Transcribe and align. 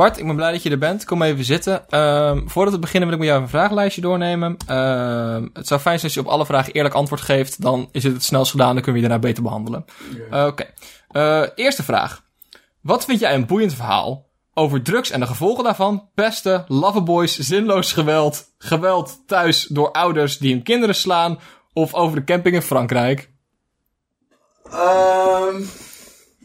Bart, 0.00 0.18
ik 0.18 0.26
ben 0.26 0.36
blij 0.36 0.52
dat 0.52 0.62
je 0.62 0.70
er 0.70 0.78
bent. 0.78 1.04
Kom 1.04 1.22
even 1.22 1.44
zitten. 1.44 1.88
Ehm, 1.88 2.46
voordat 2.46 2.74
we 2.74 2.80
beginnen 2.80 3.08
wil 3.08 3.18
ik 3.18 3.24
met 3.24 3.32
jou 3.32 3.42
een 3.42 3.50
vragenlijstje 3.50 4.00
doornemen. 4.00 4.56
Ehm, 4.66 5.48
het 5.52 5.66
zou 5.66 5.80
fijn 5.80 5.98
zijn 5.98 6.02
als 6.02 6.14
je 6.14 6.20
op 6.20 6.26
alle 6.26 6.46
vragen 6.46 6.72
eerlijk 6.72 6.94
antwoord 6.94 7.20
geeft. 7.20 7.62
Dan 7.62 7.88
is 7.92 8.02
het 8.02 8.12
het 8.12 8.24
snelst 8.24 8.50
gedaan, 8.50 8.74
dan 8.74 8.82
kunnen 8.82 8.92
we 8.92 9.00
je 9.00 9.08
daarna 9.08 9.26
beter 9.26 9.42
behandelen. 9.42 9.84
Eh, 10.30 10.46
Oké. 10.46 10.64
Eh, 11.08 11.42
eerste 11.54 11.82
vraag. 11.82 12.22
Wat 12.80 13.04
vind 13.04 13.20
jij 13.20 13.34
een 13.34 13.46
boeiend 13.46 13.74
verhaal 13.74 14.26
over 14.54 14.82
drugs 14.82 15.10
en 15.10 15.20
de 15.20 15.26
gevolgen 15.26 15.64
daarvan? 15.64 16.08
Pesten, 16.14 16.64
loverboys, 16.68 17.38
zinloos 17.38 17.92
geweld, 17.92 18.44
geweld 18.58 19.22
thuis 19.26 19.66
door 19.66 19.92
ouders 19.92 20.38
die 20.38 20.52
hun 20.52 20.62
kinderen 20.62 20.94
slaan... 20.94 21.38
of 21.72 21.94
over 21.94 22.16
de 22.18 22.24
camping 22.24 22.54
in 22.54 22.62
Frankrijk? 22.62 23.30
Ehm 24.70 25.62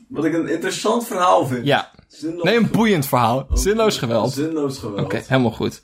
wat 0.07 0.25
ik 0.25 0.33
een 0.33 0.47
interessant 0.47 1.07
verhaal 1.07 1.45
vind. 1.45 1.65
Ja. 1.65 1.91
Zinloos 2.19 2.43
Nee, 2.43 2.57
een 2.57 2.71
boeiend 2.71 3.07
verhaal. 3.07 3.47
Zinloos 3.53 3.97
geweld. 3.97 4.33
Zinloos 4.33 4.77
geweld. 4.77 4.99
Oké, 5.01 5.23
helemaal 5.27 5.51
goed. 5.51 5.81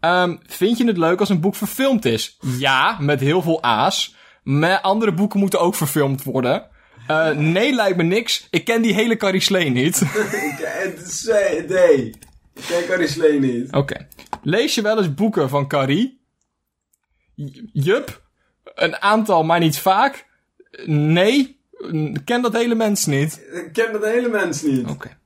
Ehm, 0.00 0.36
vind 0.46 0.78
je 0.78 0.86
het 0.86 0.96
leuk 0.96 1.20
als 1.20 1.28
een 1.28 1.40
boek 1.40 1.54
verfilmd 1.54 2.04
is? 2.04 2.38
Ja, 2.58 2.96
met 3.00 3.20
heel 3.20 3.42
veel 3.42 3.62
A's. 3.62 4.14
Maar 4.42 4.80
andere 4.80 5.14
boeken 5.14 5.40
moeten 5.40 5.60
ook 5.60 5.74
verfilmd 5.74 6.22
worden. 6.22 6.66
Eh, 7.06 7.30
nee, 7.30 7.72
lijkt 7.72 7.96
me 7.96 8.02
niks. 8.02 8.46
Ik 8.50 8.64
ken 8.64 8.82
die 8.82 8.94
hele 8.94 9.16
Carrie 9.16 9.40
Slee 9.40 9.70
niet. 9.70 10.02
Nee. 11.68 12.14
Ik 12.54 12.64
ken 12.66 12.86
Carrie 12.86 13.08
Slee 13.08 13.40
niet. 13.40 13.72
Oké. 13.72 14.06
Lees 14.42 14.74
je 14.74 14.82
wel 14.82 14.98
eens 14.98 15.14
boeken 15.14 15.48
van 15.48 15.68
Carrie? 15.68 16.20
Jup. 17.72 18.22
Een 18.74 18.96
aantal, 18.96 19.44
maar 19.44 19.58
niet 19.58 19.78
vaak. 19.78 20.26
Nee. 20.84 21.60
Ik 21.92 22.24
ken 22.24 22.42
dat 22.42 22.52
hele 22.52 22.74
mens 22.74 23.06
niet. 23.06 23.40
Ik 23.52 23.68
ken 23.72 23.92
dat 23.92 24.04
hele 24.04 24.28
mens 24.28 24.62
niet. 24.62 24.88
Oké. 24.88 25.16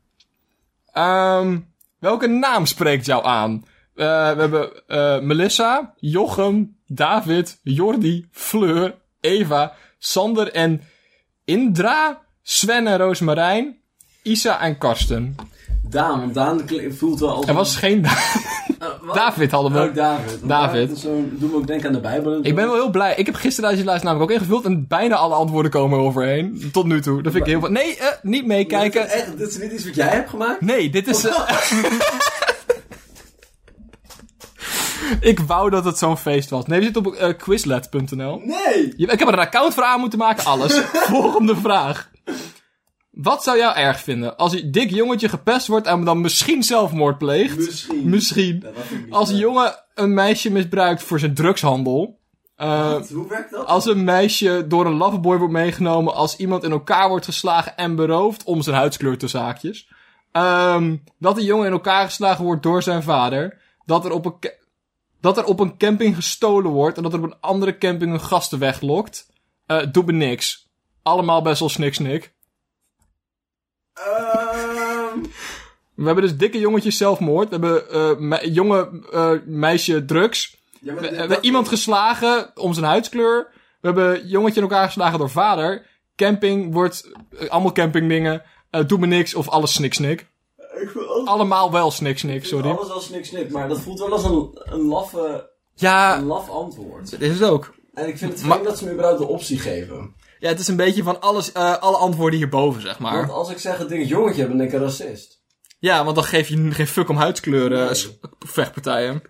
Ehm, 0.97 1.59
welke 1.99 2.27
naam 2.27 2.67
spreekt 2.67 3.07
jou 3.07 3.25
aan? 3.25 3.65
Eh, 3.95 4.33
we 4.33 4.41
hebben 4.41 4.87
eh, 4.87 5.21
Melissa, 5.21 5.95
Jochem, 5.97 6.77
David, 6.87 7.61
Jordi, 7.63 8.29
Fleur, 8.31 8.95
Eva, 9.21 9.75
Sander 9.99 10.53
en 10.53 10.83
Indra, 11.45 12.23
Sven 12.43 12.87
en 12.87 12.99
Roosmarijn, 12.99 13.77
Isa 14.23 14.61
en 14.61 14.79
Karsten. 14.79 15.37
Daan, 15.89 16.21
want 16.21 16.35
Daan 16.35 16.61
voelt 16.97 17.21
wel 17.21 17.31
als... 17.31 17.47
Er 17.47 17.55
was 17.55 17.77
geen 17.77 18.03
Da- 18.03 18.17
Eh? 18.79 19.15
David 19.15 19.51
hadden 19.51 19.73
we. 19.73 19.89
Oh, 19.89 19.95
David. 19.95 20.41
David. 20.49 21.03
doe 21.31 21.49
me 21.51 21.55
ook 21.55 21.67
denken 21.67 21.87
aan 21.87 21.93
de 21.93 22.01
Bijbel. 22.01 22.39
Ik 22.43 22.55
ben 22.55 22.67
wel 22.67 22.75
heel 22.75 22.91
blij. 22.91 23.15
Ik 23.17 23.27
heb 23.27 23.35
gisteren 23.35 23.71
deze 23.71 23.85
lijst 23.85 24.05
namelijk 24.05 24.31
ook 24.31 24.37
ingevuld 24.37 24.65
en 24.65 24.87
bijna 24.89 25.15
alle 25.17 25.35
antwoorden 25.35 25.71
komen 25.71 25.99
overheen. 25.99 26.71
Tot 26.73 26.87
nu 26.87 27.01
toe. 27.01 27.23
Dat 27.23 27.33
vind 27.33 27.47
ik 27.47 27.61
heel... 27.61 27.71
Nee, 27.71 27.97
eh, 27.97 28.07
niet 28.23 28.47
meekijken. 28.47 29.03
Dit 29.03 29.11
is 29.15 29.21
Echt, 29.21 29.39
dit 29.39 29.49
is 29.49 29.59
niet 29.59 29.73
iets 29.73 29.85
wat 29.85 29.95
jij 29.95 30.09
hebt 30.09 30.31
gemaakt? 30.31 30.61
Nee, 30.61 30.91
dit 30.91 31.09
is... 31.09 31.25
ik 35.21 35.41
wou 35.41 35.71
dat 35.71 35.85
het 35.85 35.99
zo'n 35.99 36.17
feest 36.17 36.51
was. 36.51 36.67
Nee, 36.67 36.79
we 36.79 36.85
zitten 36.85 37.07
op 37.07 37.15
eh, 37.15 37.37
quizlet.nl. 37.37 38.43
Nee! 38.45 38.95
Ik 38.97 39.19
heb 39.19 39.29
er 39.29 39.35
een 39.35 39.39
account 39.39 39.75
voor 39.75 39.85
aan 39.85 40.01
moeten 40.01 40.19
maken, 40.19 40.45
alles. 40.45 40.81
Volgende 41.17 41.57
vraag. 41.57 42.11
Wat 43.17 43.43
zou 43.43 43.59
jou 43.59 43.77
erg 43.77 44.01
vinden 44.01 44.37
als 44.37 44.53
een 44.53 44.71
dik 44.71 44.91
jongetje 44.91 45.29
gepest 45.29 45.67
wordt 45.67 45.87
en 45.87 46.05
dan 46.05 46.21
misschien 46.21 46.63
zelfmoord 46.63 47.19
pleegt? 47.19 47.89
Misschien. 48.05 48.65
Ja, 48.65 48.71
Als 49.11 49.29
een 49.29 49.37
jongen 49.37 49.75
een 49.95 50.15
meisje 50.15 50.51
misbruikt 50.51 51.03
voor 51.03 51.19
zijn 51.19 51.35
drugshandel. 51.35 52.19
Eh, 52.57 52.91
Wat? 52.91 53.09
Hoe 53.09 53.29
werkt 53.29 53.51
dat? 53.51 53.67
als 53.67 53.87
een 53.87 54.05
meisje 54.05 54.65
door 54.69 54.87
een 54.87 54.97
loverboy 54.97 55.37
wordt 55.39 55.53
meegenomen. 55.53 56.15
Als 56.15 56.37
iemand 56.37 56.65
in 56.65 56.71
elkaar 56.71 57.09
wordt 57.09 57.25
geslagen 57.25 57.77
en 57.77 57.95
beroofd 57.97 58.45
om 58.45 58.63
zijn 58.63 58.77
huidskleur 58.77 59.19
te 59.19 59.29
zaakjes. 59.29 59.89
Ehm, 60.33 60.97
dat 61.19 61.37
een 61.37 61.45
jongen 61.45 61.67
in 61.67 61.73
elkaar 61.73 62.05
geslagen 62.05 62.45
wordt 62.45 62.63
door 62.63 62.83
zijn 62.83 63.03
vader. 63.03 63.59
Dat 63.85 64.05
er, 64.05 64.11
op 64.11 64.25
een 64.25 64.51
dat 65.21 65.39
er 65.39 65.45
op 65.45 65.61
een 65.61 65.77
camping 65.77 66.15
gestolen 66.15 66.71
wordt. 66.71 66.97
En 66.97 67.03
dat 67.03 67.13
er 67.13 67.19
op 67.19 67.25
een 67.25 67.41
andere 67.41 67.79
camping 67.79 68.13
een 68.13 68.21
gasten 68.21 68.59
weglokt. 68.59 69.27
Eh 69.67 69.87
doet 69.93 70.07
me 70.07 70.13
niks. 70.13 70.69
Allemaal 71.03 71.43
best 71.43 71.61
wel 71.61 71.69
snik 71.69 71.95
snik. 71.95 72.35
Ehm, 73.97 75.21
We 75.95 76.05
hebben 76.05 76.25
dus 76.25 76.37
dikke 76.37 76.59
jongetjes 76.59 76.97
zelfmoord. 76.97 77.49
We 77.49 77.55
hebben 77.67 78.29
me- 78.29 78.51
jonge 78.53 79.03
eh, 79.13 79.31
meisje 79.45 80.05
drugs. 80.05 80.57
ja, 80.81 80.95
We 80.95 81.07
hebben 81.07 81.29
dat- 81.29 81.45
iemand 81.45 81.69
geslagen 81.69 82.51
om 82.55 82.73
zijn 82.73 82.87
huidskleur. 82.87 83.49
We 83.81 83.87
hebben 83.87 84.27
jongetje 84.29 84.61
in 84.61 84.67
elkaar 84.69 84.87
geslagen 84.87 85.19
door 85.19 85.31
vader. 85.31 85.87
Camping 86.17 86.73
wordt, 86.73 87.11
eh, 87.39 87.49
allemaal 87.49 87.73
campingdingen. 87.73 88.43
Doe 88.87 88.99
me 88.99 89.07
niks 89.07 89.35
of 89.35 89.49
alles 89.49 89.73
snik 89.73 89.95
snik. 89.95 90.27
Alles, 91.09 91.27
Allemaal 91.29 91.73
wel 91.73 91.91
snik 91.91 92.19
snik, 92.19 92.45
sorry. 92.45 92.71
alles 92.71 93.09
niks 93.09 93.31
niks, 93.31 93.53
maar 93.53 93.69
dat 93.69 93.81
voelt 93.81 93.99
wel 93.99 94.13
als 94.13 94.25
een, 94.25 94.51
een, 94.65 94.81
laffe, 94.81 95.51
Ja, 95.75 96.17
een 96.19 96.25
laf 96.27 96.51
antwoord. 96.51 97.11
dit 97.11 97.21
is 97.21 97.41
het 97.41 97.49
ook. 97.49 97.75
En 97.95 98.09
ik 98.09 98.19
vind 98.19 98.33
het 98.33 98.41
Maar- 98.43 98.51
vreemd 98.51 98.69
dat 98.69 98.79
ze 98.79 98.85
me 98.85 98.93
überhaupt 98.93 99.19
de 99.19 99.27
optie 99.27 99.59
geven. 99.59 100.15
Ja, 100.39 100.49
het 100.49 100.59
is 100.59 100.69
een 100.69 100.77
beetje 100.77 101.03
van 101.03 101.21
alles, 101.21 101.53
eh, 101.53 101.77
alle 101.79 101.97
antwoorden 101.97 102.39
hierboven, 102.39 102.81
zeg 102.81 102.99
Want 102.99 103.15
maar. 103.15 103.31
als 103.33 103.51
ik 103.51 103.59
zeg 103.59 103.81
ik 103.81 103.91
een 103.91 104.07
jongetje 104.07 104.49
dan 104.49 104.57
denk 104.57 104.71
ik 104.73 104.77
een 104.79 104.85
racist. 104.85 105.41
Ja, 105.79 106.05
want 106.05 106.17
dan 106.17 106.25
geef 106.25 106.49
je 106.49 106.71
geen 106.73 106.87
fuck 106.87 107.09
om 107.09 107.17
huidskleuren, 107.17 107.79
Nee. 107.79 107.89
eh, 107.89 108.29
vechtpartijen. 108.39 109.23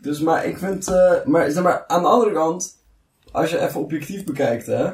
Dus 0.00 0.20
maar 0.20 0.46
ik 0.46 0.58
vind, 0.58 0.88
eh, 0.88 1.12
maar 1.24 1.50
zeg 1.50 1.62
maar, 1.62 1.84
aan 1.86 2.02
de 2.02 2.08
andere 2.08 2.32
kant, 2.32 2.76
als 3.32 3.50
je 3.50 3.58
even 3.60 3.80
objectief 3.80 4.24
bekijkt, 4.24 4.66
hè, 4.66 4.90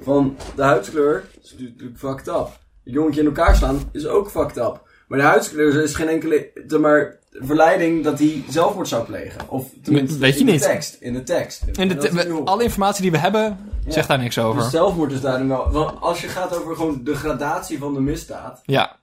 van 0.00 0.36
de 0.56 0.62
huidskleur 0.62 1.24
is 1.42 1.54
natuurlijk 1.58 1.98
fucked 1.98 2.26
up. 2.28 2.48
Een 2.84 2.92
jongetje 2.92 3.20
in 3.20 3.26
elkaar 3.26 3.56
slaan 3.56 3.88
is 3.92 4.06
ook 4.06 4.30
fucked 4.30 4.56
up. 4.56 4.82
Maar 5.08 5.18
de 5.18 5.24
huidskleur 5.24 5.82
is 5.82 5.94
geen 5.94 6.08
enkele, 6.08 6.50
zeg 6.66 6.80
maar, 6.80 7.18
verleiding 7.40 8.04
dat 8.04 8.18
hij 8.18 8.44
zelfmoord 8.48 8.88
zou 8.88 9.04
plegen. 9.04 9.40
Of 9.48 9.64
tenminste, 9.82 10.18
Weet 10.18 10.34
je 10.34 10.40
in 10.40 10.46
niet. 10.46 10.60
de 10.60 10.66
tekst. 10.68 10.96
In 11.00 11.12
de 11.12 11.22
tekst. 11.22 11.62
In 11.72 11.88
de 11.88 11.96
te- 11.96 12.40
alle 12.44 12.62
informatie 12.62 13.02
die 13.02 13.10
we 13.10 13.18
hebben, 13.18 13.58
zegt 13.86 14.08
daar 14.08 14.18
niks 14.18 14.38
over. 14.38 14.62
Dus 14.62 14.70
zelfmoord 14.70 15.12
is 15.12 15.20
daarin 15.20 15.48
wel, 15.48 15.70
want 15.70 16.00
als 16.00 16.20
je 16.20 16.28
gaat 16.28 16.58
over 16.58 16.76
gewoon 16.76 17.00
de 17.04 17.14
gradatie 17.14 17.78
van 17.78 17.94
de 17.94 18.00
misdaad, 18.00 18.60
Ja, 18.64 18.96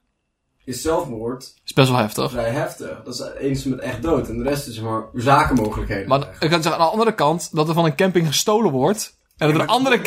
is 0.65 0.81
zelfmoord 0.81 1.53
is 1.65 1.73
best 1.73 1.89
wel 1.89 1.97
heftig. 1.99 2.31
vrij 2.31 2.49
heftig. 2.49 3.01
Dat 3.03 3.13
is 3.13 3.23
eens 3.39 3.63
met 3.63 3.79
echt 3.79 4.01
dood. 4.01 4.27
En 4.29 4.37
de 4.37 4.43
rest 4.43 4.67
is 4.67 4.79
maar 4.79 5.03
zakenmogelijkheden. 5.13 6.07
Maar 6.07 6.19
ik 6.39 6.49
kan 6.49 6.61
zeggen, 6.61 6.71
aan 6.81 6.85
de 6.87 6.91
andere 6.91 7.15
kant, 7.15 7.49
dat 7.51 7.67
er 7.67 7.73
van 7.73 7.85
een 7.85 7.95
camping 7.95 8.27
gestolen 8.27 8.71
wordt. 8.71 9.17
En 9.37 9.47
dat 9.47 9.55
er 9.55 9.61
een 9.61 9.67
andere... 9.67 10.01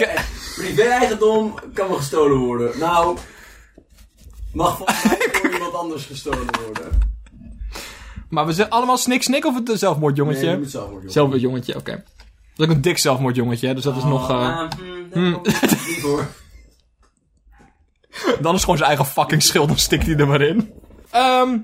Privé-eigendom 0.57 1.55
kan 1.75 1.89
wel 1.89 1.97
gestolen 1.97 2.39
worden. 2.39 2.79
Nou, 2.79 3.17
mag 4.53 4.77
volgens 4.77 5.05
mij 5.05 5.29
door 5.43 5.53
iemand 5.53 5.75
anders 5.75 6.05
gestolen 6.07 6.47
worden. 6.65 7.13
Maar 8.35 8.47
we 8.47 8.53
zijn 8.53 8.71
allemaal 8.71 8.97
snik 8.97 9.23
snik 9.23 9.45
of 9.45 9.55
het 9.55 9.69
een 9.69 9.79
zelfmoordjongetje? 9.79 10.43
Nee, 10.43 10.51
je 10.51 10.59
moet 10.59 10.71
zelfmoord 10.71 11.03
doen. 11.03 11.11
Zelfmoordjongetje, 11.11 11.77
oké. 11.77 11.91
Dat 11.93 12.03
is 12.57 12.65
ook 12.65 12.71
een 12.71 12.81
dik 12.81 12.99
zelfmoordjongetje, 12.99 13.75
dus 13.75 13.85
dat 13.85 13.97
is 13.97 14.05
nog... 14.05 14.31
ik 14.31 15.87
niet 15.87 16.01
voor. 16.01 16.27
Dan 18.41 18.55
is 18.55 18.61
gewoon 18.61 18.77
zijn 18.77 18.89
eigen 18.89 19.07
fucking 19.07 19.43
schild, 19.43 19.69
dan 19.69 19.79
stikt 19.79 20.07
hij 20.07 20.17
er 20.17 20.27
maar 20.27 20.41
in. 20.41 20.73
Ehm, 21.11 21.59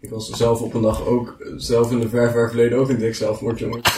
Ik 0.00 0.10
was 0.10 0.30
zelf 0.30 0.60
op 0.60 0.74
een 0.74 0.82
dag 0.82 1.04
ook, 1.04 1.36
zelf 1.56 1.90
in 1.90 2.00
de 2.00 2.08
ver, 2.08 2.30
ver 2.30 2.48
verleden 2.48 2.78
ook 2.78 2.88
een 2.88 2.98
dik 2.98 3.14
zelfmoord, 3.14 3.58
jongen. 3.58 3.80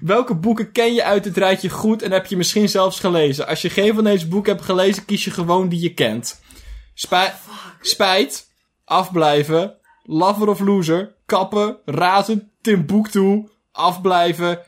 welke 0.00 0.34
boeken 0.34 0.72
ken 0.72 0.94
je 0.94 1.04
uit 1.04 1.24
het 1.24 1.36
rijtje 1.36 1.68
goed 1.70 2.02
en 2.02 2.12
heb 2.12 2.26
je 2.26 2.36
misschien 2.36 2.68
zelfs 2.68 3.00
gelezen? 3.00 3.46
Als 3.46 3.62
je 3.62 3.70
geen 3.70 3.94
van 3.94 4.04
deze 4.04 4.28
boeken 4.28 4.52
hebt 4.52 4.64
gelezen, 4.64 5.04
kies 5.04 5.24
je 5.24 5.30
gewoon 5.30 5.68
die 5.68 5.80
je 5.80 5.94
kent. 5.94 6.40
Spij- 6.94 7.34
spijt, 7.80 8.47
afblijven, 8.88 9.76
lover 10.02 10.48
of 10.48 10.60
loser, 10.60 11.14
kappen, 11.26 11.76
razen, 11.84 12.50
Timbuktu, 12.60 13.48
afblijven. 13.72 14.58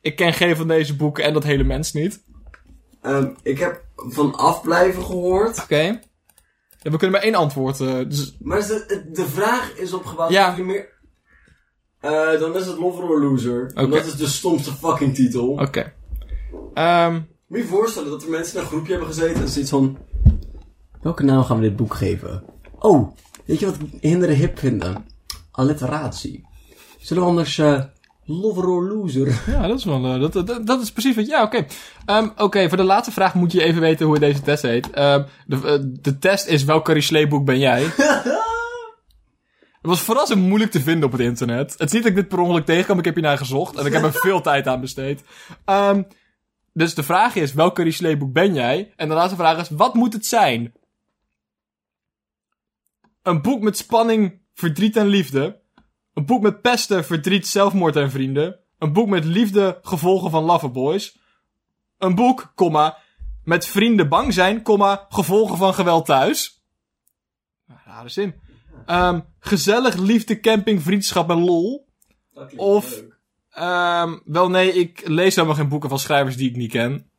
Ik 0.00 0.16
ken 0.16 0.32
geen 0.32 0.56
van 0.56 0.68
deze 0.68 0.96
boeken 0.96 1.24
en 1.24 1.32
dat 1.32 1.44
hele 1.44 1.64
mens 1.64 1.92
niet. 1.92 2.22
Ehm, 3.02 3.28
ik 3.42 3.58
heb 3.58 3.84
van 3.96 4.34
afblijven 4.34 5.02
gehoord. 5.04 5.62
Oké. 5.62 6.00
Ja, 6.82 6.90
we 6.90 6.96
kunnen 6.96 7.10
maar 7.10 7.20
één 7.20 7.34
antwoord. 7.34 7.80
eh, 7.80 7.98
dus, 8.08 8.36
Maar 8.40 8.60
de, 8.60 9.08
de 9.12 9.26
vraag 9.26 9.76
is 9.76 9.92
opgebouwd 9.92 10.30
Ja. 10.30 10.50
of 10.50 10.56
je 10.56 10.64
meer... 10.64 10.92
Eh, 12.00 12.38
dan 12.40 12.56
is 12.56 12.66
het 12.66 12.78
Lover 12.78 13.04
or 13.04 13.20
Loser. 13.22 13.70
Oké. 13.74 13.88
Dat 13.88 14.04
is 14.06 14.16
de 14.16 14.26
stomste 14.26 14.72
fucking 14.72 15.14
titel. 15.14 15.48
Oké. 15.48 15.92
Ehm, 16.74 17.12
Moet 17.12 17.58
je 17.58 17.64
je 17.64 17.64
voorstellen 17.64 18.10
dat 18.10 18.22
er 18.22 18.30
mensen 18.30 18.54
in 18.56 18.60
een 18.60 18.66
groepje 18.66 18.90
hebben 18.90 19.08
gezeten 19.08 19.42
en 19.42 19.48
zoiets 19.48 19.70
van... 19.70 19.98
Welke 21.02 21.24
naam 21.24 21.44
gaan 21.44 21.56
we 21.56 21.62
dit 21.68 21.76
boek 21.76 21.94
geven? 21.94 22.44
Oh, 22.78 23.16
weet 23.44 23.60
je 23.60 23.66
wat 23.66 23.76
hinderen 24.00 24.36
hip 24.36 24.58
vinden? 24.58 25.06
Alliteratie. 25.50 26.46
Zullen 26.98 27.22
we 27.22 27.28
anders 27.28 27.58
eh 27.58 27.82
Lover 28.26 28.66
or 28.68 28.82
Loser? 28.84 29.42
Ja, 29.46 29.66
dat 29.66 29.78
is 29.78 29.84
wel. 29.84 30.04
eh, 30.04 30.20
dat, 30.20 30.32
dat, 30.46 30.66
dat 30.66 30.82
is 30.82 30.92
precies 30.92 31.16
wat. 31.16 31.26
Ja, 31.26 31.42
oké. 31.42 31.66
Ehm, 32.06 32.28
oké, 32.36 32.68
voor 32.68 32.76
de 32.76 32.82
laatste 32.82 33.12
vraag 33.12 33.34
moet 33.34 33.52
je 33.52 33.62
even 33.62 33.80
weten 33.80 34.06
hoe 34.06 34.18
deze 34.18 34.42
test 34.42 34.62
heet. 34.62 34.90
Ehm, 34.90 35.24
de, 35.46 35.56
eh, 35.56 35.78
de 36.02 36.18
test 36.18 36.46
is 36.46 36.64
welk 36.64 36.84
Carrie 36.84 37.02
Slee 37.02 37.28
boek 37.28 37.44
ben 37.44 37.58
jij? 37.58 37.82
Het 39.82 39.92
was 39.92 40.00
vooral 40.02 40.26
zo 40.26 40.36
moeilijk 40.36 40.70
te 40.70 40.80
vinden 40.80 41.04
op 41.04 41.12
het 41.12 41.20
internet. 41.20 41.72
Het 41.72 41.82
is 41.88 41.92
niet 41.92 42.02
dat 42.02 42.10
ik 42.10 42.16
dit 42.16 42.28
per 42.28 42.38
ongeluk 42.38 42.64
tegenkwam, 42.64 42.98
ik 42.98 43.04
heb 43.04 43.14
hiernaar 43.14 43.38
gezocht 43.38 43.76
en 43.76 43.86
ik 43.86 43.92
heb 43.92 44.02
er 44.02 44.12
veel 44.12 44.40
tijd 44.40 44.66
aan 44.66 44.80
besteed. 44.80 45.22
Ehm, 45.64 46.02
dus 46.72 46.94
de 46.94 47.02
vraag 47.02 47.34
is, 47.34 47.52
welk 47.52 47.74
Carrie 47.74 47.92
Slee 47.92 48.16
boek 48.16 48.32
ben 48.32 48.54
jij? 48.54 48.92
En 48.96 49.08
de 49.08 49.14
laatste 49.14 49.36
vraag 49.36 49.58
is, 49.60 49.68
wat 49.70 49.94
moet 49.94 50.12
het 50.12 50.26
zijn? 50.26 50.72
Een 53.24 53.42
boek 53.42 53.62
met 53.62 53.76
spanning, 53.76 54.40
verdriet 54.54 54.96
en 54.96 55.06
liefde. 55.06 55.60
Een 56.14 56.26
boek 56.26 56.42
met 56.42 56.60
pesten, 56.60 57.04
verdriet, 57.04 57.46
zelfmoord 57.46 57.96
en 57.96 58.10
vrienden. 58.10 58.58
Een 58.78 58.92
boek 58.92 59.08
met 59.08 59.24
liefde, 59.24 59.78
gevolgen 59.82 60.30
van 60.30 60.44
loverboys. 60.44 61.18
Een 61.98 62.14
boek, 62.14 62.52
comma, 62.54 62.98
met 63.44 63.66
vrienden 63.66 64.08
bang 64.08 64.32
zijn, 64.32 64.62
comma, 64.62 65.06
gevolgen 65.08 65.56
van 65.56 65.74
geweld 65.74 66.06
thuis. 66.06 66.62
Rare 67.84 68.08
zin. 68.08 68.34
Ehm, 68.86 69.20
gezellig, 69.38 69.96
liefde, 69.96 70.40
camping, 70.40 70.82
vriendschap 70.82 71.30
en 71.30 71.44
lol. 71.44 71.88
Dat 72.32 72.54
Of-. 72.56 73.02
Ehm, 73.50 74.18
wel 74.24 74.50
nee, 74.50 74.72
ik 74.72 75.08
lees 75.08 75.34
helemaal 75.34 75.56
geen 75.56 75.68
boeken 75.68 75.88
van 75.88 75.98
schrijvers 75.98 76.36
die 76.36 76.50
ik 76.50 76.56
niet 76.56 76.70
ken. 76.70 77.10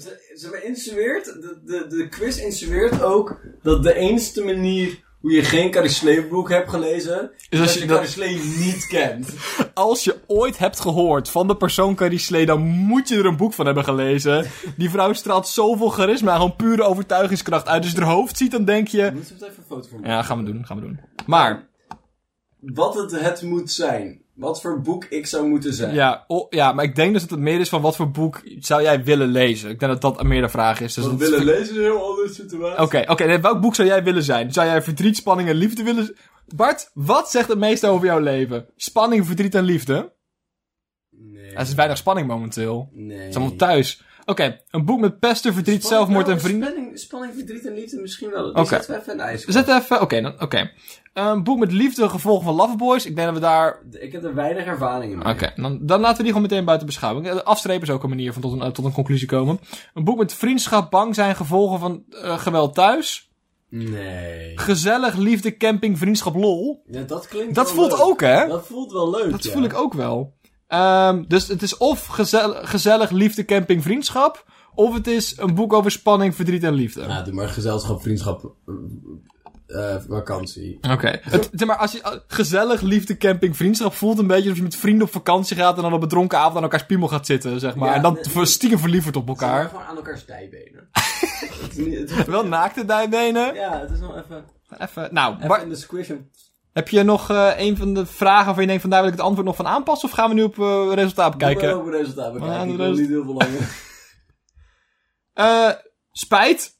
Ze, 0.00 0.34
ze 0.36 0.62
insinueert, 0.64 1.24
de, 1.24 1.58
de, 1.64 1.86
de 1.88 2.08
quiz 2.08 2.38
insinueert 2.38 3.02
ook 3.02 3.40
dat 3.62 3.82
de 3.82 3.94
enige 3.94 4.44
manier 4.44 5.06
hoe 5.20 5.32
je 5.32 5.42
geen 5.42 5.70
Carrie 5.70 5.90
Slave 5.90 6.26
boek 6.30 6.48
hebt 6.48 6.70
gelezen, 6.70 7.30
is 7.48 7.58
als 7.60 7.68
als 7.68 7.74
je 7.74 7.80
je 7.80 7.86
dat- 7.86 8.16
niet 8.58 8.86
kent. 8.86 9.28
Als 9.74 10.04
je 10.04 10.16
ooit 10.26 10.58
hebt 10.58 10.80
gehoord 10.80 11.28
van 11.30 11.46
de 11.48 11.56
persoon 11.56 11.94
Carrie 11.94 12.18
Slee, 12.18 12.46
dan 12.46 12.60
moet 12.60 13.08
je 13.08 13.16
er 13.16 13.26
een 13.26 13.36
boek 13.36 13.52
van 13.52 13.66
hebben 13.66 13.84
gelezen. 13.84 14.46
Die 14.76 14.90
vrouw 14.90 15.12
straalt 15.12 15.48
zoveel 15.48 15.88
charisma, 15.88 16.34
gewoon 16.34 16.56
pure 16.56 16.82
overtuigingskracht 16.82 17.66
uit. 17.68 17.82
Als 17.82 17.92
je 17.92 17.98
haar 18.00 18.10
hoofd 18.14 18.36
ziet, 18.36 18.50
dan 18.50 18.64
denk 18.64 18.88
je... 18.88 19.10
Moeten 19.14 19.36
we 19.38 19.44
het 19.44 19.52
even 19.52 19.62
een 19.62 19.76
foto 19.76 19.88
van 19.88 20.00
maken? 20.00 20.10
Ja, 20.14 20.22
gaan 20.22 20.38
we 20.38 20.52
doen, 20.52 20.66
gaan 20.66 20.76
we 20.76 20.82
doen. 20.82 21.00
Maar, 21.26 21.67
Wat 22.60 22.94
het, 22.94 23.10
het 23.20 23.42
moet 23.42 23.70
zijn. 23.70 24.22
Wat 24.34 24.60
voor 24.60 24.80
boek 24.80 25.04
ik 25.04 25.26
zou 25.26 25.48
moeten 25.48 25.74
zijn. 25.74 25.94
ja, 25.94 26.24
oh, 26.26 26.46
ja, 26.50 26.72
maar 26.72 26.84
ik 26.84 26.94
denk 26.94 27.12
dus 27.12 27.22
dat 27.22 27.30
het 27.30 27.40
meer 27.40 27.60
is 27.60 27.68
van 27.68 27.82
wat 27.82 27.96
voor 27.96 28.10
boek 28.10 28.42
zou 28.58 28.82
jij 28.82 29.04
willen 29.04 29.28
lezen. 29.28 29.70
Ik 29.70 29.80
denk 29.80 29.92
dat 29.92 30.14
dat 30.16 30.22
meer 30.22 30.40
de 30.42 30.48
vraag 30.48 30.80
is. 30.80 30.94
Dus 30.94 31.04
Want 31.04 31.18
dat 31.18 31.28
is- 31.28 31.38
willen 31.38 31.54
lezen 31.54 31.70
is 31.72 31.76
een 31.76 31.82
heel 31.82 32.10
andere 32.10 32.28
situatie. 32.28 32.82
Oké, 32.84 33.04
oké. 33.06 33.24
nee, 33.24 33.38
welk 33.38 33.60
boek 33.60 33.74
zou 33.74 33.88
jij 33.88 34.04
willen 34.04 34.22
zijn? 34.22 34.52
Zou 34.52 34.66
jij 34.66 34.82
verdriet, 34.82 35.16
spanning 35.16 35.48
en 35.48 35.54
liefde 35.56 35.82
willen... 35.82 36.16
Bart, 36.54 36.90
wat 36.94 37.30
zegt 37.30 37.48
het 37.48 37.58
meeste 37.58 37.86
over 37.86 38.06
jouw 38.06 38.18
leven? 38.20 38.66
Spanning, 38.76 39.26
verdriet 39.26 39.54
en 39.54 39.64
liefde? 39.64 40.12
Nee. 41.10 41.50
Er 41.52 41.60
is 41.60 41.74
weinig 41.74 41.96
spanning 41.96 42.26
momenteel. 42.26 42.88
Nee. 42.92 43.18
Het 43.18 43.28
is 43.28 43.36
allemaal 43.36 43.56
thuis. 43.56 44.02
Oké, 44.28 44.60
een 44.70 44.84
boek 44.84 45.00
met 45.00 45.18
pesten, 45.18 45.54
verdriet, 45.54 45.84
Spanning- 45.84 46.08
zelfmoord 46.08 46.26
en 46.28 46.30
nou, 46.32 46.46
vrienden. 46.46 46.68
Spanning, 46.68 46.98
spanning, 46.98 47.34
verdriet 47.34 47.66
en 47.66 47.74
liefde 47.74 48.00
misschien 48.00 48.30
wel. 48.30 48.48
Oké. 48.48 48.60
Oké. 48.60 48.68
Zetten 48.68 48.94
we 48.94 49.00
even 49.00 49.12
in 49.12 49.18
de 49.18 49.24
ijskast. 49.24 49.58
Zet 49.58 49.68
even, 49.68 50.00
oké, 50.00 50.20
dan, 50.20 50.40
oké. 50.42 50.70
Een 51.14 51.42
boek 51.44 51.58
met 51.58 51.72
liefde, 51.72 52.08
gevolgen 52.08 52.44
van 52.44 52.54
Loverboys. 52.54 53.06
Ik 53.06 53.14
denk 53.16 53.26
dat 53.26 53.36
we 53.36 53.42
daar... 53.42 53.82
Ik 53.90 54.12
heb 54.12 54.24
er 54.24 54.34
weinig 54.34 54.64
ervaring 54.64 55.12
in. 55.12 55.26
Oké, 55.26 55.52
dan, 55.56 55.78
dan 55.86 56.00
laten 56.00 56.16
we 56.16 56.22
die 56.22 56.32
gewoon 56.32 56.48
meteen 56.48 56.64
buiten 56.64 56.86
beschouwing. 56.86 57.28
Eh, 57.28 57.36
Afstrepen 57.36 57.82
is 57.82 57.90
ook 57.94 58.02
een 58.02 58.08
manier 58.08 58.32
van 58.32 58.42
tot 58.42 58.52
een, 58.52 58.62
eh, 58.62 58.70
tot 58.70 58.84
een 58.84 58.92
conclusie 58.92 59.28
komen. 59.28 59.60
Een 59.94 60.04
boek 60.04 60.18
met 60.18 60.34
vriendschap, 60.34 60.90
bang 60.90 61.14
zijn, 61.14 61.36
gevolgen 61.36 61.78
van 61.78 62.04
eh, 62.22 62.38
geweld 62.38 62.74
thuis. 62.74 63.30
Nee. 63.70 64.52
Gezellig, 64.58 65.16
liefde, 65.16 65.56
camping, 65.56 65.98
vriendschap, 65.98 66.34
lol. 66.34 66.82
Ja, 66.90 67.02
dat 67.02 67.28
klinkt 67.28 67.54
Dat 67.54 67.70
voelt 67.72 67.90
leuk. 67.90 68.00
ook, 68.00 68.20
hè? 68.20 68.46
Dat 68.46 68.66
voelt 68.66 68.92
wel 68.92 69.10
leuk, 69.10 69.30
Dat 69.30 69.44
ja. 69.44 69.52
voel 69.52 69.62
ik 69.62 69.74
ook 69.74 69.94
wel. 69.94 70.36
Ehm, 70.68 71.24
dus 71.28 71.48
het 71.48 71.62
is 71.62 71.76
of 71.76 72.06
gezel 72.06 72.54
gezellig, 72.62 73.10
liefde, 73.10 73.44
camping, 73.44 73.82
vriendschap. 73.82 74.44
Of 74.74 74.94
het 74.94 75.06
is 75.06 75.38
een 75.38 75.54
boek 75.54 75.72
over 75.72 75.90
spanning, 75.90 76.34
verdriet 76.34 76.62
en 76.64 76.72
liefde. 76.74 77.00
Ja, 77.02 77.22
doe 77.22 77.34
maar 77.34 77.48
gezelschap, 77.48 78.02
vriendschap, 78.02 78.54
eh, 79.66 79.94
eh, 79.94 80.02
vakantie. 80.08 80.78
Oké. 80.90 81.20
Maar 81.66 81.76
als 81.76 81.92
je 81.92 82.02
eh, 82.02 82.12
gezellig, 82.26 82.80
liefde, 82.80 83.16
camping, 83.16 83.56
vriendschap 83.56 83.94
voelt 83.94 84.18
een 84.18 84.26
beetje 84.26 84.42
alsof 84.42 84.56
je 84.56 84.62
met 84.62 84.76
vrienden 84.76 85.06
op 85.06 85.12
vakantie 85.12 85.56
gaat 85.56 85.76
en 85.76 85.82
dan 85.82 85.92
op 85.92 86.02
een 86.02 86.08
dronken 86.08 86.38
avond 86.38 86.56
aan 86.56 86.62
elkaars 86.62 86.86
piemel 86.86 87.08
gaat 87.08 87.26
zitten, 87.26 87.60
zeg 87.60 87.74
maar. 87.74 87.88
Ja, 87.88 87.94
en 87.94 88.02
dan 88.02 88.18
nee, 88.34 88.44
stiekem 88.46 88.78
verliefd 88.78 89.16
op 89.16 89.28
elkaar. 89.28 89.68
gewoon 89.68 89.84
aan 89.84 89.96
elkaars 89.96 90.26
dijbenen. 90.26 90.88
het 91.62 91.70
is 91.70 91.76
niet, 91.76 91.98
het 91.98 92.10
is- 92.10 92.24
Wel 92.24 92.46
naakte 92.46 92.84
dijbenen. 92.84 93.54
Ja, 93.54 93.80
het 93.80 93.90
is 93.90 94.00
wel 94.00 94.16
even, 94.18 94.44
Even. 94.78 95.08
Nou, 95.14 95.36
even 95.42 95.62
in 95.62 95.68
de 95.68 95.76
squishen. 95.76 96.30
Heb 96.78 96.88
je 96.88 97.02
nog 97.02 97.30
eh, 97.30 97.52
een 97.56 97.76
van 97.76 97.94
de 97.94 98.06
vragen 98.06 98.44
waarvan 98.44 98.62
je 98.62 98.68
denkt 98.68 98.82
van 98.82 98.90
daar 98.90 99.00
wil 99.00 99.10
ik 99.10 99.16
het 99.16 99.26
antwoord 99.26 99.46
nog 99.46 99.56
van 99.56 99.66
aanpassen? 99.66 100.08
Of 100.08 100.14
gaan 100.14 100.28
we 100.28 100.34
nu 100.34 100.42
op 100.42 100.58
eh 100.58 100.90
resultaat 100.94 101.36
Kijken. 101.36 101.54
bekijken? 101.54 101.80
Ook 101.80 101.86
een 101.86 101.92
resultaat 101.92 102.32
Ja, 102.32 102.38
bekijken. 102.38 102.70
Ik 102.70 102.76
wil 102.76 102.92
niet 102.92 103.08
heel 103.08 103.24
veel 103.24 103.34
langer. 103.34 103.68
Eh, 105.32 105.70
spijt. 106.12 106.78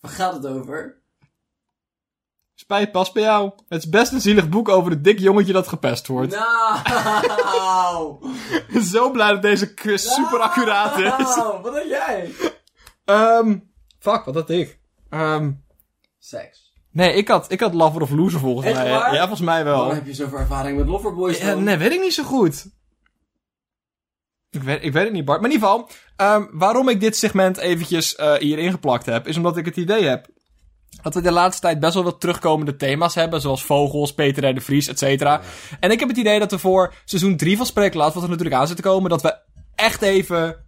Waar 0.00 0.10
gaat 0.10 0.32
het 0.32 0.46
over? 0.46 1.02
Spijt 2.54 2.92
past 2.92 3.12
bij 3.12 3.22
jou. 3.22 3.52
Het 3.68 3.82
is 3.82 3.88
best 3.88 4.12
een 4.12 4.20
zielig 4.20 4.48
boek 4.48 4.68
over 4.68 4.90
het 4.90 5.04
dik 5.04 5.18
jongetje 5.18 5.52
dat 5.52 5.68
gepest 5.68 6.06
wordt. 6.06 6.34
Nou! 6.34 8.16
Zo 8.92 9.10
blij 9.10 9.32
dat 9.32 9.42
deze 9.42 9.74
quiz 9.74 10.14
super 10.14 10.38
accuraat 10.38 10.98
is. 10.98 11.36
Nou, 11.36 11.62
wat 11.62 11.74
had 11.74 11.88
jij? 11.88 12.34
Ehm, 13.04 13.58
fuck, 13.98 14.24
wat 14.24 14.34
had 14.34 14.50
ik? 14.50 14.80
Ehm, 15.08 15.52
Seks. 16.18 16.69
Nee, 16.90 17.14
ik 17.14 17.28
had, 17.28 17.52
ik 17.52 17.60
had 17.60 17.74
Lover 17.74 18.02
of 18.02 18.10
Loser 18.10 18.40
volgens 18.40 18.66
Echt 18.66 18.76
mij. 18.76 18.90
waar? 18.90 19.12
Ja, 19.12 19.18
volgens 19.18 19.40
mij 19.40 19.64
wel. 19.64 19.76
Waarom 19.76 19.94
heb 19.94 20.06
je 20.06 20.14
zoveel 20.14 20.38
ervaring 20.38 20.78
met 20.78 20.86
Loverboys 20.86 21.38
Ja, 21.38 21.46
dan? 21.46 21.64
nee, 21.64 21.76
weet 21.76 21.92
ik 21.92 22.00
niet 22.00 22.14
zo 22.14 22.22
goed. 22.24 22.66
Ik 24.50 24.62
weet, 24.62 24.82
ik 24.84 24.92
weet 24.92 25.04
het 25.04 25.12
niet, 25.12 25.24
Bart. 25.24 25.40
Maar 25.40 25.50
in 25.50 25.54
ieder 25.56 25.68
geval, 25.68 25.88
ehm, 26.16 26.44
waarom 26.52 26.88
ik 26.88 27.00
dit 27.00 27.16
segment 27.16 27.56
eventjes 27.56 28.14
eh 28.16 28.34
hier 28.34 28.58
ingeplakt 28.58 29.06
heb, 29.06 29.26
is 29.26 29.36
omdat 29.36 29.56
ik 29.56 29.64
het 29.64 29.76
idee 29.76 30.02
heb 30.04 30.26
dat 31.02 31.14
we 31.14 31.20
de 31.20 31.30
laatste 31.32 31.60
tijd 31.62 31.80
best 31.80 31.94
wel 31.94 32.02
wat 32.04 32.20
terugkomende 32.20 32.76
thema's 32.76 33.14
hebben, 33.14 33.40
zoals 33.40 33.64
vogels, 33.64 34.14
Peter 34.14 34.48
R. 34.50 34.54
de 34.54 34.60
Vries, 34.60 34.88
et 34.88 34.98
cetera. 34.98 35.40
En 35.80 35.90
ik 35.90 36.00
heb 36.00 36.08
het 36.08 36.18
idee 36.18 36.38
dat 36.38 36.50
we 36.50 36.58
voor 36.58 36.94
seizoen 37.04 37.36
3 37.36 37.56
van 37.56 37.66
Spreeklaat, 37.66 38.14
wat 38.14 38.22
er 38.22 38.28
natuurlijk 38.28 38.56
aan 38.56 38.66
zit 38.66 38.76
te 38.76 38.82
komen, 38.82 39.10
dat 39.10 39.22
we 39.22 39.36
echt 39.74 40.02
even 40.02 40.66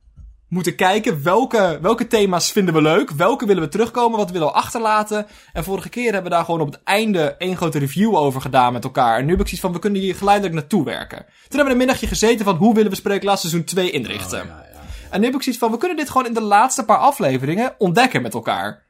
moeten 0.53 0.75
kijken 0.75 1.23
welke, 1.23 1.79
welke 1.83 2.07
thema's 2.07 2.53
vinden 2.53 2.75
we 2.75 2.83
leuk, 2.83 3.11
welke 3.11 3.47
willen 3.47 3.63
we 3.63 3.69
terugkomen, 3.69 4.19
wat 4.19 4.31
willen 4.31 4.47
we 4.47 4.53
achterlaten. 4.53 5.27
En 5.53 5.65
vorige 5.65 5.89
keer 5.89 6.13
hebben 6.13 6.23
we 6.23 6.37
daar 6.37 6.45
gewoon 6.45 6.61
op 6.61 6.73
het 6.73 6.81
einde 6.85 7.35
één 7.39 7.57
grote 7.57 7.79
review 7.79 8.17
over 8.17 8.41
gedaan 8.41 8.73
met 8.73 8.85
elkaar. 8.85 9.19
En 9.19 9.25
nu 9.25 9.31
heb 9.31 9.41
ik 9.41 9.47
zoiets 9.47 9.65
van, 9.65 9.73
we 9.73 9.79
kunnen 9.79 10.01
hier 10.01 10.15
geleidelijk 10.15 10.55
naartoe 10.55 10.85
werken. 10.85 11.19
Toen 11.19 11.27
hebben 11.49 11.65
we 11.65 11.71
een 11.71 11.77
middagje 11.77 12.07
gezeten 12.07 12.45
van, 12.45 12.57
hoe 12.57 12.75
willen 12.75 12.91
we 12.91 12.97
Spreeklaat 12.97 13.41
seizoen 13.41 13.65
2 13.65 13.91
inrichten. 13.91 14.41
Oh, 14.41 14.47
ja, 14.47 14.67
ja. 14.73 14.81
En 15.11 15.21
nu 15.21 15.27
heb 15.27 15.35
ik 15.35 15.43
zoiets 15.43 15.61
van, 15.61 15.71
we 15.71 15.77
kunnen 15.77 15.97
dit 15.97 16.11
gewoon 16.11 16.27
in 16.27 16.35
de 16.35 16.41
laatste 16.41 16.85
paar 16.85 16.99
afleveringen 16.99 17.75
ontdekken 17.79 18.23
met 18.23 18.35
elkaar. 18.35 18.83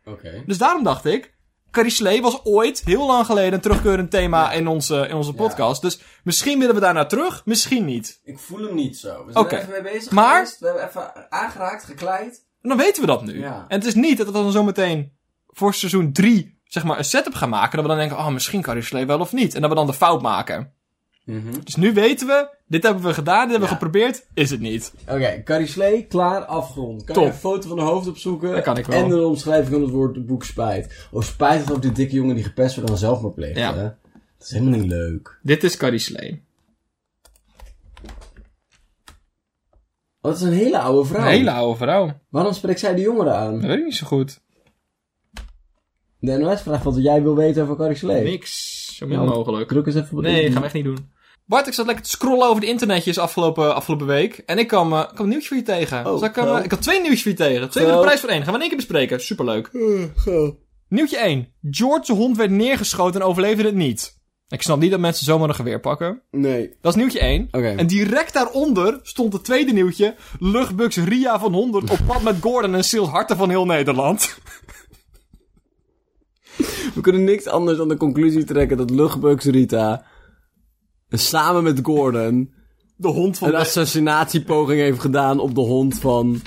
Dus 0.46 0.58
daarom 0.58 0.84
dacht 0.84 1.04
ik, 1.04 1.32
Carrie 1.72 1.90
Slee 1.92 2.22
was 2.22 2.44
ooit, 2.44 2.82
heel 2.84 3.06
lang 3.06 3.26
geleden, 3.26 3.52
een 3.52 3.60
terugkerend 3.60 4.10
thema 4.10 4.52
in 4.52 4.66
onze, 4.68 5.06
in 5.08 5.14
onze 5.14 5.32
podcast. 5.32 5.82
Dus 5.82 6.00
misschien 6.24 6.58
willen 6.58 6.74
we 6.74 6.80
daar 6.80 6.94
naar 6.94 7.08
terug, 7.08 7.42
misschien 7.44 7.84
niet. 7.84 8.20
Ik 8.24 8.38
voel 8.38 8.62
hem 8.62 8.74
niet 8.74 8.98
zo. 8.98 9.24
We 9.26 9.32
zijn 9.32 9.44
Oké. 9.44 9.54
er 9.54 9.60
even 9.60 9.82
mee 9.82 9.92
bezig 9.92 10.12
Maar- 10.12 10.34
geweest. 10.34 10.58
We 10.58 10.66
hebben 10.66 10.88
even 10.88 11.30
aangeraakt, 11.30 11.84
gekleid. 11.84 12.44
En 12.62 12.68
dan 12.68 12.78
weten 12.78 13.00
we 13.00 13.06
dat 13.06 13.24
nu. 13.24 13.40
Ja. 13.40 13.64
En 13.68 13.78
het 13.78 13.86
is 13.86 13.94
niet 13.94 14.16
dat 14.18 14.26
we 14.26 14.32
dan 14.32 14.52
zometeen 14.52 15.12
voor 15.48 15.74
seizoen 15.74 16.12
3, 16.12 16.60
zeg 16.64 16.84
maar, 16.84 16.98
een 16.98 17.04
setup 17.04 17.34
gaan 17.34 17.48
maken. 17.48 17.72
Dat 17.72 17.82
we 17.82 17.88
dan 17.88 17.98
denken, 17.98 18.16
oh, 18.18 18.28
misschien 18.28 18.62
Carrie 18.62 18.82
Slee 18.82 19.06
wel 19.06 19.20
of 19.20 19.32
niet. 19.32 19.54
En 19.54 19.60
dat 19.60 19.70
we 19.70 19.76
dan 19.76 19.86
de 19.86 19.92
fout 19.92 20.22
maken. 20.22 20.72
Dus 21.64 21.74
nu 21.76 21.92
weten 21.92 22.26
we, 22.26 22.48
dit 22.66 22.82
hebben 22.82 23.02
we 23.02 23.14
gedaan, 23.14 23.40
dit 23.42 23.50
hebben 23.50 23.68
we 23.68 23.74
Ja. 23.74 23.80
geprobeerd, 23.80 24.26
is 24.34 24.50
het 24.50 24.60
niet. 24.60 24.92
Oké, 25.08 25.42
Carrie 25.44 25.66
Slee, 25.66 26.06
klaar, 26.06 26.44
afgerond. 26.44 27.04
Kan 27.04 27.14
Top. 27.14 27.24
je 27.24 27.30
een 27.30 27.36
foto 27.36 27.68
van 27.68 27.78
haar 27.78 27.86
hoofd 27.86 28.08
opzoeken? 28.08 28.52
Dat 28.52 28.62
kan 28.62 28.76
ik 28.76 28.86
wel. 28.86 29.04
En 29.04 29.10
een 29.10 29.24
omschrijving 29.24 29.68
van 29.72 29.82
het 29.82 29.90
woord 29.90 30.16
het 30.16 30.26
boek 30.26 30.44
spijt. 30.44 31.06
Oh, 31.10 31.22
spijt 31.22 31.66
dat 31.66 31.76
ook 31.76 31.82
die 31.82 31.92
dikke 31.92 32.14
jongen 32.14 32.34
die 32.34 32.44
gepest 32.44 32.74
wordt 32.74 32.90
dan 32.90 32.98
zelf 32.98 33.20
maar 33.22 33.30
pleegt, 33.32 33.58
Ja. 33.58 33.74
hè? 33.74 33.82
Dat 33.82 34.46
is 34.46 34.50
helemaal 34.50 34.78
niet 34.78 34.88
leuk. 34.90 35.38
Dit 35.42 35.64
is 35.64 35.76
Carrie 35.76 35.98
Slee. 35.98 36.42
Oh, 40.20 40.30
dat 40.30 40.36
is 40.36 40.42
een 40.42 40.52
hele 40.52 40.78
oude 40.78 41.08
vrouw. 41.08 41.20
Een 41.24 41.30
hele 41.30 41.50
oude 41.50 41.76
vrouw. 41.78 42.20
Waarom 42.28 42.52
spreekt 42.52 42.80
zij 42.80 42.94
de 42.94 43.00
jongeren 43.00 43.34
aan? 43.36 43.52
Dat 43.52 43.62
weet 43.70 43.78
ik 43.78 43.84
niet 43.84 43.94
zo 43.94 44.06
goed. 44.06 44.40
De 46.18 46.36
NOS 46.36 46.60
vraagt 46.62 46.84
wat 46.84 46.96
jij 46.96 47.22
wil 47.22 47.36
weten 47.36 47.62
over 47.62 47.76
Carrie 47.76 47.96
Slee. 47.96 48.22
Niks. 48.22 48.80
Zo 49.02 49.16
min 49.16 49.24
mogelijk. 49.28 49.68
Druk 49.68 49.86
eens 49.86 49.94
even 49.94 50.22
Nee, 50.22 50.50
gaan 50.52 50.60
we 50.60 50.64
echt 50.66 50.74
niet 50.74 50.84
doen. 50.84 51.10
Bart, 51.46 51.66
ik 51.66 51.72
zat 51.72 51.86
lekker 51.86 52.04
te 52.04 52.10
scrollen 52.10 52.48
over 52.48 52.60
de 52.60 52.66
internetjes 52.66 53.18
afgelopen, 53.18 53.74
afgelopen 53.74 54.06
week. 54.06 54.42
En 54.46 54.58
ik 54.58 54.66
kwam, 54.68 54.92
eh, 54.92 55.04
een 55.14 55.28
nieuwtje 55.28 55.48
voor 55.48 55.56
je 55.56 55.62
tegen. 55.62 56.06
Oh, 56.06 56.24
ik, 56.24 56.34
go. 56.34 56.54
eh, 56.54 56.64
ik 56.64 56.70
had 56.70 56.82
twee 56.82 57.00
nieuwtjes 57.00 57.22
voor 57.22 57.30
je 57.30 57.36
tegen. 57.36 57.70
Twee 57.70 57.84
Go. 57.84 57.90
voor 57.90 57.98
de 58.00 58.06
prijs 58.06 58.20
voor 58.20 58.28
één. 58.28 58.38
Gaan 58.42 58.48
we 58.48 58.54
in 58.54 58.60
één 58.60 58.68
keer 58.68 58.78
bespreken. 58.78 59.20
Superleuk. 59.20 59.70
Nieuwtje 60.88 61.18
1. 61.18 61.48
George 61.70 62.06
de 62.06 62.12
hond 62.12 62.36
werd 62.36 62.50
neergeschoten 62.50 63.20
en 63.20 63.26
overleefde 63.26 63.64
het 63.64 63.74
niet. 63.74 64.20
Ik 64.48 64.62
snap 64.62 64.78
niet 64.78 64.90
dat 64.90 65.00
mensen 65.00 65.24
zomaar 65.24 65.48
een 65.48 65.54
geweer 65.54 65.80
pakken. 65.80 66.22
Nee. 66.30 66.76
Dat 66.80 66.92
is 66.92 66.98
nieuwtje 66.98 67.20
1. 67.20 67.48
Oké. 67.50 67.68
En 67.68 67.86
direct 67.86 68.32
daaronder 68.32 68.98
stond 69.02 69.32
het 69.32 69.44
tweede 69.44 69.72
nieuwtje. 69.72 70.14
Luchtbugs 70.38 70.96
Ria 70.96 71.38
van 71.38 71.52
100 71.52 71.90
op 71.90 71.98
pad 72.06 72.22
met 72.22 72.36
Gordon 72.40 72.74
en 72.74 72.84
Seals 72.84 73.08
harten 73.08 73.36
van 73.36 73.48
heel 73.48 73.64
Nederland. 73.64 74.38
We 76.94 77.00
kunnen 77.00 77.24
niks 77.24 77.46
anders 77.46 77.78
dan 77.78 77.88
de 77.88 77.96
conclusie 77.96 78.44
trekken 78.44 78.76
dat 78.76 78.90
Luchtbugs 78.90 79.44
Rita 79.44 80.04
samen 81.08 81.62
met 81.62 81.80
Gordon 81.82 82.52
De 82.96 83.08
hond 83.08 83.38
van 83.38 83.48
een 83.48 83.54
assassinatiepoging 83.54 84.80
heeft 84.80 85.00
gedaan 85.00 85.38
op 85.38 85.54
de 85.54 85.60
hond 85.60 85.98
van... 85.98 86.42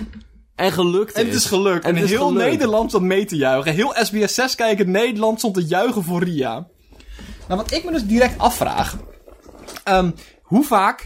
En 0.56 0.72
gelukt 0.72 1.14
En 1.14 1.26
het 1.26 1.36
is 1.36 1.46
gelukt. 1.46 1.86
En 1.86 1.96
is 1.96 2.10
heel 2.10 2.28
gelukt. 2.28 2.46
Nederland 2.46 2.92
zat 2.92 3.02
mee 3.02 3.26
te 3.26 3.36
juichen. 3.36 3.74
Heel 3.74 3.96
SBS 4.02 4.34
6 4.34 4.56
kijken 4.56 4.92
Nederland 4.92 5.38
stond 5.38 5.54
te 5.54 5.66
juichen 5.66 6.04
voor 6.04 6.24
Ria. 6.24 6.68
Nou, 7.48 7.62
wat 7.62 7.72
ik 7.72 7.84
me 7.84 7.92
dus 7.92 8.06
direct 8.06 8.38
afvraag. 8.40 8.98
ehm, 9.84 10.12
hoe 10.42 10.64
vaak... 10.64 10.98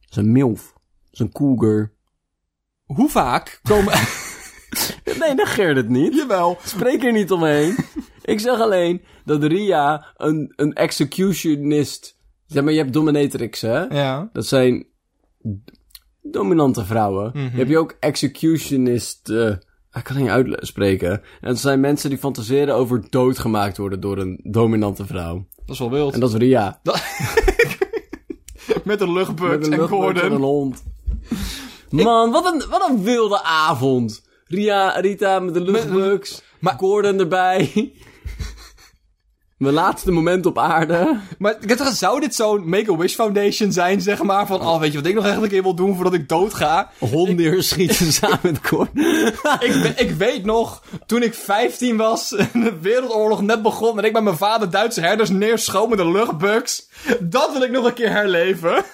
Dat 0.00 0.10
is 0.10 0.16
een 0.16 0.32
milf. 0.32 0.72
Dat 0.72 1.12
is 1.12 1.18
een 1.18 1.32
cougar. 1.32 1.92
Hoe 2.84 3.08
vaak 3.08 3.60
komen... 3.62 3.92
Nee, 5.18 5.34
negeer 5.34 5.76
het 5.76 5.88
niet. 5.88 6.14
Jawel. 6.14 6.58
Spreek 6.64 7.04
er 7.04 7.12
niet 7.12 7.30
omheen. 7.30 7.76
Ik 8.22 8.40
zeg 8.40 8.60
alleen 8.60 9.02
dat 9.24 9.42
Ria 9.44 10.06
een, 10.16 10.52
een 10.56 10.72
executionist... 10.72 12.18
Zeg 12.46 12.62
maar, 12.62 12.72
je 12.72 12.78
hebt 12.78 12.92
dominatrix, 12.92 13.60
hè? 13.60 13.80
Ja. 13.82 14.28
Dat 14.32 14.46
zijn 14.46 14.86
dominante 16.22 16.84
vrouwen. 16.84 17.30
Mhm. 17.34 17.44
Je 17.44 17.56
hebt 17.56 17.68
je 17.70 17.78
ook 17.78 17.96
executionist... 18.00 19.28
ik 19.28 19.58
kan 20.04 20.16
het 20.16 20.18
niet 20.18 20.28
uitspreken. 20.28 21.10
En 21.10 21.48
dat 21.48 21.58
zijn 21.58 21.80
mensen 21.80 22.10
die 22.10 22.18
fantaseren 22.18 22.74
over 22.74 23.06
doodgemaakt 23.10 23.76
worden 23.76 24.00
door 24.00 24.18
een 24.18 24.40
dominante 24.42 25.06
vrouw. 25.06 25.46
Dat 25.56 25.74
is 25.74 25.78
wel 25.78 25.90
wild. 25.90 26.14
En 26.14 26.20
dat 26.20 26.28
is 26.30 26.36
Ria. 26.36 26.80
Met 28.84 29.00
een 29.00 29.12
luchtbugs 29.12 29.56
Met 29.56 29.66
een 29.66 29.72
en 29.72 29.78
luchtbed 29.78 30.00
en 30.00 30.14
een 30.14 30.38
Gordon. 30.38 30.42
hond. 30.42 30.82
Man, 31.90 32.30
wat 32.30 32.44
een, 32.54 32.68
wat 32.70 32.88
een 32.88 33.02
wilde 33.02 33.42
avond. 33.42 34.22
Ria, 34.44 34.88
Rita 35.00 35.38
met 35.40 35.54
de 35.54 35.60
luchtbugs. 35.60 36.42
Maar- 36.60 36.74
Gordon 36.78 37.18
erbij. 37.18 37.92
Mijn 39.60 39.74
laatste 39.74 40.10
moment 40.10 40.46
op 40.46 40.58
aarde. 40.58 41.20
Maar 41.38 41.58
zou 41.78 42.20
dit 42.20 42.34
zo'n 42.34 42.68
Make-A-Wish 42.68 43.14
Foundation 43.14 43.72
zijn, 43.72 44.00
zeg 44.00 44.22
maar? 44.22 44.46
Van, 44.46 44.60
oh, 44.60 44.80
weet 44.80 44.92
je 44.92 44.98
wat 44.98 45.06
ik 45.06 45.14
nog 45.14 45.26
echt 45.26 45.42
een 45.42 45.48
keer 45.48 45.62
wil 45.62 45.74
doen 45.74 45.94
voordat 45.94 46.14
ik 46.14 46.28
dood 46.28 46.54
ga? 46.54 46.90
Hond 46.98 47.36
neerschieten 47.36 48.12
samen 48.20 48.38
met 48.42 48.66
Gordon. 48.66 49.04
ik, 49.60 49.94
ik 49.96 50.10
weet 50.10 50.44
nog, 50.44 50.82
toen 51.06 51.22
ik 51.22 51.34
15 51.34 51.96
was 51.96 52.36
en 52.52 52.60
de 52.60 52.78
Wereldoorlog 52.80 53.42
net 53.42 53.62
begon 53.62 53.98
en 53.98 54.04
ik 54.04 54.12
met 54.12 54.22
mijn 54.22 54.36
vader 54.36 54.70
Duitse 54.70 55.00
herders 55.00 55.30
neerschoot 55.30 55.88
met 55.88 55.98
de 55.98 56.10
luchtbugs. 56.10 56.88
Dat 57.20 57.52
wil 57.52 57.62
ik 57.62 57.70
nog 57.70 57.84
een 57.84 57.94
keer 57.94 58.10
herleven. 58.10 58.84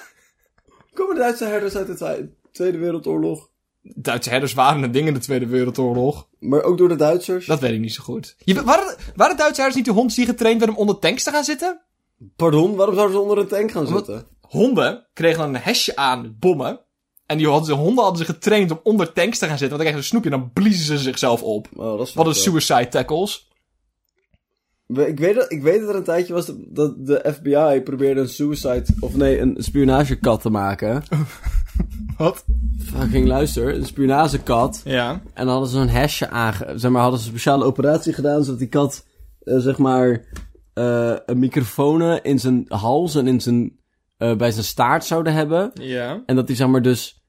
Komen 0.95 1.15
de 1.15 1.21
Duitse 1.21 1.45
herders 1.45 1.77
uit 1.77 1.99
de 1.99 2.29
Tweede 2.53 2.79
Wereldoorlog? 2.79 3.49
Duitse 3.95 4.31
herders 4.31 4.55
waren 4.55 4.83
een 4.83 4.91
ding 4.93 5.07
in 5.09 5.15
de 5.15 5.21
Tweede 5.21 5.47
Wereldoorlog. 5.47 6.29
Maar 6.39 6.63
ook 6.63 6.79
door 6.79 6.89
de 6.89 6.97
Duitsers? 6.97 7.47
Dat 7.47 7.61
weet 7.61 7.73
ik 7.73 7.81
niet 7.81 7.93
zo 7.95 8.03
goed. 8.03 8.37
Je, 8.39 8.63
waren, 8.63 8.97
waren 9.17 9.37
Duitse 9.37 9.61
herders 9.61 9.75
niet 9.77 9.85
de 9.95 10.01
honds 10.01 10.15
die 10.15 10.27
getraind 10.27 10.59
werden 10.59 10.77
om 10.77 10.83
onder 10.89 10.99
tanks 11.01 11.23
te 11.23 11.31
gaan 11.31 11.45
zitten? 11.45 11.81
Pardon, 12.37 12.75
waarom 12.77 12.95
zouden 12.95 13.17
ze 13.17 13.23
onder 13.23 13.39
een 13.39 13.47
tank 13.49 13.71
gaan 13.71 13.87
zitten? 13.87 14.27
Honden 14.41 15.07
kregen 15.13 15.39
dan 15.39 15.55
een 15.55 15.61
hesje 15.61 15.97
aan 15.97 16.37
bommen. 16.39 16.81
En 17.27 17.37
die 17.39 17.49
hadden 17.49 17.77
honden 17.77 18.05
hadden 18.05 18.27
ze 18.27 18.33
getraind 18.33 18.71
om 18.71 18.81
onder 18.83 19.13
tanks 19.13 19.39
te 19.39 19.47
gaan 19.47 19.59
zitten. 19.59 19.77
Want 19.77 19.83
dan 19.83 19.93
kregen 19.93 19.93
ze 19.93 20.15
een 20.15 20.21
snoepje 20.23 20.31
en 20.31 20.39
dan 20.39 20.53
bliezen 20.53 20.85
ze 20.85 20.99
zichzelf 20.99 21.43
op. 21.43 21.69
Oh, 21.77 21.99
dat 21.99 22.07
is 22.07 22.15
Wat 22.15 22.27
een 22.27 22.35
suicide 22.35 22.89
tackles. 22.89 23.51
Ik 24.87 25.19
weet, 25.19 25.35
dat, 25.35 25.53
ik 25.53 25.63
weet 25.63 25.81
dat 25.81 25.89
er 25.89 25.95
een 25.95 26.03
tijdje 26.05 26.33
was 26.33 26.47
dat- 26.47 26.57
dat 26.69 27.07
de 27.07 27.33
FBI 27.35 27.81
probeerde 27.85 28.21
een 28.21 28.29
suicide, 28.29 28.85
of 29.01 29.17
nee, 29.17 29.39
een 29.41 29.57
spionagekat 29.59 30.41
te 30.43 30.51
maken. 30.51 31.03
Wat? 32.19 32.45
Fucking 32.79 33.27
luister, 33.27 33.75
een 33.75 33.87
spionagekat. 33.87 34.81
Ja. 34.85 35.11
En 35.11 35.45
dan 35.45 35.49
hadden 35.49 35.69
ze 35.69 35.77
zo'n 35.77 35.89
hesje 35.89 36.31
aange... 36.31 36.73
Zeg 36.75 36.91
maar, 36.91 37.03
hadden 37.03 37.21
ze 37.21 37.27
een 37.27 37.33
speciale 37.33 37.65
operatie 37.65 38.13
gedaan, 38.13 38.45
zodat 38.45 38.59
die 38.59 38.69
kat, 38.69 39.07
eh, 39.41 39.59
zeg 39.59 39.79
maar, 39.79 40.25
eh, 40.73 41.17
een 41.27 41.39
microfoon 41.39 42.03
in 42.03 42.39
zijn 42.39 42.65
hals 42.69 43.15
en 43.15 43.27
in 43.27 43.41
zijn, 43.41 43.79
eh, 44.17 44.37
bij 44.37 44.51
zijn 44.51 44.65
staart 44.65 45.05
zouden 45.05 45.33
hebben. 45.33 45.71
Ja. 45.75 46.23
En 46.27 46.37
dat 46.37 46.47
die, 46.47 46.57
zeg 46.57 46.69
maar, 46.69 46.83
dus... 46.83 47.25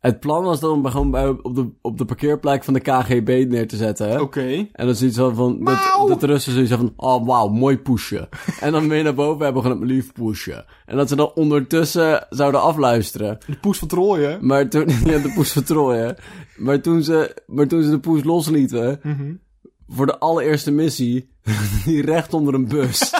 Het 0.00 0.20
plan 0.20 0.44
was 0.44 0.60
dan 0.60 0.70
om 0.70 0.86
gewoon 0.86 1.10
bij, 1.10 1.28
op, 1.28 1.54
de, 1.54 1.68
op 1.82 1.98
de 1.98 2.04
parkeerplek 2.04 2.64
van 2.64 2.74
de 2.74 2.80
KGB 2.80 3.44
neer 3.48 3.68
te 3.68 3.76
zetten, 3.76 4.08
hè? 4.08 4.20
Oké. 4.20 4.66
En 4.72 4.86
dan 4.86 4.94
zoiets 4.94 5.16
van, 5.16 5.34
van 5.34 5.64
dat, 5.64 5.78
dat 6.08 6.20
de 6.20 6.26
Russen 6.26 6.52
zoiets 6.52 6.72
van, 6.72 6.92
oh 6.96 7.26
wauw, 7.26 7.48
mooi 7.48 7.78
pushen. 7.78 8.28
en 8.60 8.72
dan 8.72 8.88
weer 8.88 9.02
naar 9.02 9.14
boven 9.14 9.44
hebben 9.44 9.62
gewoon 9.62 9.80
het 9.80 9.88
lief 9.90 10.12
pushen. 10.12 10.64
En 10.86 10.96
dat 10.96 11.08
ze 11.08 11.16
dan 11.16 11.30
ondertussen 11.34 12.26
zouden 12.30 12.60
afluisteren. 12.62 13.38
De 13.46 13.56
poes 13.60 13.78
van 13.78 13.88
Trooien. 13.88 14.46
Maar 14.46 14.68
toen, 14.68 14.88
ja, 15.04 15.18
de 15.18 15.32
poes 15.34 15.52
vertrooien. 15.52 16.16
Maar 16.56 16.80
toen 16.80 17.02
ze, 17.02 17.36
maar 17.46 17.66
toen 17.66 17.82
ze 17.82 17.90
de 17.90 18.00
poes 18.00 18.24
loslieten, 18.24 19.00
Mhm. 19.02 19.32
voor 19.88 20.06
de 20.06 20.18
allereerste 20.18 20.70
missie, 20.70 21.28
die 21.84 22.02
recht 22.02 22.34
onder 22.34 22.54
een 22.54 22.68
bus. 22.68 23.12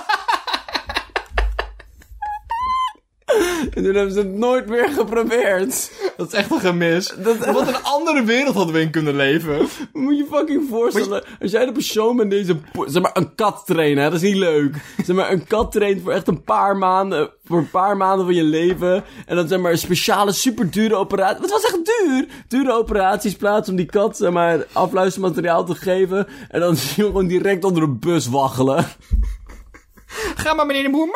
En 3.75 3.85
toen 3.85 3.95
hebben 3.95 4.13
ze 4.13 4.19
het 4.19 4.35
nooit 4.35 4.67
meer 4.67 4.89
geprobeerd. 4.89 5.91
Dat 6.17 6.27
is 6.27 6.33
echt 6.33 6.51
een 6.51 6.61
gemis. 6.61 7.15
Wat 7.53 7.69
een 7.69 7.83
andere 7.83 8.25
wereld 8.25 8.55
hadden 8.55 8.75
we 8.75 8.81
in 8.81 8.91
kunnen 8.91 9.17
leven. 9.17 9.69
Moet 9.93 10.17
je 10.17 10.27
fucking 10.31 10.69
voorstellen, 10.69 11.25
als 11.41 11.51
jij 11.51 11.65
de 11.65 11.73
persoon 11.73 12.17
bent 12.17 12.31
deze, 12.31 12.57
zeg 12.87 13.03
maar, 13.03 13.17
een 13.17 13.35
kat 13.35 13.63
trainen, 13.67 14.03
hè, 14.03 14.11
dat 14.11 14.23
is 14.23 14.29
niet 14.29 14.39
leuk. 14.39 14.75
Zeg 15.05 15.17
maar, 15.17 15.33
een 15.33 15.47
kat 15.47 15.73
traint 15.73 16.03
voor 16.03 16.13
echt 16.13 16.29
een 16.29 16.43
paar 16.43 16.77
maanden, 16.77 17.31
voor 17.45 17.59
een 17.59 17.71
paar 17.71 17.97
maanden 17.97 18.27
van 18.27 18.35
je 18.35 18.43
leven. 18.43 19.05
En 19.27 19.37
dan 19.37 19.49
zeg 19.49 19.59
maar, 19.59 19.73
een 19.73 19.79
speciale, 19.79 20.33
super 20.33 20.71
dure 20.71 20.95
operatie. 20.95 21.41
Het 21.41 21.51
was 21.51 21.65
echt 21.65 21.79
duur! 21.85 22.27
Dure 22.49 22.73
operaties 22.73 23.35
plaats 23.35 23.69
om 23.69 23.77
die 23.77 23.87
kat, 23.87 24.17
zeg 24.17 24.31
maar, 24.31 24.67
afluistermateriaal 24.73 25.65
te 25.65 25.75
geven. 25.75 26.27
En 26.49 26.61
dan 26.61 26.77
zie 26.77 26.93
je 26.97 27.03
hem 27.03 27.11
gewoon 27.11 27.27
direct 27.27 27.65
onder 27.65 27.83
een 27.83 27.99
bus 27.99 28.27
waggelen. 28.27 28.87
Ga 30.37 30.55
maar 30.55 30.67
meneer 30.67 30.83
de 30.83 30.91
boer. 30.91 31.07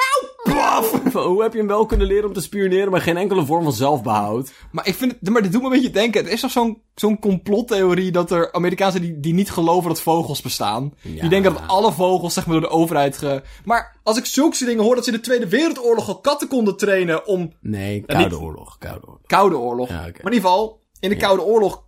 Plaf! 0.45 1.13
Hoe 1.13 1.43
heb 1.43 1.53
je 1.53 1.59
hem 1.59 1.67
wel 1.67 1.87
kunnen 1.87 2.07
leren 2.07 2.29
om 2.29 2.33
te 2.33 2.41
spioneren, 2.41 2.91
maar 2.91 3.01
geen 3.01 3.17
enkele 3.17 3.45
vorm 3.45 3.63
van 3.63 3.73
zelfbehoud? 3.73 4.53
Maar 4.71 4.87
ik 4.87 4.95
vind 4.95 5.17
het, 5.21 5.29
maar 5.29 5.43
dit 5.43 5.53
doet 5.53 5.61
me 5.61 5.67
een 5.67 5.75
beetje 5.75 5.91
denken. 5.91 6.25
Er 6.25 6.33
is 6.33 6.41
toch 6.41 6.51
zo'n, 6.51 6.83
zo'n 6.95 7.19
complottheorie 7.19 8.13
dat 8.13 8.31
er 8.31 8.53
Amerikaanse 8.53 9.01
die, 9.01 9.21
die 9.21 9.35
niet 9.35 9.51
geloven 9.51 9.89
dat 9.89 10.01
vogels 10.01 10.43
bestaan. 10.43 10.95
Die 11.03 11.29
denken 11.29 11.53
dat 11.53 11.63
alle 11.67 11.93
vogels, 11.93 12.35
zeg 12.35 12.47
maar, 12.47 12.61
door 12.61 12.69
de 12.69 12.77
overheid 12.77 13.17
ge... 13.17 13.43
Maar 13.65 13.97
als 14.03 14.19
ik 14.19 14.27
zulke 14.27 14.65
dingen 14.65 14.85
hoor 14.85 14.95
dat 14.95 15.05
ze 15.05 15.11
in 15.11 15.17
de 15.17 15.23
Tweede 15.23 15.49
Wereldoorlog 15.49 16.09
al 16.09 16.21
katten 16.21 16.49
konden 16.49 16.77
trainen 16.77 17.27
om 17.27 17.53
Nee, 17.61 18.05
Koude 18.07 18.41
Oorlog, 18.41 18.79
Koude 18.79 19.07
Oorlog. 19.07 19.27
Koude 19.27 19.59
Oorlog. 19.59 19.89
Ja. 19.89 19.95
Maar 19.95 20.07
in 20.07 20.33
ieder 20.33 20.41
geval, 20.41 20.81
in 21.01 21.09
de 21.09 21.17
Koude 21.17 21.43
Oorlog, 21.43 21.85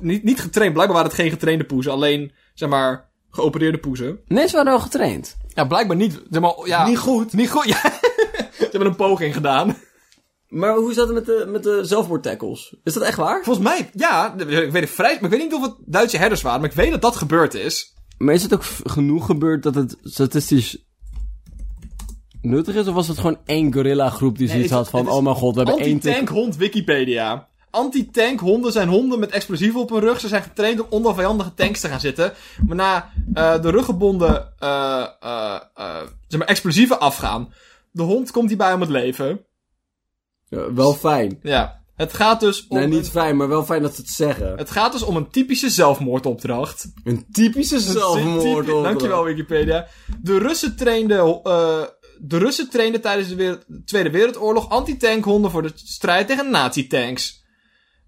niet, 0.00 0.22
niet 0.22 0.40
getraind. 0.40 0.72
Blijkbaar 0.72 0.96
waren 0.96 1.12
het 1.12 1.20
geen 1.20 1.30
getrainde 1.30 1.64
poezen. 1.64 1.92
Alleen, 1.92 2.32
zeg 2.54 2.68
maar, 2.68 3.10
geopereerde 3.30 3.78
poezen. 3.78 4.20
Nee, 4.26 4.46
ze 4.46 4.56
waren 4.56 4.72
wel 4.72 4.80
getraind. 4.80 5.36
Ja, 5.54 5.64
blijkbaar 5.64 5.96
niet. 5.96 6.20
Zeg 6.30 6.40
maar, 6.40 6.52
ja, 6.64 6.86
Niet 6.86 6.98
goed. 6.98 7.32
Niet 7.32 7.50
goed, 7.50 7.64
ja. 7.64 7.80
ze 8.58 8.68
hebben 8.70 8.88
een 8.88 8.96
poging 8.96 9.34
gedaan. 9.34 9.76
Maar 10.48 10.76
hoe 10.76 10.92
zat 10.92 11.06
het 11.06 11.14
met 11.14 11.26
de, 11.26 11.44
met 11.48 11.62
de 11.62 11.80
zelfmoordtackles? 11.84 12.74
Is 12.84 12.92
dat 12.92 13.02
echt 13.02 13.16
waar? 13.16 13.44
Volgens 13.44 13.66
mij, 13.66 13.90
ja, 13.92 14.34
ik 14.38 14.72
weet 14.72 14.82
het 14.82 14.90
vrij, 14.90 15.14
maar 15.14 15.32
ik 15.32 15.38
weet 15.38 15.42
niet 15.42 15.54
of 15.54 15.62
het 15.62 15.74
Duitse 15.78 16.16
herders 16.16 16.42
waren, 16.42 16.60
maar 16.60 16.70
ik 16.70 16.76
weet 16.76 16.90
dat 16.90 17.02
dat 17.02 17.16
gebeurd 17.16 17.54
is. 17.54 17.94
Maar 18.18 18.34
is 18.34 18.42
het 18.42 18.54
ook 18.54 18.64
genoeg 18.84 19.26
gebeurd 19.26 19.62
dat 19.62 19.74
het 19.74 19.96
statistisch 20.02 20.84
nuttig 22.40 22.74
is? 22.74 22.86
Of 22.86 22.94
was 22.94 23.08
het 23.08 23.18
gewoon 23.18 23.38
één 23.44 23.72
gorilla 23.72 24.10
groep 24.10 24.38
die 24.38 24.48
zoiets 24.48 24.70
had 24.70 24.90
van... 24.90 25.08
Oh 25.08 25.22
mijn 25.22 25.36
god, 25.36 25.54
we 25.54 25.62
hebben 25.62 25.84
één. 25.84 25.94
Anti-tankhond 25.94 26.56
Wikipedia. 26.56 27.48
Anti-tankhonden 27.74 28.72
zijn 28.72 28.88
honden 28.88 29.18
met 29.18 29.30
explosieven 29.30 29.80
op 29.80 29.90
hun 29.90 30.00
rug. 30.00 30.20
Ze 30.20 30.28
zijn 30.28 30.42
getraind 30.42 30.80
om 30.80 30.86
onder 30.90 31.14
vijandige 31.14 31.54
tanks 31.54 31.80
te 31.80 31.88
gaan 31.88 32.00
zitten. 32.00 32.32
Waarna 32.66 33.10
eh 33.34 33.62
de 33.62 33.70
ruggebonden 33.70 34.52
eh 34.58 35.06
eh 35.20 35.60
eh 35.74 36.00
zeg 36.28 36.38
maar, 36.38 36.48
explosieven 36.48 37.00
afgaan. 37.00 37.52
De 37.90 38.02
hond 38.02 38.30
komt 38.30 38.48
hierbij 38.48 38.72
om 38.72 38.80
het 38.80 38.90
leven. 38.90 39.40
Ja, 40.48 40.72
wel 40.72 40.92
fijn. 40.94 41.38
Ja. 41.42 41.82
Het 41.96 42.12
gaat 42.12 42.40
dus 42.40 42.66
om... 42.68 42.78
Nee, 42.78 42.86
niet 42.86 43.10
fijn, 43.10 43.36
maar 43.36 43.48
wel 43.48 43.64
fijn 43.64 43.82
dat 43.82 43.94
ze 43.94 44.00
het 44.00 44.10
zeggen. 44.10 44.56
het 44.56 44.70
gaat 44.70 44.92
dus 44.92 45.02
om 45.02 45.16
een 45.16 45.30
typische 45.30 45.70
zelfmoordopdracht. 45.70 46.92
Een 47.04 47.26
typische 47.32 47.80
zelfmoord. 47.80 48.66
Typi- 48.66 48.82
Dankjewel 48.82 49.24
Wikipedia. 49.24 49.86
De 50.20 50.38
Russen 50.38 50.76
trainden, 50.76 51.40
eh, 51.42 51.82
de 52.18 52.38
Russen 52.38 52.70
trainden 52.70 53.00
tijdens 53.00 53.36
de 53.36 53.58
Tweede 53.84 54.10
Wereldoorlog 54.10 54.68
anti-tankhonden 54.68 55.50
voor 55.50 55.62
de 55.62 55.72
strijd 55.74 56.26
tegen 56.26 56.50
nazi-tanks. 56.50 57.43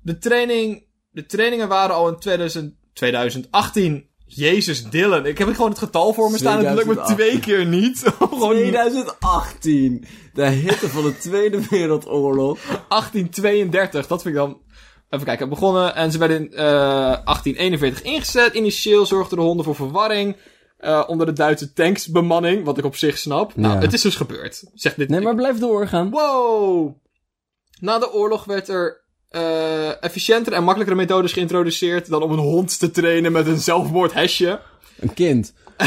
De, 0.06 0.18
training, 0.18 0.84
de 1.10 1.26
trainingen 1.26 1.68
waren 1.68 1.94
al 1.94 2.08
in 2.08 2.18
2000, 2.18 2.74
2018. 2.92 4.08
Jezus, 4.26 4.90
Dylan. 4.90 5.26
Ik 5.26 5.38
heb 5.38 5.48
gewoon 5.48 5.70
het 5.70 5.78
getal 5.78 6.12
voor 6.12 6.30
me 6.30 6.36
staan. 6.36 6.64
Het 6.64 6.74
lukt 6.74 6.86
me 6.86 6.94
2018. 6.94 7.16
twee 7.16 7.40
keer 7.40 7.66
niet. 7.66 7.98
gewoon 8.18 8.54
2018. 8.56 10.04
De 10.32 10.44
hitte 10.46 10.88
van 10.88 11.02
de 11.02 11.18
Tweede 11.18 11.60
Wereldoorlog. 11.70 12.58
1832. 12.88 14.06
Dat 14.06 14.22
vind 14.22 14.34
ik 14.34 14.40
dan... 14.40 14.60
Even 15.10 15.26
kijken. 15.26 15.48
Begonnen 15.48 15.94
en 15.94 16.12
ze 16.12 16.18
werden 16.18 16.36
in 16.36 16.52
eh 16.52 16.56
1841 16.56 18.02
ingezet. 18.02 18.54
Initieel 18.54 19.06
zorgden 19.06 19.38
de 19.38 19.44
honden 19.44 19.64
voor 19.64 19.74
verwarring. 19.74 20.36
eh, 20.78 21.04
onder 21.06 21.26
de 21.26 21.32
Duitse 21.32 21.72
tanksbemanning. 21.72 22.64
Wat 22.64 22.78
ik 22.78 22.84
op 22.84 22.96
zich 22.96 23.18
snap. 23.18 23.56
Nou, 23.56 23.78
het 23.78 23.92
is 23.92 24.02
dus 24.02 24.16
gebeurd. 24.16 24.64
Zegt 24.74 24.96
dit. 24.96 25.08
Nee, 25.08 25.20
maar 25.20 25.34
blijf 25.34 25.58
doorgaan. 25.58 26.10
Wow! 26.10 26.96
Na 27.80 27.98
de 27.98 28.12
oorlog 28.12 28.44
werd 28.44 28.68
er 28.68 29.04
eh 29.28 30.02
efficiëntere 30.02 30.56
en 30.56 30.64
makkelijkere 30.64 31.00
methodes 31.00 31.32
geïntroduceerd 31.32 32.08
dan 32.08 32.22
om 32.22 32.32
een 32.32 32.38
hond 32.38 32.78
te 32.78 32.90
trainen 32.90 33.32
met 33.32 33.46
een 33.46 33.58
zelfmoordhesje. 33.58 34.60
Een 34.98 35.14
kind. 35.14 35.52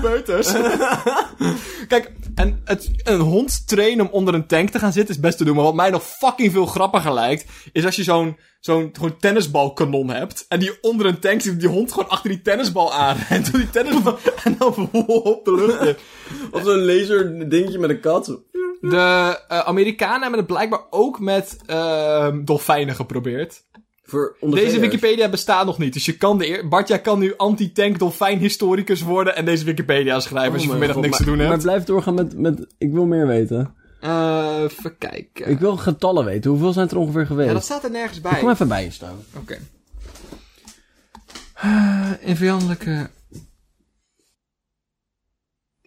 Peuters. 0.00 0.52
Kijk, 1.92 2.12
en 2.34 2.60
het, 2.64 2.90
een 3.02 3.20
hond 3.20 3.68
trainen 3.68 4.06
om 4.06 4.12
onder 4.12 4.34
een 4.34 4.46
tank 4.46 4.70
te 4.70 4.78
gaan 4.78 4.92
zitten 4.92 5.14
is 5.14 5.20
best 5.20 5.38
te 5.38 5.44
doen. 5.44 5.54
Maar 5.54 5.64
wat 5.64 5.74
mij 5.74 5.90
nog 5.90 6.02
fucking 6.02 6.52
veel 6.52 6.66
grappiger 6.66 7.12
lijkt, 7.12 7.44
is 7.72 7.84
als 7.84 7.96
je 7.96 8.02
zo'n 8.02 8.36
zo'n 8.60 8.90
gewoon 8.92 9.16
tennisbalkanon 9.18 10.10
hebt. 10.10 10.44
En 10.48 10.58
die 10.58 10.78
onder 10.80 11.06
een 11.06 11.18
tank 11.18 11.40
zit, 11.40 11.60
die 11.60 11.68
hond 11.68 11.92
gewoon 11.92 12.08
achter 12.08 12.30
die 12.30 12.42
tennisbal 12.42 12.92
aan. 12.92 13.16
En 13.28 13.42
door 13.42 13.60
die 13.60 13.70
tennisbal. 13.70 14.18
en 14.44 14.56
dan 14.58 14.90
op 14.92 15.44
de 15.44 15.54
lucht 15.54 15.80
in. 15.80 15.96
Of 16.50 16.62
zo'n 16.62 16.84
laser 16.84 17.48
dingetje 17.48 17.78
met 17.78 17.90
een 17.90 18.00
kat. 18.00 18.40
De 18.90 19.40
eh, 19.48 19.58
Amerikanen 19.58 20.20
hebben 20.20 20.38
het 20.38 20.48
blijkbaar 20.48 20.80
ook 20.90 21.20
met 21.20 21.56
ehm 21.66 22.44
dolfijnen 22.44 22.94
geprobeerd. 22.94 23.64
Voor 24.02 24.36
Deze. 24.40 24.80
Wikipedia 24.80 25.28
bestaat 25.28 25.66
nog 25.66 25.78
niet. 25.78 25.92
Dus 25.92 26.04
je 26.04 26.16
kan 26.16 26.38
de 26.38 26.48
eer... 26.48 26.68
Bart, 26.68 26.88
jij 26.88 27.00
kan 27.00 27.18
nu 27.18 27.36
anti-tank 27.36 27.98
dolfijn 27.98 28.38
historicus 28.38 29.02
worden 29.02 29.36
en 29.36 29.44
deze 29.44 29.64
Wikipedia 29.64 30.20
schrijven 30.20 30.52
als 30.52 30.62
je 30.62 30.68
Oh 30.68 30.70
vanmiddag 30.70 31.02
niks 31.02 31.16
te 31.16 31.24
doen 31.24 31.38
hebt. 31.38 31.48
Maar 31.50 31.58
blijf 31.58 31.84
doorgaan 31.84 32.14
met, 32.14 32.38
met... 32.38 32.66
Ik 32.78 32.92
wil 32.92 33.06
meer 33.06 33.26
weten. 33.26 33.74
Eh, 34.00 34.60
even 34.62 34.98
kijken. 34.98 35.48
Ik 35.48 35.58
wil 35.58 35.76
getallen 35.76 36.24
weten. 36.24 36.50
Hoeveel 36.50 36.72
zijn 36.72 36.84
het 36.84 36.94
er 36.94 37.00
ongeveer 37.00 37.26
geweest? 37.26 37.48
Ja, 37.48 37.54
dat 37.54 37.64
staat 37.64 37.84
er 37.84 37.90
nergens 37.90 38.16
Ik 38.16 38.22
bij. 38.22 38.38
kom 38.38 38.50
even 38.50 38.68
bij 38.68 38.84
je 38.84 38.90
staan. 38.90 39.16
Oké. 39.36 39.58
Eh, 41.54 42.10
in 42.20 42.36
vijandelijke... 42.36 43.10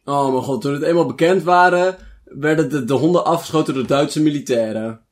Oh 0.03 0.31
mijn 0.31 0.43
god, 0.43 0.61
toen 0.61 0.73
het 0.73 0.83
eenmaal 0.83 1.05
bekend 1.05 1.43
waren, 1.43 1.97
werden 2.29 2.69
de, 2.69 2.85
de 2.85 2.93
honden 2.93 3.25
afgeschoten 3.25 3.73
door 3.73 3.87
Duitse 3.87 4.21
militairen. 4.21 5.05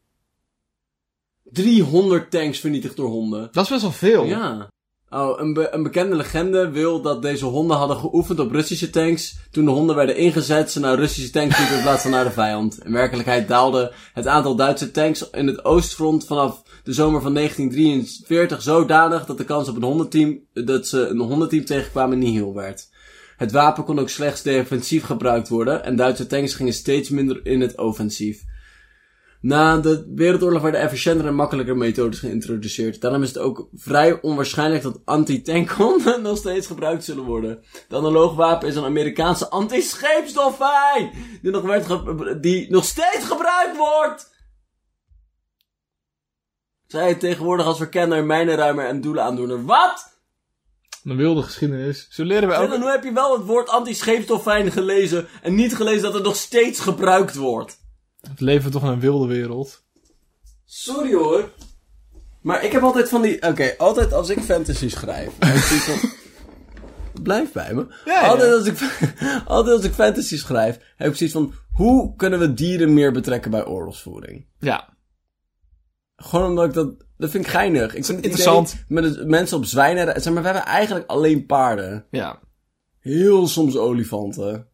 300 1.44 2.32
tanks 2.32 2.60
vernietigd 2.60 2.96
door 2.96 3.10
honden. 3.10 3.50
Dat 3.52 3.64
is 3.64 3.70
best 3.70 3.82
wel 3.82 3.92
veel. 3.92 4.26
Ja. 4.26 4.74
Oh, 5.10 5.40
een, 5.40 5.54
be- 5.54 5.74
een 5.74 5.84
bekende 5.84 6.16
legende 6.16 6.70
wil 6.70 7.02
dat 7.02 7.22
deze 7.22 7.46
honden 7.46 7.78
hadden 7.78 7.98
geoefend 7.98 8.40
op 8.40 8.52
Russische 8.52 8.90
tanks. 8.90 9.38
Toen 9.52 9.66
de 9.66 9.72
honden 9.72 9.96
werden 9.96 10.18
ingezet, 10.18 10.72
ze 10.72 10.80
naar 10.80 10.96
Russische 10.96 11.32
tanks 11.32 11.58
liepen 11.58 11.76
in 11.76 11.82
plaats 11.82 12.02
van 12.02 12.12
naar 12.12 12.24
de 12.24 12.32
vijand. 12.32 12.80
In 12.86 12.92
werkelijkheid 12.92 13.48
daalde 13.48 13.94
het 14.14 14.28
aantal 14.28 14.56
Duitse 14.56 14.92
tanks 14.92 15.30
in 15.30 15.48
het 15.48 15.66
oostfront 15.66 16.26
vanaf 16.26 16.64
de 16.84 16.94
zomer 16.94 17.22
van 17.22 17.34
1943 17.34 18.62
zodanig 18.62 19.26
dat 19.26 19.38
de 19.38 19.44
kans 19.44 19.70
op 19.70 19.76
een 19.76 19.84
hondenteam, 19.84 20.40
dat 20.54 20.88
ze 20.88 21.08
een 21.08 21.20
hondenteam 21.20 21.66
tegenkwamen 21.66 22.20
nihil 22.20 22.54
werd. 22.54 22.90
Het 23.38 23.52
wapen 23.52 23.84
kon 23.84 24.00
ook 24.00 24.10
slechts 24.10 24.42
defensief 24.42 25.04
gebruikt 25.04 25.50
worden 25.50 25.84
en 25.84 25.96
Duitse 25.96 26.28
tanks 26.28 26.54
gingen 26.54 26.74
steeds 26.74 27.10
minder 27.10 27.46
in 27.46 27.62
het 27.62 27.78
offensief. 27.78 28.44
Na 29.42 29.78
de 29.78 30.12
Wereldoorlog 30.16 30.62
werden 30.62 30.82
efficiëntere 30.82 31.28
en 31.28 31.36
makkelijker 31.36 31.78
methodes 31.78 32.20
geïntroduceerd. 32.20 33.02
Daarom 33.02 33.22
is 33.22 33.28
het 33.28 33.38
ook 33.38 33.70
vrij 33.74 34.22
onwaarschijnlijk 34.22 34.84
dat 34.84 35.02
anti-tankhonden 35.06 36.22
nog 36.22 36.38
steeds 36.38 36.68
gebruikt 36.68 37.04
zullen 37.04 37.24
worden. 37.24 37.64
De 37.88 37.96
analoog 37.96 38.36
wapen 38.36 38.68
is 38.68 38.76
een 38.76 38.84
Amerikaanse 38.84 39.50
anti-scheepsdolfijn! 39.50 41.12
Die 41.42 41.52
nog, 41.52 42.40
die 42.40 42.72
nog 42.72 42.86
steeds 42.86 43.26
gebruikt 43.26 43.78
wordt! 43.78 44.34
Zij 46.88 47.16
tegenwoordig 47.16 47.66
als 47.66 47.78
verkenner, 47.78 48.26
mijnenruimer 48.26 48.86
en 48.86 49.02
doelenaandoener. 49.02 49.66
Wat? 49.66 50.15
Een 51.06 51.16
wilde 51.16 51.42
geschiedenis. 51.42 52.08
Zo 52.10 52.24
leren 52.24 52.48
we 52.48 52.54
En 52.54 52.62
ook... 52.62 52.70
dan 52.70 52.82
heb 52.82 53.04
je 53.04 53.14
wel 53.14 53.38
het 53.38 53.46
woord 53.46 53.70
anti-scheepsdolfijn 53.70 54.72
gelezen 54.72 55.28
en 55.42 55.56
niet 55.56 55.76
gelezen 55.76 56.02
dat 56.02 56.14
het 56.14 56.24
nog 56.24 56.36
steeds 56.36 56.80
gebruikt 56.80 57.36
wordt. 57.36 57.78
Het 58.22 58.40
leven 58.40 58.72
toch 58.72 58.84
in 58.84 58.90
een 58.90 59.00
wilde 59.00 59.28
wereld. 59.28 59.84
Sorry 60.66 61.14
hoor. 61.14 61.50
Maar 62.42 62.64
ik 62.64 62.72
heb 62.72 62.84
altijd 62.84 63.10
van 63.10 63.22
die... 63.22 63.42
Oké, 63.42 63.74
altijd 63.78 64.14
als 64.14 64.30
ik 64.30 64.40
fantasy 64.40 64.90
schrijf... 64.90 65.32
heb 65.40 65.56
ik 65.56 65.62
zoiets 65.62 65.86
van... 65.86 66.10
Blijf 67.24 67.52
bij 67.52 67.74
me. 67.74 67.88
Ja, 68.06 68.22
ja. 68.22 68.28
Altijd, 68.28 68.54
als 68.54 68.66
ik, 68.68 69.08
altijd 69.46 69.76
als 69.76 69.86
ik 69.86 69.94
fantasy 69.94 70.38
schrijf, 70.38 70.80
heb 70.96 71.10
ik 71.12 71.16
zoiets 71.16 71.36
van... 71.36 71.54
Hoe 71.72 72.16
kunnen 72.16 72.40
we 72.40 72.54
dieren 72.54 72.94
meer 72.94 73.12
betrekken 73.12 73.52
bij 73.52 73.66
oorlogsvoering? 73.66 74.48
Ja. 74.60 74.98
Gewoon 76.16 76.50
omdat 76.50 76.66
ik 76.66 76.74
dat... 76.74 77.05
Dat 77.18 77.30
vind 77.30 77.46
ik 77.46 77.50
geinig. 77.52 77.96
Ik 77.96 78.06
vind 78.06 78.18
het 78.18 78.26
Interessant. 78.26 78.72
idee 78.72 78.84
Met 78.88 79.04
het- 79.04 79.28
mensen 79.28 79.58
op 79.58 79.66
zwijnen... 79.66 80.22
Zeg 80.22 80.34
maar, 80.34 80.42
we 80.44 80.48
hebben 80.50 80.66
eigenlijk 80.68 81.10
alleen 81.10 81.46
paarden. 81.46 82.06
Ja. 82.12 82.40
Heel 83.00 83.48
soms 83.48 83.78
olifanten. 83.78 84.68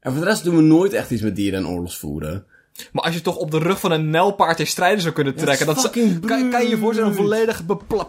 En 0.00 0.12
voor 0.12 0.20
de 0.20 0.26
rest 0.26 0.44
doen 0.44 0.56
we 0.56 0.62
nooit 0.62 0.92
echt 0.92 1.10
iets 1.10 1.22
met 1.22 1.36
dieren 1.36 1.58
en 1.60 1.68
oorlogsvoeren. 1.68 2.46
Maar 2.92 3.04
als 3.04 3.14
je 3.14 3.20
toch 3.20 3.36
op 3.36 3.50
de 3.50 3.58
rug 3.58 3.80
van 3.80 3.92
een 3.92 4.10
nijlpaard 4.10 4.60
in 4.60 4.66
strijden 4.66 5.00
zou 5.00 5.14
kunnen 5.14 5.34
trekken... 5.34 5.66
dat 5.66 5.90
kan, 5.90 6.50
kan 6.50 6.62
je 6.62 6.68
je 6.68 6.78
voorstellen 6.78 7.10
een 7.10 7.16
volledig 7.16 7.62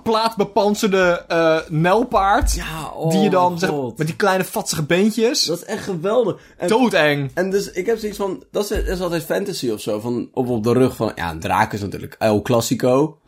plaatbepanserde 0.04 1.26
eh 1.28 1.60
nijlpaard... 1.70 2.54
Ja, 2.54 2.92
oh 2.96 3.12
die 3.12 3.20
je 3.20 3.30
dan, 3.30 3.48
mijn 3.48 3.60
zeg, 3.60 3.98
met 3.98 4.08
die 4.08 4.16
kleine 4.16 4.44
vatsige 4.44 4.84
beentjes... 4.84 5.44
Dat 5.44 5.58
is 5.58 5.66
echt 5.66 5.84
geweldig. 5.84 6.40
En, 6.58 6.68
Doodeng. 6.68 7.32
en 7.34 7.50
dus 7.50 7.72
ik 7.72 7.86
heb 7.86 7.98
zoiets 7.98 8.18
van, 8.18 8.44
dat 8.52 8.72
is, 8.72 8.84
is 8.84 9.02
altijd 9.02 9.24
fantasy 9.24 9.70
of 9.70 9.82
zo, 9.82 10.00
van 10.00 10.30
op, 10.34 10.48
op 10.48 10.64
de 10.64 10.74
rug 10.74 10.96
van, 10.96 11.12
ja, 11.16 11.32
een 11.32 11.40
draak 11.40 11.74
is 11.74 11.82
natuurlijk 11.82 12.16
El 12.20 12.42
Classico. 12.42 13.20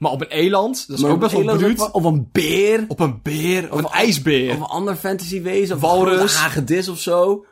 Maar 0.00 0.10
op 0.10 0.20
een 0.20 0.28
eland, 0.28 0.84
dat 0.86 0.96
is 0.96 1.02
Maar 1.02 1.12
ook 1.12 1.20
best 1.20 1.32
wel 1.32 1.56
bruut. 1.56 1.90
Of 1.90 2.04
een 2.04 2.28
beer. 2.32 2.84
Op 2.88 3.00
een 3.00 3.20
beer, 3.22 3.72
of 3.72 3.78
een 3.78 3.88
ijsbeer. 3.90 4.50
Of 4.50 4.56
een 4.56 4.62
ander 4.62 4.96
fantasy 4.96 5.42
wezen. 5.42 5.76
Of 5.76 5.82
Walrus. 5.82 6.34
Een 6.34 6.40
hagedis 6.40 6.88
of 6.88 6.98
zo. 6.98 7.44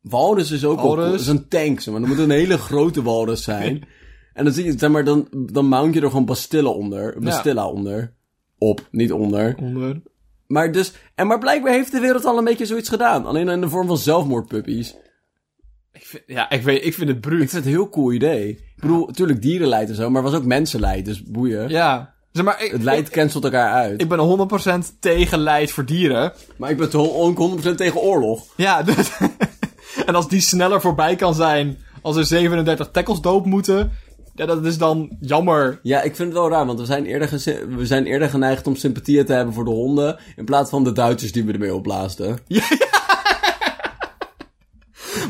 Walrus 0.00 0.50
is 0.50 0.64
ook 0.64 0.80
Walrus. 0.80 1.20
is 1.20 1.26
een 1.26 1.48
tank, 1.48 1.80
zeg 1.80 1.92
maar. 1.92 2.00
Dan 2.00 2.10
moet 2.10 2.18
een 2.18 2.30
hele 2.30 2.58
grote 2.58 3.02
walrus 3.02 3.42
zijn. 3.42 3.84
en 4.34 4.44
dan 4.44 4.52
zie 4.52 4.64
je, 4.64 4.74
zeg 4.78 4.90
maar, 4.90 5.04
dan, 5.04 5.28
dan 5.30 5.66
mount 5.66 5.94
je 5.94 6.00
er 6.00 6.10
gewoon 6.10 6.24
bastillen 6.24 6.74
onder. 6.74 7.20
Bastilla 7.20 7.68
onder. 7.68 8.14
Op, 8.58 8.88
niet 8.90 9.12
onder. 9.12 9.56
Onder. 9.58 10.02
Maar 10.46 10.72
dus, 10.72 10.92
en 11.14 11.26
maar 11.26 11.38
blijkbaar 11.38 11.72
heeft 11.72 11.92
de 11.92 12.00
wereld 12.00 12.24
al 12.24 12.38
een 12.38 12.44
beetje 12.44 12.66
zoiets 12.66 12.88
gedaan. 12.88 13.26
Alleen 13.26 13.48
in 13.48 13.60
de 13.60 13.68
vorm 13.68 13.86
van 13.86 13.98
zelfmoordpuppies. 13.98 14.96
Ik 15.92 16.04
vind, 16.04 16.22
ja, 16.26 16.50
ik 16.50 16.62
weet, 16.62 16.84
ik 16.84 16.94
vind 16.94 17.08
het 17.08 17.20
bruut. 17.20 17.42
Ik 17.42 17.48
vind 17.50 17.64
het 17.64 17.72
een 17.72 17.78
heel 17.78 17.88
cool 17.88 18.12
idee. 18.12 18.48
Ik 18.48 18.80
bedoel, 18.80 19.06
natuurlijk 19.06 19.42
dierenleid 19.42 19.88
en 19.88 19.94
zo, 19.94 20.10
maar 20.10 20.22
het 20.22 20.30
was 20.30 20.40
ook 20.40 20.46
mensenleid, 20.46 21.04
dus 21.04 21.22
boeien. 21.22 21.68
Ja. 21.68 22.14
Zeg 22.32 22.44
maar, 22.44 22.64
ik, 22.64 22.70
Het 22.70 22.82
leid 22.82 23.10
cancelt 23.10 23.44
elkaar 23.44 23.72
uit. 23.72 24.00
ik 24.00 24.08
ben 24.08 24.48
100% 24.94 24.98
tegen 25.00 25.38
leid 25.38 25.70
voor 25.70 25.84
dieren. 25.84 26.32
maar 26.56 26.70
ik 26.70 26.76
ben 26.76 26.92
ook 26.92 27.60
100% 27.66 27.74
tegen 27.74 28.00
oorlog. 28.00 28.46
Ja, 28.56 28.82
dus, 28.82 29.10
en 30.06 30.14
als 30.14 30.28
die 30.28 30.40
sneller 30.40 30.80
voorbij 30.80 31.16
kan 31.16 31.34
zijn 31.34 31.78
als 32.02 32.16
er 32.16 32.24
37 32.24 32.88
tackles 32.92 33.20
dood 33.20 33.46
moeten, 33.46 33.92
ja, 34.34 34.46
dat 34.46 34.64
is 34.64 34.78
dan 34.78 35.16
jammer. 35.20 35.80
Ja, 35.82 36.02
ik 36.02 36.16
vind 36.16 36.28
het 36.28 36.38
wel 36.38 36.50
raar, 36.50 36.66
want 36.66 36.78
we 36.78 36.84
zijn, 36.84 37.06
eerder 37.06 37.30
we 37.76 37.86
zijn 37.86 38.06
eerder 38.06 38.28
geneigd 38.28 38.66
om 38.66 38.76
sympathie 38.76 39.24
te 39.24 39.32
hebben 39.32 39.54
voor 39.54 39.64
de 39.64 39.70
honden, 39.70 40.18
in 40.36 40.44
plaats 40.44 40.70
van 40.70 40.84
de 40.84 40.92
Duitsers 40.92 41.32
die 41.32 41.44
we 41.44 41.52
ermee 41.52 41.74
opblaasden. 41.74 42.38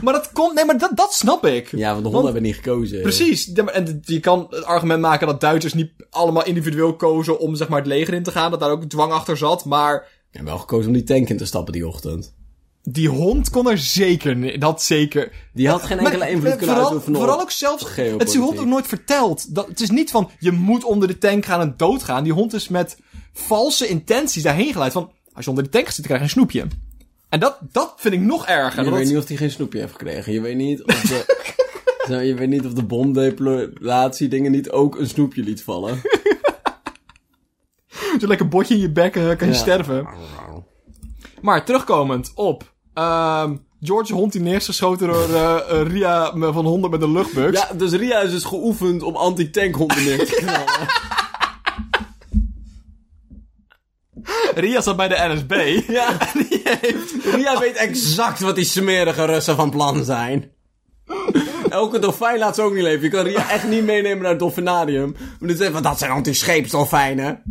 Maar 0.02 0.12
dat 0.12 0.32
komt, 0.32 0.54
nee, 0.54 0.64
maar 0.64 0.78
dat, 0.78 0.90
dat 0.94 1.12
snap 1.12 1.46
ik. 1.46 1.70
Ja, 1.70 1.90
want 1.90 2.02
de 2.02 2.08
honden 2.08 2.24
hebben 2.24 2.42
niet 2.42 2.54
gekozen. 2.54 3.02
Precies. 3.02 3.50
Ja, 3.54 3.64
En 3.64 4.00
je 4.04 4.20
kan 4.20 4.46
het 4.50 4.64
argument 4.64 5.00
maken 5.00 5.26
dat 5.26 5.40
Duitsers 5.40 5.74
niet 5.74 5.92
allemaal 6.10 6.44
individueel 6.44 6.96
kozen 6.96 7.38
om 7.38 7.56
zeg 7.56 7.68
maar 7.68 7.78
het 7.78 7.86
leger 7.86 8.14
in 8.14 8.22
te 8.22 8.30
gaan, 8.30 8.50
dat 8.50 8.60
daar 8.60 8.70
ook 8.70 8.84
dwang 8.84 9.12
achter 9.12 9.36
zat, 9.36 9.64
maar 9.64 10.08
En 10.30 10.44
wel 10.44 10.58
gekozen 10.58 10.86
om 10.86 10.92
die 10.92 11.02
tank 11.02 11.28
in 11.28 11.36
te 11.36 11.46
stappen 11.46 11.72
die 11.72 11.86
ochtend. 11.86 12.34
Die 12.82 13.08
hond 13.08 13.50
kon 13.50 13.70
er 13.70 13.78
zeker, 13.78 14.58
dat 14.60 14.82
zeker. 14.82 15.32
Die 15.52 15.68
had 15.68 15.82
geen 15.82 15.98
enkele 15.98 16.18
Maar- 16.18 16.30
invloed 16.30 16.50
kunnen 16.50 16.66
vooral, 16.66 16.84
uitoefenen 16.84 17.20
Vooral 17.20 17.40
ook 17.40 17.50
zelfs, 17.50 17.94
het 17.96 18.22
is 18.26 18.32
die 18.32 18.40
hond 18.40 18.58
ook 18.58 18.66
nooit 18.66 18.86
verteld. 18.86 19.54
Dat, 19.54 19.66
het 19.66 19.80
is 19.80 19.90
niet 19.90 20.10
van, 20.10 20.30
je 20.38 20.50
moet 20.52 20.84
onder 20.84 21.08
de 21.08 21.18
tank 21.18 21.44
gaan 21.44 21.60
en 21.60 21.74
doodgaan. 21.76 22.24
Die 22.24 22.32
hond 22.32 22.52
is 22.54 22.68
met 22.68 22.98
valse 23.32 23.86
intenties 23.86 24.42
daarheen 24.42 24.72
geleid. 24.72 24.92
Van, 24.92 25.10
als 25.32 25.44
je 25.44 25.50
onder 25.50 25.64
de 25.64 25.70
tank 25.70 25.84
zitten, 25.86 26.04
krijg 26.04 26.18
je 26.20 26.26
een 26.26 26.32
snoepje. 26.32 26.66
En 27.28 27.40
dat, 27.40 27.58
dat 27.72 27.94
vind 27.96 28.14
ik 28.14 28.20
nog 28.20 28.46
erger. 28.46 28.84
Je 28.84 28.90
weet 28.90 29.06
niet 29.08 29.16
of 29.16 29.28
hij 29.28 29.36
geen 29.36 29.50
snoepje 29.50 29.78
heeft 29.78 29.92
gekregen. 29.92 30.32
Je 30.32 30.40
weet 30.40 30.56
niet 30.56 30.82
of 30.84 31.00
de... 31.00 31.38
Je 32.08 32.34
weet 32.34 32.48
niet 32.48 32.66
of 32.66 32.72
de 32.72 32.82
bomdeploratie 32.84 34.28
dingen 34.28 34.50
niet 34.50 34.70
ook 34.70 34.98
een 34.98 35.08
snoepje 35.08 35.42
liet 35.42 35.62
vallen. 35.62 36.00
Zo'n 38.18 38.28
lekker 38.28 38.48
botje 38.48 38.74
in 38.74 38.80
je 38.80 38.90
bek 38.90 39.16
eh, 39.16 39.36
kan 39.36 39.48
je 39.48 39.54
Ja. 39.54 39.60
sterven. 39.60 40.08
Maar 41.40 41.64
terugkomend 41.64 42.32
op 42.34 42.72
ehm 42.94 43.56
George 43.82 44.12
hond 44.14 44.32
die 44.32 44.40
neergeschoten 44.40 45.08
door 45.08 45.34
eh, 45.34 45.82
Ria 45.82 46.30
me- 46.34 46.52
van 46.52 46.64
100 46.64 46.92
met 46.92 47.02
een 47.02 47.12
luchtbux. 47.12 47.60
Ja, 47.60 47.68
dus 47.74 47.92
Ria 47.92 48.18
is 48.20 48.30
dus 48.30 48.44
geoefend 48.44 49.02
om 49.02 49.16
anti-tankhonden 49.16 50.04
neer 50.04 50.26
te 50.26 50.34
knallen. 50.34 50.88
Ria 54.54 54.80
zat 54.80 54.96
bij 54.96 55.08
de 55.08 55.16
NSB. 55.34 55.52
ja, 55.92 56.16
Ria 57.34 57.58
weet 57.58 57.76
exact 57.76 58.40
wat 58.40 58.54
die 58.54 58.64
smerige 58.64 59.24
Russen 59.24 59.56
van 59.56 59.70
plan 59.70 60.04
zijn. 60.04 60.50
Elke 61.68 61.98
dolfijn 61.98 62.38
laat 62.38 62.54
ze 62.54 62.62
ook 62.62 62.74
niet 62.74 62.82
leven. 62.82 63.02
Je 63.02 63.08
kan 63.08 63.24
Ria 63.24 63.50
echt 63.50 63.68
niet 63.68 63.84
meenemen 63.84 64.20
naar 64.22 64.30
het 64.30 64.38
dolfinarium. 64.38 65.16
Maar 65.40 65.50
zeggen 65.56 65.82
dat 65.82 65.98
zijn 65.98 66.10
anti-scheepsdolfijnen. 66.10 67.42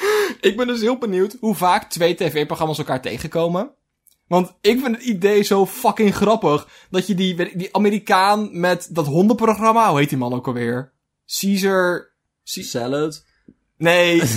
Ik 0.40 0.56
ben 0.56 0.66
dus 0.66 0.80
heel 0.80 0.98
benieuwd 0.98 1.36
hoe 1.40 1.54
vaak 1.54 1.90
twee 1.90 2.14
tv-programma's 2.14 2.78
elkaar 2.78 3.02
tegenkomen. 3.02 3.70
Want 4.26 4.54
ik 4.60 4.80
vind 4.80 4.96
het 4.96 5.04
idee 5.04 5.42
zo 5.42 5.66
fucking 5.66 6.14
grappig. 6.14 6.68
Dat 6.90 7.06
je 7.06 7.14
die, 7.14 7.56
die 7.56 7.74
Amerikaan 7.74 8.60
met 8.60 8.88
dat 8.90 9.06
hondenprogramma, 9.06 9.90
hoe 9.90 9.98
heet 9.98 10.08
die 10.08 10.18
man 10.18 10.32
ook 10.34 10.46
alweer? 10.46 10.92
Caesar... 11.40 12.10
Salad? 12.44 13.24
Nee. 13.76 14.22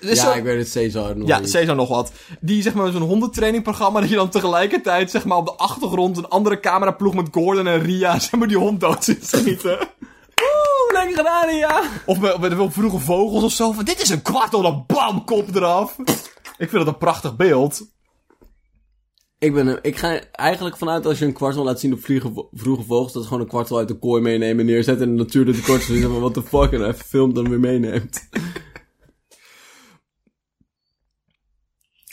Ja, 0.00 0.14
zo- 0.14 0.32
ik 0.32 0.42
weet 0.42 0.58
het 0.58 0.68
Cesar 0.68 1.16
nog 1.16 1.28
Ja, 1.28 1.38
niet. 1.38 1.50
Caesar 1.50 1.74
nog 1.74 1.88
wat. 1.88 2.12
Die 2.40 2.62
zeg 2.62 2.74
maar 2.74 2.92
zo'n 2.92 3.02
hondentrainingprogramma 3.02 4.00
dat 4.00 4.08
je 4.08 4.14
dan 4.14 4.30
tegelijkertijd 4.30 5.10
zeg 5.10 5.24
maar 5.24 5.36
op 5.36 5.46
de 5.46 5.52
achtergrond 5.54 6.16
een 6.16 6.28
andere 6.28 6.60
cameraploeg 6.60 7.14
met 7.14 7.28
Gordon 7.30 7.66
en 7.66 7.82
Ria 7.82 8.18
zeg 8.18 8.30
maar 8.32 8.48
die 8.48 8.56
hond 8.56 8.80
dood 8.80 9.04
ziet 9.04 9.26
schieten. 9.26 9.78
Oeh, 10.90 10.98
lekker 10.98 11.16
gedaan, 11.16 11.48
Ria. 11.48 11.82
Of 12.06 12.20
met, 12.40 12.72
vroege 12.72 12.98
vogels 12.98 13.44
of 13.44 13.52
zo. 13.52 13.72
Van, 13.72 13.84
dit 13.84 14.00
is 14.00 14.08
een 14.08 14.22
kwart 14.22 14.50
door 14.50 14.64
een 14.64 14.84
bam, 14.86 15.24
kop 15.24 15.54
eraf. 15.54 15.96
Ik 16.58 16.68
vind 16.68 16.72
dat 16.72 16.86
een 16.86 16.98
prachtig 16.98 17.36
beeld. 17.36 17.88
Ik, 19.38 19.54
ben, 19.54 19.78
ik 19.82 19.96
ga 19.96 20.20
eigenlijk 20.32 20.76
vanuit 20.76 21.06
als 21.06 21.18
je 21.18 21.24
een 21.24 21.32
kwartel 21.32 21.64
laat 21.64 21.80
zien 21.80 21.92
op 21.92 22.04
vliegen, 22.04 22.48
vroege 22.52 22.82
vogels, 22.82 23.12
dat 23.12 23.22
is 23.22 23.28
gewoon 23.28 23.42
een 23.42 23.48
kwartel 23.48 23.78
uit 23.78 23.88
de 23.88 23.98
kooi 23.98 24.22
meenemen, 24.22 24.66
neerzetten 24.66 25.08
in 25.08 25.16
de 25.16 25.22
natuur, 25.22 25.44
dat 25.44 25.54
de 25.54 25.60
kwartel 25.60 25.94
is 25.94 26.02
van 26.02 26.20
what 26.20 26.34
the 26.34 26.42
fuck, 26.42 26.72
en 26.72 26.86
even 26.86 27.04
filmt 27.04 27.36
en 27.38 27.48
weer 27.48 27.60
meeneemt. 27.60 28.28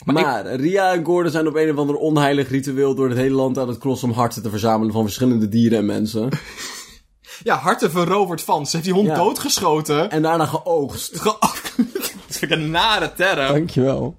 Maar 0.04 0.14
Maar, 0.14 0.54
Ria 0.54 0.92
en 0.92 1.04
Gordon 1.04 1.32
zijn 1.32 1.46
op 1.46 1.54
een 1.54 1.70
of 1.70 1.76
ander 1.76 1.96
onheilig 1.96 2.48
ritueel 2.48 2.94
door 2.94 3.08
het 3.08 3.18
hele 3.18 3.34
land 3.34 3.58
aan 3.58 3.68
het 3.68 3.78
crossen 3.78 4.08
om 4.08 4.14
harten 4.14 4.42
te 4.42 4.50
verzamelen 4.50 4.92
van 4.92 5.02
verschillende 5.02 5.48
dieren 5.48 5.78
en 5.78 5.86
mensen. 5.86 6.28
Ja, 7.42 7.56
harten 7.56 7.90
veroverd 7.90 8.42
van. 8.42 8.66
Ze 8.66 8.70
heeft 8.72 8.84
die 8.88 8.94
hond 8.94 9.06
Ja. 9.08 9.14
doodgeschoten. 9.14 10.10
En 10.10 10.22
daarna 10.22 10.46
geoogst. 10.46 11.20
Ge- 11.20 11.36
Dat 12.26 12.36
vind 12.36 12.42
ik 12.52 12.58
een 12.58 12.70
nare 12.70 13.12
term. 13.12 13.52
Dankjewel. 13.52 14.18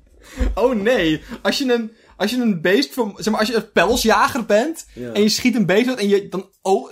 Oh 0.55 0.75
nee, 0.75 1.21
als 1.41 1.57
je 1.57 1.73
een, 1.73 1.91
als 2.17 2.31
je 2.31 2.37
een 2.37 2.61
beest 2.61 2.93
van, 2.93 3.13
zeg 3.17 3.29
maar, 3.31 3.39
als 3.39 3.49
je 3.49 3.55
een 3.55 3.71
pelsjager 3.71 4.45
bent 4.45 4.85
Ja. 4.93 5.11
en 5.11 5.21
je 5.21 5.29
schiet 5.29 5.55
een 5.55 5.65
beest 5.65 5.89
en 5.95 6.07
je 6.07 6.29
dan, 6.29 6.49
oh, 6.61 6.89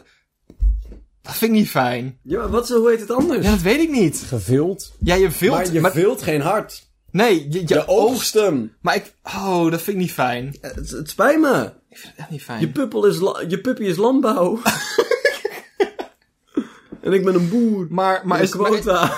dat 1.22 1.36
vind 1.36 1.52
ik 1.52 1.58
niet 1.58 1.70
fijn. 1.70 2.20
Ja, 2.24 2.38
maar 2.40 2.50
wat, 2.50 2.70
hoe 2.70 2.90
heet 2.90 3.00
het 3.00 3.12
anders? 3.12 3.46
Ja, 3.46 3.52
dat 3.52 3.62
weet 3.62 3.80
ik 3.80 3.90
niet. 3.92 4.24
Gevild. 4.28 4.94
Ja, 5.00 5.16
je 5.16 5.32
vilt, 5.32 5.56
Maar 5.56 5.72
je 5.74 5.80
maar, 5.82 5.92
vilt 5.92 6.22
geen 6.22 6.42
hart. 6.42 6.88
nee, 7.12 7.48
je, 7.50 7.60
je, 7.60 7.64
Je 7.68 7.88
oogst 7.88 8.34
hem. 8.34 8.76
Maar 8.82 8.96
ik, 8.96 9.14
oh, 9.24 9.72
dat 9.72 9.82
vind 9.82 9.96
ik 9.98 10.02
niet 10.04 10.12
fijn. 10.12 10.58
Het, 10.62 10.90
het 10.90 11.10
spijt 11.10 11.40
me. 11.40 11.74
Ik 11.90 11.98
vind 11.98 12.12
het 12.12 12.20
echt 12.22 12.30
niet 12.30 12.44
fijn. 12.44 12.60
Je, 12.60 12.70
puppel 12.70 13.06
is 13.06 13.18
je 13.48 13.60
puppy 13.62 13.84
is 13.84 13.98
landbouw. 13.98 14.60
en 17.08 17.14
ik 17.14 17.24
ben 17.24 17.36
een 17.36 17.50
boer. 17.50 17.88
maar, 17.90 18.22
maar, 18.26 18.42
is, 18.42 18.54
maar, 18.56 18.72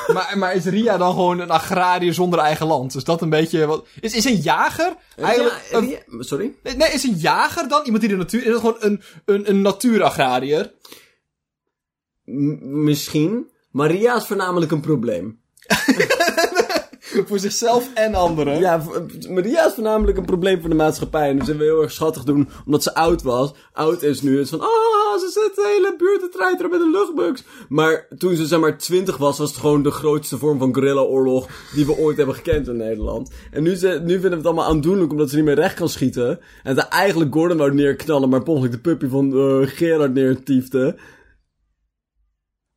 maar, 0.14 0.34
maar 0.38 0.56
is 0.56 0.66
Ria 0.66 0.98
dan 0.98 1.12
gewoon 1.12 1.40
een 1.40 1.50
agrariër 1.50 2.14
zonder 2.14 2.40
eigen 2.40 2.68
land? 2.68 2.96
Is 2.96 3.04
dat 3.04 3.22
een 3.22 3.30
beetje 3.30 3.66
wat, 3.66 3.88
is, 4.00 4.14
is 4.14 4.26
een 4.26 4.36
jager 4.36 4.96
eigenlijk, 5.18 5.68
een- 5.72 5.86
Ria- 5.88 6.24
sorry? 6.24 6.54
nee, 6.64 6.92
is 6.92 7.04
een 7.04 7.16
jager 7.18 7.68
dan 7.68 7.82
iemand 7.84 8.02
die 8.02 8.10
de 8.12 8.18
natuur, 8.18 8.40
is 8.46 8.52
dat 8.52 8.60
gewoon 8.60 8.78
een, 8.80 9.02
een, 9.26 9.50
een 9.50 9.62
natuuragrariër? 9.62 10.74
M- 12.26 12.84
misschien. 12.84 13.50
Maria 13.72 14.16
is 14.16 14.26
voornamelijk 14.26 14.72
een 14.72 14.82
probleem. 14.82 15.40
Voor 17.28 17.40
zichzelf 17.40 17.90
en 17.94 18.16
anderen. 18.16 18.60
Ja, 18.60 18.84
Maria 19.30 19.66
is 19.66 19.74
voornamelijk 19.74 20.18
een 20.18 20.26
probleem 20.26 20.60
voor 20.60 20.70
de 20.70 20.76
maatschappij. 20.76 21.30
En 21.30 21.46
zullen 21.46 21.60
we 21.60 21.66
heel 21.66 21.82
erg 21.82 21.92
schattig 21.92 22.24
doen, 22.24 22.50
omdat 22.66 22.84
ze 22.84 22.94
oud 22.94 23.22
was. 23.22 23.54
Oud 23.74 24.04
is 24.04 24.22
nu. 24.22 24.38
Het 24.38 24.50
van, 24.50 24.60
ah, 24.60 25.20
ze 25.20 25.30
zet 25.32 25.56
de 25.56 25.72
hele 25.76 25.96
buurt 25.98 26.20
te 26.20 26.30
treiteren 26.38 26.72
met 26.72 26.82
een 26.82 26.92
luchtbugs. 26.92 27.44
Maar 27.70 28.08
toen 28.18 28.36
ze 28.36 28.46
zeg 28.46 28.60
maar 28.60 28.78
20 28.78 29.18
was, 29.18 29.38
was 29.38 29.50
het 29.50 29.60
gewoon 29.60 29.84
de 29.84 29.92
grootste 29.92 30.38
vorm 30.38 30.60
van 30.60 30.74
guerrilla-oorlog 30.74 31.48
die 31.76 31.86
we 31.86 31.98
ooit 31.98 32.18
hebben 32.18 32.36
gekend 32.36 32.68
in 32.68 32.78
Nederland. 32.78 33.32
En 33.52 33.64
nu, 33.64 33.76
ze, 33.76 33.88
nu 34.04 34.12
vinden 34.12 34.30
we 34.30 34.36
het 34.36 34.46
allemaal 34.46 34.70
aandoenlijk 34.70 35.12
omdat 35.12 35.30
ze 35.30 35.36
niet 35.36 35.46
meer 35.46 35.56
recht 35.56 35.76
kan 35.76 35.90
schieten. 35.90 36.40
En 36.64 36.76
dat 36.76 36.88
eigenlijk 36.88 37.34
Gordon 37.34 37.58
wou 37.58 37.74
neerknallen, 37.74 38.30
maar 38.30 38.44
per 38.44 38.72
de 38.72 38.80
puppy 38.80 39.08
van 39.08 39.34
eh, 39.34 39.68
Gerard 39.68 40.14
neertiefde. 40.14 40.96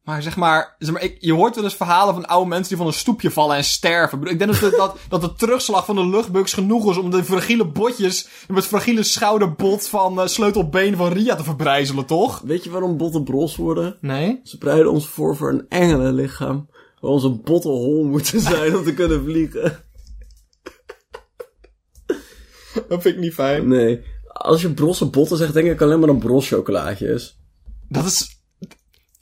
Maar 0.03 0.23
zeg 0.23 0.37
maar, 0.37 0.77
zeg 0.79 0.93
maar 0.93 1.03
ik, 1.03 1.17
je 1.21 1.33
hoort 1.33 1.55
wel 1.55 1.65
eens 1.65 1.75
verhalen 1.75 2.15
van 2.15 2.27
oude 2.27 2.49
mensen 2.49 2.69
die 2.69 2.77
van 2.77 2.87
een 2.87 2.93
stoepje 2.93 3.31
vallen 3.31 3.57
en 3.57 3.65
sterven. 3.65 4.23
Ik 4.23 4.38
denk 4.38 4.61
dat 4.61 4.71
de, 4.71 4.77
dat, 4.77 4.97
dat 5.09 5.21
de 5.21 5.35
terugslag 5.35 5.85
van 5.85 5.95
de 5.95 6.07
luchtbugs 6.07 6.53
genoeg 6.53 6.91
is 6.91 6.97
om 6.97 7.11
de 7.11 7.25
fragiele 7.25 7.67
botjes 7.67 8.29
met 8.49 8.57
het 8.57 8.67
fragiele 8.67 9.03
schouderbot 9.03 9.88
van 9.88 10.21
eh, 10.21 10.27
sleutelbeen 10.27 10.97
van 10.97 11.12
Ria 11.12 11.35
te 11.35 11.45
verbrijzelen, 11.45 12.07
toch? 12.07 12.41
Weet 12.41 12.65
je 12.65 12.71
waarom 12.71 12.97
botten 12.97 13.25
bros 13.25 13.57
worden? 13.57 13.97
Nee? 14.01 14.41
Ze 14.43 14.59
bereiden 14.59 14.93
ons 14.93 15.07
voor 15.07 15.37
voor 15.37 15.49
een 15.49 15.67
engelenlichaam. 15.69 16.69
Waar 17.01 17.11
onze 17.11 17.31
botten 17.31 17.71
hol 17.71 18.05
moeten 18.05 18.41
zijn 18.51 18.77
om 18.77 18.85
te 18.85 18.95
kunnen 18.95 19.25
vliegen. 19.25 19.85
Dat 22.88 23.03
vind 23.03 23.15
ik 23.15 23.21
niet 23.21 23.35
fijn. 23.35 23.69
Nee. 23.69 24.03
Als 24.27 24.62
je 24.62 24.73
brosse 24.73 25.07
botten 25.07 25.37
zegt, 25.37 25.55
denk 25.55 25.71
ik 25.71 25.81
alleen 25.81 26.01
maar 26.01 26.09
aan 26.09 26.19
bros 26.19 26.49
chocolaatjes. 26.49 27.38
Dat 27.88 28.05
is... 28.05 28.32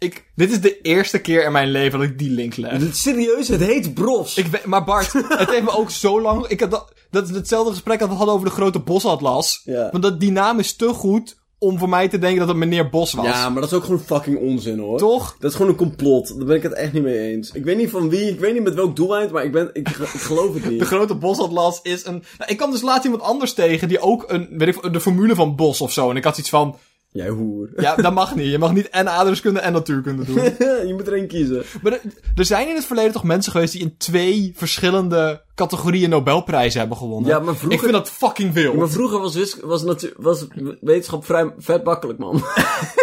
Ik, 0.00 0.24
dit 0.34 0.50
is 0.50 0.60
de 0.60 0.80
eerste 0.80 1.18
keer 1.20 1.44
in 1.44 1.52
mijn 1.52 1.70
leven 1.70 1.98
dat 1.98 2.08
ik 2.08 2.18
die 2.18 2.30
link 2.30 2.56
leg. 2.56 2.94
Serieus, 2.94 3.48
het 3.48 3.60
heet 3.60 3.94
bros. 3.94 4.36
Ik 4.36 4.46
weet, 4.46 4.64
maar 4.64 4.84
Bart, 4.84 5.12
het 5.12 5.50
heeft 5.50 5.62
me 5.62 5.70
ook 5.76 5.90
zo 5.90 6.20
lang... 6.20 6.46
Ik 6.46 6.60
had 6.60 6.70
dat, 6.70 6.92
dat 7.10 7.28
is 7.28 7.34
hetzelfde 7.34 7.70
gesprek 7.72 7.98
dat 7.98 8.08
we 8.08 8.14
hadden 8.14 8.34
over 8.34 8.46
de 8.46 8.52
grote 8.54 8.78
bosatlas. 8.78 9.60
Ja. 9.64 9.88
Want 9.90 10.02
dat, 10.02 10.20
die 10.20 10.32
naam 10.32 10.58
is 10.58 10.76
te 10.76 10.88
goed 10.88 11.38
om 11.58 11.78
voor 11.78 11.88
mij 11.88 12.08
te 12.08 12.18
denken 12.18 12.38
dat 12.38 12.48
het 12.48 12.56
meneer 12.56 12.90
Bos 12.90 13.12
was. 13.12 13.26
Ja, 13.26 13.48
maar 13.48 13.60
dat 13.60 13.70
is 13.70 13.76
ook 13.76 13.84
gewoon 13.84 14.00
fucking 14.00 14.38
onzin 14.38 14.78
hoor. 14.78 14.98
Toch? 14.98 15.36
Dat 15.38 15.50
is 15.50 15.56
gewoon 15.56 15.70
een 15.70 15.76
complot. 15.78 16.28
Daar 16.36 16.46
ben 16.46 16.56
ik 16.56 16.62
het 16.62 16.72
echt 16.72 16.92
niet 16.92 17.02
mee 17.02 17.18
eens. 17.32 17.50
Ik 17.52 17.64
weet 17.64 17.76
niet 17.76 17.90
van 17.90 18.08
wie, 18.08 18.28
ik 18.30 18.40
weet 18.40 18.52
niet 18.54 18.62
met 18.62 18.74
welk 18.74 18.96
doeleind, 18.96 19.30
maar 19.30 19.44
ik, 19.44 19.52
ben, 19.52 19.70
ik, 19.72 19.88
ge- 19.88 20.02
ik 20.02 20.08
geloof 20.20 20.54
het 20.54 20.62
De 20.64 20.70
niet. 20.70 20.82
grote 20.82 21.14
bosatlas 21.14 21.80
is 21.82 22.04
een... 22.06 22.22
Nou, 22.38 22.50
ik 22.50 22.56
kwam 22.56 22.70
dus 22.70 22.80
laatst 22.82 23.04
iemand 23.04 23.22
anders 23.22 23.52
tegen 23.52 23.88
die 23.88 24.00
ook 24.00 24.24
een... 24.26 24.48
Weet 24.50 24.68
ik, 24.68 24.78
veel, 24.80 24.92
de 24.92 25.00
formule 25.00 25.34
van 25.34 25.56
bos 25.56 25.80
of 25.80 25.92
zo. 25.92 26.10
En 26.10 26.16
ik 26.16 26.24
had 26.24 26.38
iets 26.38 26.48
van... 26.48 26.76
Jij 27.12 27.28
hoer. 27.28 27.68
Ja, 27.76 27.94
dat 27.96 28.12
mag 28.14 28.34
niet. 28.34 28.50
Je 28.50 28.58
mag 28.58 28.72
niet 28.72 28.88
en 28.88 29.08
aardrijkskunde 29.08 29.60
en 29.60 29.72
natuurkunde 29.72 30.24
doen. 30.24 30.34
je 30.88 30.94
moet 30.96 31.06
er 31.06 31.12
één 31.12 31.26
kiezen. 31.28 31.64
Maar 31.82 31.92
er, 31.92 32.00
er 32.34 32.44
zijn 32.44 32.68
in 32.68 32.74
het 32.74 32.84
verleden 32.84 33.12
toch 33.12 33.24
mensen 33.24 33.52
geweest 33.52 33.72
die 33.72 33.80
in 33.82 33.96
twee 33.96 34.52
verschillende 34.56 35.42
categorieën 35.54 36.10
Nobelprijzen 36.10 36.80
hebben 36.80 36.96
gewonnen. 36.98 37.30
Ja, 37.30 37.38
maar 37.38 37.54
vroeger- 37.56 37.72
Ik 37.72 37.80
vind 37.80 37.92
dat 37.92 38.10
fucking 38.10 38.52
veel. 38.54 38.74
Maar 38.74 38.88
vroeger 38.90 39.20
was, 39.20 39.34
wis- 39.34 39.56
was, 39.62 39.82
natu- 39.82 40.12
was 40.16 40.46
wetenschap 40.80 41.24
vrij 41.24 41.52
vet 41.58 41.84
makkelijk, 41.84 42.18
man. 42.18 42.42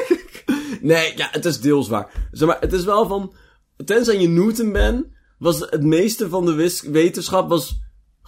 nee, 0.82 1.14
ja, 1.16 1.28
het 1.32 1.46
is 1.46 1.60
deels 1.60 1.88
waar. 1.88 2.28
Zeg 2.32 2.48
maar, 2.48 2.58
het 2.60 2.74
is 2.74 2.84
wel 2.84 3.08
van... 3.08 3.34
Tenzij 3.86 4.20
je 4.20 4.28
Newton 4.28 4.72
bent, 4.72 5.06
was 5.40 5.60
het 5.60 5.84
meeste 5.84 6.30
van 6.30 6.46
de 6.46 6.54
wis- 6.54 6.82
wetenschap 6.82 7.50
was 7.50 7.80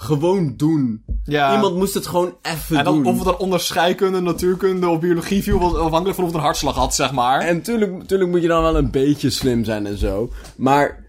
gewoon 0.01 0.53
doen. 0.57 1.03
ja. 1.23 1.53
Iemand 1.55 1.75
moest 1.75 1.93
het 1.93 2.07
gewoon 2.07 2.35
even 2.41 2.77
en 2.77 2.83
dan, 2.83 2.93
doen. 2.95 3.05
of 3.05 3.15
het 3.15 3.23
dan 3.25 3.37
onder 3.37 3.59
scheikunde, 3.59 4.19
natuurkunde 4.19 4.87
of 4.87 4.99
biologie 4.99 5.43
viel, 5.43 5.59
was 5.59 5.75
afhankelijk 5.75 6.15
van 6.15 6.23
of 6.23 6.29
het 6.29 6.39
een 6.39 6.45
hartslag 6.45 6.75
had, 6.75 6.95
zeg 6.95 7.11
maar. 7.11 7.41
En 7.41 7.61
tuurlijk, 7.61 8.03
tuurlijk 8.07 8.29
moet 8.29 8.41
je 8.41 8.47
dan 8.47 8.61
wel 8.61 8.77
een 8.77 8.91
beetje 8.91 9.29
slim 9.29 9.63
zijn 9.63 9.85
en 9.85 9.97
zo. 9.97 10.29
Maar... 10.55 11.07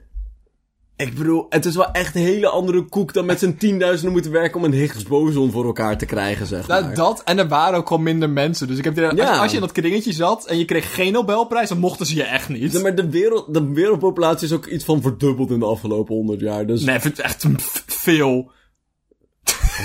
Ik 0.97 1.15
bedoel, 1.15 1.47
het 1.49 1.65
is 1.67 1.75
wel 1.77 1.91
echt 1.91 2.15
een 2.15 2.23
hele 2.23 2.49
andere 2.49 2.83
koek 2.85 3.13
dan 3.13 3.25
met 3.25 3.39
z'n 3.39 3.57
tienduizenden 3.59 4.13
moeten 4.13 4.31
werken 4.33 4.57
om 4.57 4.65
een 4.65 4.73
Higgs-boson 4.73 5.51
voor 5.51 5.65
elkaar 5.65 5.99
te 5.99 6.07
krijgen, 6.07 6.47
zeg 6.47 6.69
maar. 6.69 6.83
Nou, 6.83 6.95
dat, 6.95 7.23
en 7.25 7.39
er 7.39 7.49
waren 7.49 7.79
ook 7.79 7.87
gewoon 7.89 8.03
minder 8.03 8.31
mensen. 8.31 8.69
Dus 8.69 8.79
ik 8.79 8.85
heb 8.85 8.99
als, 8.99 9.13
Ja. 9.15 9.39
als 9.39 9.51
je 9.51 9.55
in 9.57 9.63
dat 9.63 9.73
kringetje 9.73 10.13
zat 10.13 10.47
en 10.47 10.59
je 10.59 10.65
kreeg 10.65 10.95
geen 10.95 11.13
Nobelprijs, 11.13 11.69
dan 11.69 11.79
mochten 11.79 12.07
ze 12.07 12.15
je 12.15 12.23
echt 12.23 12.49
niet. 12.49 12.73
Ja, 12.73 12.81
maar 12.81 12.95
de, 12.95 13.11
wereld, 13.11 13.55
de 13.55 13.73
wereldpopulatie 13.73 14.47
is 14.47 14.55
ook 14.55 14.67
iets 14.67 14.85
van 14.85 15.03
verdubbeld 15.03 15.51
in 15.51 15.59
de 15.59 15.65
afgelopen 15.67 16.15
honderd 16.15 16.41
jaar. 16.41 16.67
Dus 16.67 16.85
Nee, 16.85 16.99
echt 17.17 17.47
veel. 17.87 18.51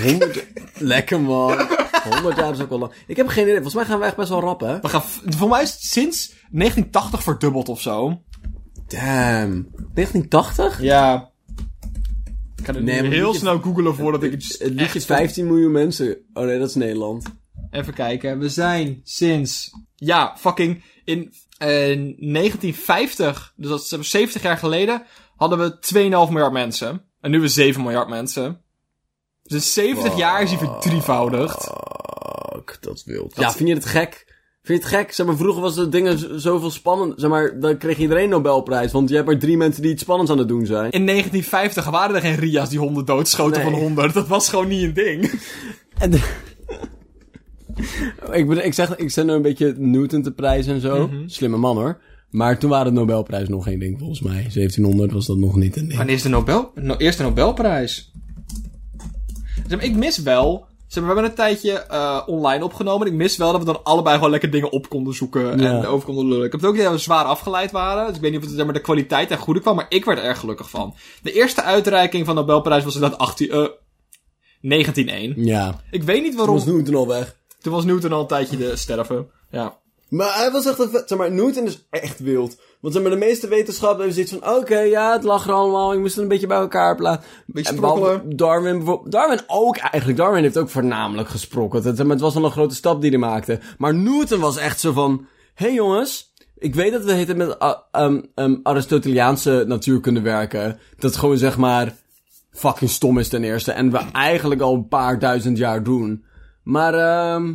100 0.04 0.46
Lekker 0.78 1.22
man. 1.22 1.68
100 2.10 2.36
jaar 2.38 2.52
is 2.54 2.62
ook 2.62 2.70
wel 2.70 2.80
lang. 2.80 2.92
Ik 3.08 3.16
heb 3.16 3.28
geen 3.28 3.44
idee. 3.44 3.54
Volgens 3.56 3.76
mij 3.76 3.86
gaan 3.86 4.00
we 4.00 4.06
echt 4.06 4.16
best 4.16 4.30
wel 4.30 4.40
rap, 4.42 4.60
hè? 4.60 4.80
We 4.80 4.90
gaan, 4.90 5.02
voor 5.26 5.50
mij 5.50 5.62
is 5.62 5.72
het 5.72 5.82
sinds 5.82 6.28
1980 6.30 7.24
verdubbeld 7.24 7.70
of 7.70 7.82
zo. 7.82 8.22
Damn. 8.88 9.68
1980? 9.94 10.82
Ja. 10.82 11.32
Ik 12.56 12.66
ga 12.66 12.74
het 12.74 12.84
Nee, 12.84 13.02
heel 13.02 13.10
liedje- 13.26 13.40
snel 13.40 13.60
googelen 13.60 13.96
voordat 13.96 14.24
ik 14.24 14.34
iets 14.34 14.58
Het 14.60 14.70
liedje 14.70 14.86
echt- 14.86 15.06
15 15.06 15.48
miljoen 15.48 15.72
mensen. 15.72 16.18
Oh 16.34 16.46
nee, 16.46 16.60
dat 16.60 16.70
is 16.70 16.76
Nederland. 16.76 17.26
Even 17.72 17.94
kijken. 17.94 18.40
We 18.40 18.50
zijn 18.50 19.00
sinds... 19.04 19.72
Ja, 19.96 20.36
fucking... 20.40 20.84
In 21.04 21.34
eh, 21.58 21.68
1950, 21.68 23.54
dus 23.56 23.70
dat 23.70 24.00
is 24.00 24.10
70 24.10 24.42
jaar 24.42 24.58
geleden, 24.58 25.04
hadden 25.36 25.60
we 25.60 25.78
2,5 26.28 26.32
miljard 26.32 26.52
mensen. 26.52 26.90
En 26.90 27.32
nu 27.32 27.38
hebben 27.40 27.42
we 27.42 27.48
7 27.48 27.82
miljard 27.84 28.10
mensen. 28.10 28.62
Dus 29.48 29.76
in 29.76 29.84
70 29.84 30.18
jaar 30.18 30.42
is 30.42 30.50
hij 30.50 30.58
verdrievoudigd. 30.58 31.64
Fuck, 32.54 32.78
dat 32.80 32.96
is 32.96 33.04
wild. 33.06 33.34
Ja, 33.38 33.52
vind 33.52 33.70
je 33.70 33.76
het 33.76 33.86
gek? 33.86 34.34
Vind 34.64 34.84
je 34.84 34.88
het 34.88 34.96
gek? 34.96 35.12
Zeg 35.14 35.26
maar, 35.26 35.36
vroeger 35.36 35.62
was 35.62 35.76
de 35.76 35.90
dingen 35.90 36.42
zoveel 36.42 36.72
spannend. 36.72 37.14
Zeg 37.20 37.30
maar, 37.30 37.60
dan 37.60 37.78
kreeg 37.78 37.98
iedereen 37.98 38.30
Nobelprijs. 38.30 38.92
Want 38.92 39.10
je 39.10 39.16
hebt 39.16 39.28
maar 39.28 39.38
drie 39.40 39.58
mensen 39.58 39.82
die 39.82 39.92
iets 39.92 40.02
spannends 40.02 40.32
aan 40.32 40.38
het 40.38 40.48
doen 40.48 40.66
zijn. 40.66 40.92
In 40.92 41.06
1950 41.06 41.90
waren 41.90 42.16
er 42.16 42.22
geen 42.22 42.36
Ria's 42.36 42.70
die 42.70 42.80
honden 42.80 43.06
doodschoten 43.06 43.62
Nee. 43.62 43.72
van 43.72 43.80
100. 43.82 44.14
Dat 44.14 44.28
was 44.28 44.50
gewoon 44.50 44.68
niet 44.68 44.84
een 44.84 44.94
ding. 44.94 45.32
En 45.98 46.12
de- 46.12 46.34
ik, 48.32 48.48
bedoel, 48.48 48.64
ik, 48.64 48.74
zeg, 48.74 48.96
ik 48.96 49.12
zet 49.12 49.26
nu 49.26 49.32
een 49.32 49.42
beetje 49.42 49.74
Newton 49.78 50.22
te 50.22 50.32
prijzen 50.32 50.74
en 50.74 50.82
zo. 50.82 51.08
Mhm. 51.08 51.28
Slimme 51.28 51.58
man 51.58 51.76
hoor. 51.78 52.02
Maar 52.30 52.60
toen 52.60 52.70
waren 52.70 52.94
de 52.94 53.00
Nobelprijs 53.00 53.48
nog 53.48 53.64
geen 53.64 53.80
ding 53.80 54.00
volgens 54.00 54.22
mij. 54.22 54.34
1700 54.34 55.12
was 55.12 55.26
dat 55.26 55.38
nog 55.38 55.56
niet 55.56 55.76
een 55.78 55.86
ding. 55.88 55.98
Wanneer 55.98 56.16
is 56.16 56.22
de 56.22 56.30
Nobel... 56.30 56.72
No, 56.76 56.96
eerste 56.98 57.24
Nobelprijs? 57.24 58.14
Zeg 59.67 59.78
maar, 59.78 59.88
ik 59.88 59.95
mis 59.95 60.17
wel... 60.17 60.65
Zeg 60.88 61.04
maar, 61.04 61.15
we 61.15 61.21
hebben 61.21 61.38
een 61.38 61.45
tijdje 61.47 61.71
eh, 61.80 62.21
online 62.25 62.63
opgenomen. 62.63 63.08
Ik 63.08 63.13
mis 63.13 63.38
wel 63.38 63.51
dat 63.51 63.60
we 63.60 63.65
dan 63.65 63.84
allebei 63.84 64.15
gewoon 64.15 64.30
lekker 64.30 64.51
dingen 64.51 64.71
op 64.71 64.89
konden 64.89 65.13
zoeken. 65.13 65.60
Ja. 65.60 65.78
En 65.78 65.86
over 65.86 66.06
konden 66.06 66.28
lullen. 66.28 66.45
Ik 66.45 66.51
heb 66.51 66.60
het 66.60 66.69
ook 66.69 66.75
idee 66.75 66.86
dat 66.86 66.95
we 66.95 67.01
zwaar 67.01 67.25
afgeleid 67.25 67.71
waren. 67.71 68.08
Dus 68.08 68.15
ik 68.15 68.21
weet 68.21 68.32
niet 68.32 68.39
of 68.39 68.45
het 68.45 68.56
zeg 68.56 68.65
maar, 68.65 68.73
de 68.73 68.82
kwaliteit 68.82 69.32
en 69.32 69.38
goede 69.38 69.60
kwam. 69.60 69.75
Maar 69.75 69.86
ik 69.89 70.06
werd 70.06 70.17
er 70.17 70.23
erg 70.23 70.39
gelukkig 70.39 70.69
van. 70.69 70.95
De 71.21 71.32
eerste 71.32 71.62
uitreiking 71.62 72.25
van 72.25 72.36
de 72.36 72.41
Nobelprijs 72.41 72.84
was 72.84 72.95
inderdaad 72.95 73.19
18, 73.19 73.49
eh 73.49 73.67
1901. 74.62 75.45
Ja. 75.45 75.82
Ik 75.91 76.04
weet 76.04 76.21
niet 76.21 76.30
Toen 76.30 76.38
waarom... 76.38 76.56
was 76.56 76.65
Newton 76.65 76.95
al 76.95 77.08
weg. 77.08 77.36
Toen 77.62 77.73
was 77.73 77.86
Newton 77.86 78.12
al 78.12 78.21
een 78.21 78.28
tijdje 78.28 78.58
de 78.58 78.75
sterven. 78.75 79.30
Ja. 79.51 79.78
Maar 80.10 80.36
hij 80.36 80.51
was 80.51 80.65
echt 80.65 80.80
een 80.80 80.89
vet... 80.89 81.08
Zeg 81.08 81.17
maar, 81.17 81.32
Newton 81.32 81.65
is 81.65 81.86
echt 81.89 82.19
wild. 82.19 82.58
Want 82.86 83.02
maar, 83.02 83.12
de 83.12 83.17
meeste 83.17 83.48
wetenschappers 83.48 83.98
hebben 83.98 84.13
zoiets 84.13 84.45
van... 84.45 84.58
Oké, 84.58 84.80
ja, 84.80 85.13
het 85.13 85.24
lag 85.24 85.48
er 85.48 85.54
allemaal. 85.54 85.93
Ik 85.93 86.00
moest 86.00 86.13
het 86.13 86.24
een 86.24 86.30
beetje 86.30 86.48
bij 86.48 86.58
elkaar 86.58 86.95
plaatsen. 86.95 87.30
Beetje 87.45 87.74
En 87.74 87.80
behalve 87.80 88.04
sprokkelen. 88.04 88.38
Darwin 88.38 88.78
bijvoorbeeld... 88.78 89.12
Darwin 89.12 89.39
ook 89.48 89.78
eigenlijk. 89.78 90.17
Darwin 90.17 90.43
heeft 90.43 90.58
ook 90.58 90.69
voornamelijk 90.69 91.30
gesprokkeld. 91.30 91.84
Het, 91.84 91.98
het 91.98 92.19
was 92.19 92.34
wel 92.34 92.45
een 92.45 92.52
grote 92.52 92.76
stap 92.76 93.02
die 93.02 93.10
hij 93.10 93.19
maakte. 93.19 93.60
Maar 93.78 93.95
Newton 93.95 94.39
was 94.39 94.58
echt 94.58 94.80
zo 94.80 94.91
van... 94.91 95.26
Hé 95.54 95.65
hey 95.65 95.74
jongens... 95.74 96.34
Ik 96.58 96.76
weet 96.76 96.91
dat 96.91 97.04
we 97.04 97.13
het 97.13 97.38
met 97.38 97.56
uh, 97.62 97.74
um, 97.91 98.26
um, 98.36 98.60
Aristoteliaanse 98.63 99.63
natuurkunde 99.67 100.21
werken. 100.21 100.80
Dat 100.98 101.15
gewoon 101.15 101.38
zeg 101.38 101.58
maar... 101.58 101.95
Fucking 102.52 102.89
stom 102.89 103.19
is 103.19 103.28
ten 103.28 103.43
eerste. 103.43 103.71
En 103.71 103.91
we 103.91 103.98
eigenlijk 104.12 104.62
al 104.62 104.74
een 104.74 104.88
paar 104.88 105.19
duizend 105.19 105.58
jaar 105.58 105.84
doen. 105.84 106.26
Maar 106.63 106.93
ehm... 106.93 107.54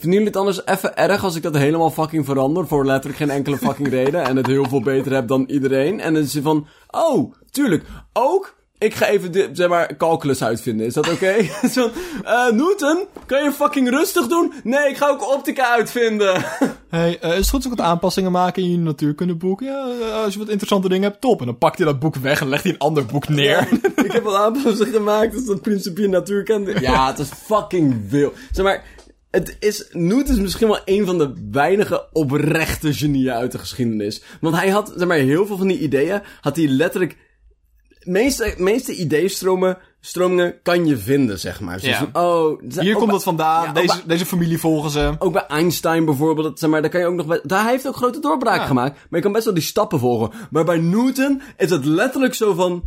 Vinden 0.00 0.18
jullie 0.18 0.26
het 0.26 0.36
anders 0.36 0.66
even 0.66 0.96
erg 0.96 1.24
als 1.24 1.36
ik 1.36 1.42
dat 1.42 1.56
helemaal 1.56 1.90
fucking 1.90 2.24
verander 2.24 2.66
voor 2.66 2.86
letterlijk 2.86 3.18
geen 3.18 3.30
enkele 3.30 3.56
fucking 3.56 3.88
reden 3.98 4.24
en 4.24 4.36
het 4.36 4.46
heel 4.46 4.68
veel 4.68 4.80
beter 4.80 5.12
heb 5.12 5.28
dan 5.28 5.44
iedereen? 5.46 6.00
En 6.00 6.14
dan 6.14 6.22
is 6.22 6.32
je 6.32 6.42
van, 6.42 6.66
oh, 6.90 7.34
tuurlijk, 7.50 7.84
ook, 8.12 8.54
ik 8.78 8.94
ga 8.94 9.06
even, 9.06 9.32
de, 9.32 9.48
zeg 9.52 9.68
maar, 9.68 9.96
calculus 9.96 10.42
uitvinden, 10.42 10.86
is 10.86 10.94
dat 10.94 11.10
oké? 11.10 11.34
Zo, 11.74 11.90
eh, 12.24 12.50
Newton, 12.50 13.04
kan 13.26 13.42
je 13.44 13.52
fucking 13.52 13.88
rustig 13.88 14.26
doen? 14.26 14.52
Nee, 14.64 14.88
ik 14.88 14.96
ga 14.96 15.08
ook 15.08 15.34
optica 15.34 15.74
uitvinden. 15.74 16.44
Hey, 16.88 17.18
eh, 17.20 17.30
is 17.30 17.36
het 17.36 17.48
goed 17.48 17.54
als 17.54 17.64
ik 17.64 17.78
wat 17.78 17.86
aanpassingen 17.86 18.32
maken 18.32 18.62
in 18.62 18.70
je 18.70 18.78
natuurkundeboek? 18.78 19.60
Ja, 19.60 19.88
eh, 20.00 20.22
als 20.22 20.32
je 20.32 20.38
wat 20.38 20.48
interessante 20.48 20.88
dingen 20.88 21.08
hebt, 21.08 21.20
top. 21.20 21.40
En 21.40 21.46
dan 21.46 21.58
pakt 21.58 21.78
hij 21.78 21.86
dat 21.86 21.98
boek 21.98 22.16
weg 22.16 22.40
en 22.40 22.48
legt 22.48 22.62
hij 22.62 22.72
een 22.72 22.78
ander 22.78 23.06
boek 23.06 23.28
neer. 23.28 23.68
ik 24.04 24.12
heb 24.12 24.22
wat 24.22 24.34
aanpassingen 24.34 24.92
gemaakt, 24.92 25.32
dus 25.32 25.44
dat 25.44 25.62
principe 25.62 26.06
natuurkunde. 26.06 26.80
Ja, 26.80 27.06
het 27.06 27.18
is 27.18 27.28
fucking 27.44 28.10
wild. 28.10 28.34
Zeg 28.50 28.64
maar, 28.64 28.84
het 29.30 29.56
is, 29.60 29.88
Newton 29.92 30.34
is 30.34 30.40
misschien 30.40 30.68
wel 30.68 30.80
een 30.84 31.06
van 31.06 31.18
de 31.18 31.48
weinige 31.50 32.08
oprechte 32.12 32.94
genieën 32.94 33.32
uit 33.32 33.52
de 33.52 33.58
geschiedenis. 33.58 34.22
Want 34.40 34.56
hij 34.56 34.68
had, 34.68 34.92
zeg 34.96 35.08
maar, 35.08 35.16
heel 35.16 35.46
veel 35.46 35.56
van 35.56 35.66
die 35.66 35.78
ideeën, 35.78 36.22
had 36.40 36.56
hij 36.56 36.66
letterlijk, 36.66 37.16
meeste, 38.00 38.54
meeste 38.58 38.94
ideestromen, 38.94 39.78
stromingen 40.00 40.62
kan 40.62 40.86
je 40.86 40.96
vinden, 40.96 41.38
zeg 41.38 41.60
maar. 41.60 41.80
Zoals 41.80 41.98
Ja. 41.98 42.08
van, 42.12 42.22
oh, 42.22 42.60
Hier 42.80 42.92
komt 42.94 43.04
bij- 43.06 43.14
het 43.14 43.22
vandaan. 43.24 43.64
Ja, 43.64 43.72
deze, 43.72 43.86
bij- 43.86 44.02
deze 44.06 44.26
familie 44.26 44.58
volgen 44.58 44.90
ze. 44.90 45.14
ook 45.18 45.32
bij 45.32 45.46
Einstein 45.46 46.04
bijvoorbeeld, 46.04 46.58
zeg 46.58 46.70
maar, 46.70 46.80
daar 46.80 46.90
kan 46.90 47.00
je 47.00 47.06
ook 47.06 47.14
nog 47.14 47.26
bij, 47.26 47.40
daar 47.42 47.62
hij 47.62 47.70
heeft 47.72 47.88
ook 47.88 47.96
grote 47.96 48.20
doorbraken 48.20 48.60
Ja. 48.60 48.66
gemaakt, 48.66 48.94
maar 48.94 49.18
je 49.18 49.20
kan 49.24 49.32
best 49.32 49.44
wel 49.44 49.54
die 49.54 49.62
stappen 49.62 49.98
volgen. 49.98 50.30
Maar 50.50 50.64
bij 50.64 50.78
Newton 50.78 51.42
is 51.56 51.70
het 51.70 51.84
letterlijk 51.84 52.34
zo 52.34 52.54
van, 52.54 52.82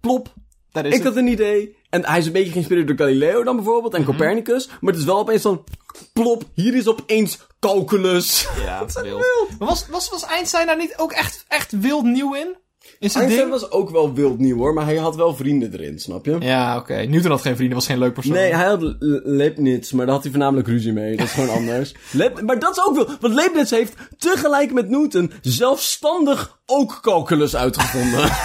plop, 0.00 0.34
Daar 0.72 0.86
is 0.86 0.90
ik 0.92 0.98
het. 1.02 1.06
had 1.06 1.16
een 1.16 1.28
idee. 1.28 1.76
En 1.90 2.04
hij 2.06 2.18
is 2.18 2.26
een 2.26 2.32
beetje 2.32 2.50
geïnspireerd 2.52 2.86
door 2.86 2.96
Galileo 2.96 3.42
dan 3.42 3.56
bijvoorbeeld. 3.56 3.92
Mhm. 3.92 4.00
En 4.00 4.06
Copernicus. 4.06 4.68
Maar 4.80 4.92
het 4.92 5.00
is 5.00 5.06
wel 5.06 5.18
opeens 5.18 5.42
van... 5.42 5.64
Plop, 6.12 6.44
hier 6.54 6.74
is 6.74 6.88
opeens 6.88 7.38
calculus. 7.60 8.46
Ja, 8.64 8.84
wild. 9.02 9.58
Maar 9.58 9.68
was, 9.68 9.86
was, 9.90 10.10
was 10.10 10.24
Einstein 10.24 10.66
daar 10.66 10.76
niet 10.76 10.94
ook 10.96 11.12
echt, 11.12 11.44
echt 11.48 11.72
wild 11.80 12.04
nieuw 12.04 12.34
in? 12.34 12.56
Is 12.98 13.14
Einstein 13.14 13.28
ding? 13.28 13.50
was 13.60 13.70
ook 13.70 13.90
wel 13.90 14.14
wild 14.14 14.38
nieuw 14.38 14.56
hoor. 14.56 14.74
Maar 14.74 14.84
hij 14.84 14.96
had 14.96 15.16
wel 15.16 15.34
vrienden 15.36 15.72
erin, 15.72 15.98
snap 15.98 16.24
je? 16.26 16.36
Ja, 16.40 16.76
oké. 16.76 16.94
Newton 16.94 17.30
had 17.30 17.40
geen 17.40 17.54
vrienden, 17.56 17.74
was 17.76 17.86
geen 17.86 17.98
leuk 17.98 18.14
persoon. 18.14 18.32
Nee, 18.32 18.54
hij 18.54 18.66
had 18.66 18.80
Le- 18.82 18.96
Leibniz, 19.24 19.90
maar 19.92 20.04
daar 20.04 20.14
had 20.14 20.22
hij 20.22 20.32
voornamelijk 20.32 20.68
ruzie 20.68 20.92
mee. 20.92 21.16
Dat 21.16 21.26
is 21.26 21.32
gewoon 21.32 21.50
anders. 21.58 21.94
Leib- 22.10 22.40
maar 22.40 22.58
dat 22.58 22.76
is 22.76 22.84
ook 22.86 22.96
wel... 22.96 23.08
Want 23.20 23.34
Leibniz 23.34 23.70
heeft 23.70 23.94
tegelijk 24.18 24.72
met 24.72 24.88
Newton 24.88 25.32
zelfstandig 25.40 26.58
ook 26.66 26.98
calculus 27.02 27.56
uitgevonden. 27.56 28.30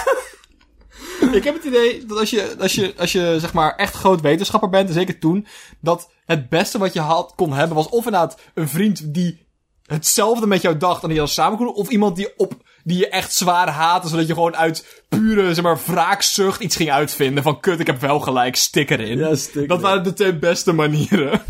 Ik 1.31 1.43
heb 1.43 1.55
het 1.55 1.63
idee 1.63 2.05
dat 2.05 2.17
als 2.17 2.29
je, 2.29 2.55
als 2.59 2.75
je, 2.75 2.93
als 2.97 3.11
je 3.11 3.35
zeg 3.39 3.53
maar 3.53 3.75
echt 3.75 3.93
groot 3.93 4.21
wetenschapper 4.21 4.69
bent, 4.69 4.87
en 4.87 4.93
zeker 4.93 5.19
toen, 5.19 5.47
dat 5.79 6.09
het 6.25 6.49
beste 6.49 6.77
wat 6.77 6.93
je 6.93 6.99
had, 6.99 7.33
kon 7.35 7.53
hebben 7.53 7.75
was 7.75 7.89
of 7.89 8.05
inderdaad 8.05 8.39
een 8.53 8.69
vriend 8.69 9.13
die 9.13 9.45
hetzelfde 9.85 10.47
met 10.47 10.61
jou 10.61 10.77
dacht 10.77 11.03
en 11.03 11.09
die 11.09 11.17
dan 11.17 11.27
samen 11.27 11.57
kon 11.57 11.65
doen, 11.65 11.75
of 11.75 11.89
iemand 11.89 12.15
die, 12.15 12.37
op, 12.37 12.53
die 12.83 12.97
je 12.97 13.09
echt 13.09 13.33
zwaar 13.33 13.69
haatte, 13.69 14.07
zodat 14.07 14.27
je 14.27 14.33
gewoon 14.33 14.55
uit 14.55 15.03
pure, 15.09 15.53
zeg 15.53 15.63
maar, 15.63 15.79
wraakzucht 15.85 16.61
iets 16.61 16.75
ging 16.75 16.91
uitvinden 16.91 17.43
van 17.43 17.59
kut, 17.59 17.79
ik 17.79 17.87
heb 17.87 18.01
wel 18.01 18.19
gelijk, 18.19 18.55
stik 18.55 18.89
erin. 18.89 19.17
Ja, 19.17 19.35
stik 19.35 19.67
Dat 19.67 19.81
waren 19.81 20.03
de 20.03 20.13
twee 20.13 20.35
beste 20.35 20.73
manieren. 20.73 21.41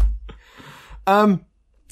Ehm 1.04 1.36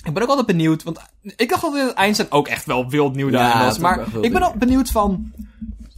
ik 0.04 0.14
ben 0.14 0.24
ook 0.24 0.30
altijd 0.30 0.48
benieuwd, 0.48 0.84
want 0.84 1.00
ik 1.36 1.50
dacht 1.50 1.62
dat 1.62 1.94
Einstein 1.94 2.32
ook 2.32 2.48
echt 2.48 2.66
wel 2.66 2.90
wild 2.90 3.16
nieuw 3.16 3.30
daarin 3.30 3.58
Ja, 3.58 3.66
was. 3.66 3.74
het 3.74 3.82
Maar 3.82 4.06
ik 4.22 4.34
ben 4.34 4.44
ook 4.44 4.54
benieuwd 4.54 4.92
van, 4.92 5.32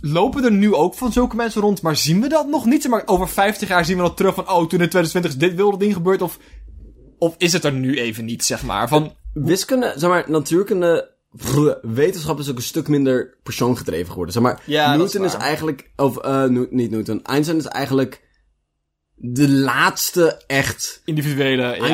lopen 0.06 0.44
er 0.44 0.52
nu 0.52 0.74
ook 0.74 0.94
van 0.94 1.12
zulke 1.12 1.36
mensen 1.36 1.62
rond, 1.62 1.82
maar 1.82 1.96
zien 1.96 2.22
we 2.22 2.28
dat 2.28 2.48
nog 2.48 2.66
niet? 2.66 2.82
Zeg 2.82 2.92
maar 2.92 3.04
over 3.06 3.30
50 3.30 3.68
jaar 3.70 3.86
zien 3.86 3.98
we 3.98 4.04
dat 4.04 4.18
terug 4.18 4.36
van, 4.36 4.44
oh, 4.50 4.68
toen 4.68 4.82
in 4.82 4.90
2020 4.90 5.32
is 5.32 5.38
dit 5.38 5.56
wilde 5.56 5.78
ding 5.78 5.94
gebeurd, 5.94 6.22
of, 6.22 6.40
of 7.18 7.36
is 7.38 7.54
het 7.54 7.64
er 7.64 7.72
nu 7.74 7.98
even 8.00 8.26
niet, 8.26 8.44
zeg 8.46 8.64
maar? 8.64 8.88
Van, 8.88 9.14
Wiskunde, 9.34 9.94
zeg 9.96 10.10
maar, 10.10 10.24
natuurkunde... 10.28 11.14
wetenschap 11.82 12.40
is 12.40 12.50
ook 12.50 12.56
een 12.56 12.62
stuk 12.62 12.88
minder 12.88 13.38
persoongedreven 13.44 14.08
geworden. 14.10 14.34
Zeg 14.34 14.44
maar, 14.44 14.62
Ja, 14.66 14.96
Newton 14.96 15.24
is 15.26 15.34
eigenlijk... 15.34 15.92
Of, 15.96 16.18
eh, 16.18 16.44
New- 16.44 16.72
niet 16.72 16.92
Newton. 16.92 17.24
Einstein 17.24 17.58
is 17.58 17.66
eigenlijk... 17.66 18.24
De 19.18 19.50
laatste 19.50 20.44
echt 20.48 21.02
individuele, 21.06 21.64
ja. 21.64 21.86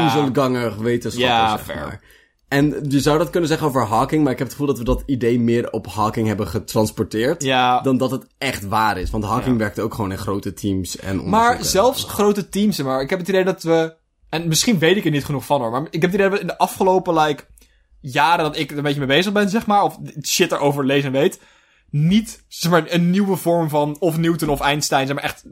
Wetenschapper, 0.78 1.30
Ja, 1.30 1.58
zeg 1.58 1.66
fair. 1.66 1.80
maar. 1.80 2.02
En 2.52 2.86
je 2.90 3.00
zou 3.00 3.18
dat 3.18 3.30
kunnen 3.30 3.50
zeggen 3.50 3.68
over 3.68 3.86
Hawking, 3.86 4.24
maar 4.24 4.32
ik 4.32 4.38
heb 4.38 4.48
het 4.48 4.56
gevoel 4.58 4.74
dat 4.76 4.78
we 4.78 4.84
dat 4.94 5.04
idee 5.06 5.40
meer 5.40 5.72
op 5.72 5.88
Hawking 5.88 6.28
hebben 6.28 6.48
getransporteerd. 6.48 7.44
Ja, 7.44 7.82
Dan 7.82 7.98
dat 7.98 8.12
het 8.12 8.26
echt 8.38 8.68
waar 8.68 8.98
is. 8.98 9.10
Want 9.10 9.24
Hawking 9.24 9.52
Ja. 9.52 9.58
werkte 9.58 9.82
ook 9.82 9.94
gewoon 9.94 10.12
in 10.12 10.18
grote 10.18 10.54
teams 10.54 10.98
en 10.98 11.30
Maar 11.30 11.64
zelfs 11.64 12.04
grote 12.04 12.50
teams, 12.50 12.76
zeg 12.76 12.86
maar. 12.86 13.02
Ik 13.02 13.10
heb 13.10 13.20
het 13.20 13.28
idee 13.28 13.44
dat 13.44 13.64
we. 13.64 13.96
En 14.30 14.48
misschien 14.48 14.80
weet 14.80 14.98
ik 14.98 15.06
er 15.06 15.12
niet 15.12 15.26
genoeg 15.26 15.46
van 15.46 15.62
hoor. 15.62 15.72
Maar 15.72 15.82
ik 15.90 16.02
heb 16.02 16.12
het 16.12 16.14
idee 16.14 16.26
dat 16.30 16.34
we 16.36 16.42
in 16.42 16.48
de 16.48 16.58
afgelopen 16.58 17.14
like, 17.14 17.44
jaren 18.00 18.44
dat 18.44 18.58
ik 18.58 18.72
er 18.72 18.78
een 18.78 18.84
beetje 18.84 19.00
mee 19.06 19.18
bezig 19.18 19.32
ben, 19.32 19.50
zeg 19.50 19.66
maar. 19.66 19.84
Of 19.84 19.98
shit 20.24 20.52
erover 20.52 20.86
lees 20.86 21.04
en 21.04 21.12
weet. 21.12 21.40
Niet 21.90 22.44
zeg 22.48 22.72
maar, 22.72 22.84
een 22.88 23.10
nieuwe 23.10 23.36
vorm 23.36 23.70
van. 23.70 23.96
Of 24.00 24.18
Newton 24.18 24.50
of 24.50 24.60
Einstein. 24.60 25.08
Zeg 25.08 25.16
maar 25.16 25.24
echt. 25.26 25.44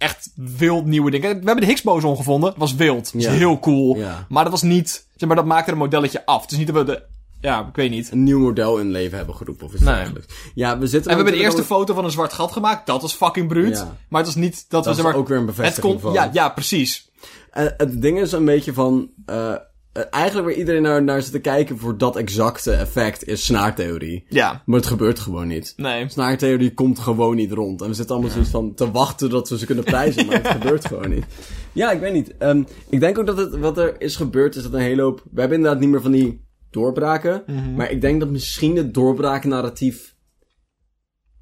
Echt 0.00 0.30
wild 0.34 0.84
nieuwe 0.86 1.10
dingen. 1.10 1.28
We 1.30 1.34
hebben 1.44 1.60
de 1.60 1.66
Higgs-boson 1.66 2.16
gevonden. 2.16 2.50
Dat 2.50 2.58
was 2.58 2.74
wild. 2.74 3.04
Dat 3.12 3.14
is 3.14 3.24
Ja. 3.24 3.30
heel 3.32 3.58
cool. 3.58 3.96
Ja. 3.96 4.26
Maar 4.28 4.42
dat 4.42 4.52
was 4.52 4.62
niet. 4.62 5.06
Zeg 5.16 5.28
maar, 5.28 5.36
dat 5.36 5.46
maakte 5.46 5.70
een 5.72 5.78
modelletje 5.78 6.26
af. 6.26 6.42
Het 6.42 6.50
is 6.52 6.58
niet 6.58 6.66
dat 6.66 6.76
we 6.76 6.84
de. 6.84 7.02
Ja, 7.40 7.60
ik 7.68 7.76
weet 7.76 7.90
niet. 7.90 8.10
Een 8.12 8.22
nieuw 8.22 8.38
model 8.38 8.78
in 8.78 8.90
leven 8.90 9.16
hebben 9.16 9.34
geroepen, 9.34 9.66
of 9.66 9.72
is 9.72 9.78
het 9.78 9.88
Nee. 9.88 9.96
eigenlijk? 9.96 10.50
Ja, 10.54 10.78
we 10.78 10.86
zitten... 10.86 11.10
En 11.10 11.16
we 11.16 11.22
hebben 11.22 11.40
de 11.40 11.46
eerste 11.46 11.64
foto 11.64 11.94
van 11.94 12.04
een 12.04 12.10
zwart 12.10 12.32
gat 12.32 12.52
gemaakt. 12.52 12.86
Dat 12.86 13.02
was 13.02 13.14
fucking 13.14 13.48
bruut. 13.48 13.76
Ja. 13.76 13.96
Maar 14.08 14.22
het 14.22 14.34
was 14.34 14.42
niet 14.42 14.54
dat, 14.54 14.64
Dat 14.68 14.84
we 14.84 14.90
is 14.90 14.96
zeg 14.96 15.04
maar. 15.04 15.14
ook 15.14 15.28
weer 15.28 15.38
een 15.38 15.46
het 15.46 15.56
bevestiging 15.56 15.92
kon, 15.92 16.02
van. 16.02 16.12
ja, 16.12 16.30
ja, 16.32 16.48
precies. 16.48 17.10
Eh, 17.50 17.64
het 17.76 18.02
ding 18.02 18.20
is 18.20 18.32
een 18.32 18.44
beetje 18.44 18.72
van... 18.72 19.10
eh, 19.26 19.54
eigenlijk 20.00 20.46
waar 20.46 20.56
iedereen 20.56 20.82
naar, 20.82 21.02
naar 21.02 21.22
zit 21.22 21.32
te 21.32 21.38
kijken 21.38 21.78
voor 21.78 21.98
dat 21.98 22.16
exacte 22.16 22.72
effect 22.72 23.26
is 23.26 23.44
snaartheorie. 23.44 24.24
Ja. 24.28 24.62
Maar 24.66 24.78
het 24.78 24.88
gebeurt 24.88 25.18
gewoon 25.18 25.48
niet. 25.48 25.72
Nee. 25.76 26.08
Snaartheorie 26.08 26.74
komt 26.74 26.98
gewoon 26.98 27.36
niet 27.36 27.52
rond. 27.52 27.82
En 27.82 27.88
we 27.88 27.94
zitten 27.94 28.14
allemaal 28.14 28.32
zoiets 28.32 28.50
van 28.50 28.74
te 28.74 28.90
wachten 28.90 29.30
dat 29.30 29.48
we 29.48 29.58
ze 29.58 29.66
kunnen 29.66 29.84
prijzen, 29.84 30.26
maar 30.26 30.36
het 30.36 30.48
gebeurt 30.60 30.86
gewoon 30.86 31.10
niet. 31.10 31.24
Ja, 31.72 31.90
ik 31.90 32.00
weet 32.00 32.12
niet. 32.12 32.36
Ehm, 32.36 32.62
ik 32.88 33.00
denk 33.00 33.18
ook 33.18 33.26
dat 33.26 33.36
het, 33.36 33.56
wat 33.56 33.78
er 33.78 34.00
is 34.00 34.16
gebeurd 34.16 34.56
is 34.56 34.62
dat 34.62 34.72
een 34.72 34.80
hele 34.80 35.02
hoop... 35.02 35.22
We 35.30 35.40
hebben 35.40 35.58
inderdaad 35.58 35.80
niet 35.80 35.90
meer 35.90 36.02
van 36.02 36.12
die 36.12 36.44
doorbraken. 36.70 37.42
Mhm. 37.46 37.74
Maar 37.74 37.90
ik 37.90 38.00
denk 38.00 38.20
dat 38.20 38.30
misschien 38.30 38.76
het 38.76 38.94
doorbraaknarratief 38.94 40.14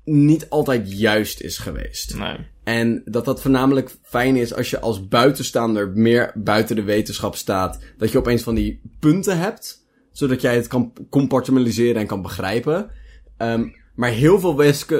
niet 0.04 0.50
altijd 0.50 0.98
juist 0.98 1.40
is 1.40 1.58
geweest. 1.58 2.16
Nee. 2.16 2.36
En 2.68 3.02
dat 3.04 3.24
dat 3.24 3.42
voornamelijk 3.42 3.96
fijn 4.02 4.36
is 4.36 4.54
als 4.54 4.70
je 4.70 4.80
als 4.80 5.08
buitenstaander 5.08 5.90
meer 5.94 6.32
buiten 6.34 6.76
de 6.76 6.82
wetenschap 6.82 7.34
staat. 7.34 7.78
Dat 7.96 8.12
je 8.12 8.18
opeens 8.18 8.42
van 8.42 8.54
die 8.54 8.80
punten 8.98 9.38
hebt. 9.38 9.86
Zodat 10.12 10.40
jij 10.40 10.54
het 10.54 10.66
kan 10.66 10.92
compartimentaliseren 11.10 12.00
en 12.00 12.06
kan 12.06 12.22
begrijpen. 12.22 12.90
Ehm, 13.36 13.68
maar 13.94 14.10
heel 14.10 14.40
veel 14.40 14.56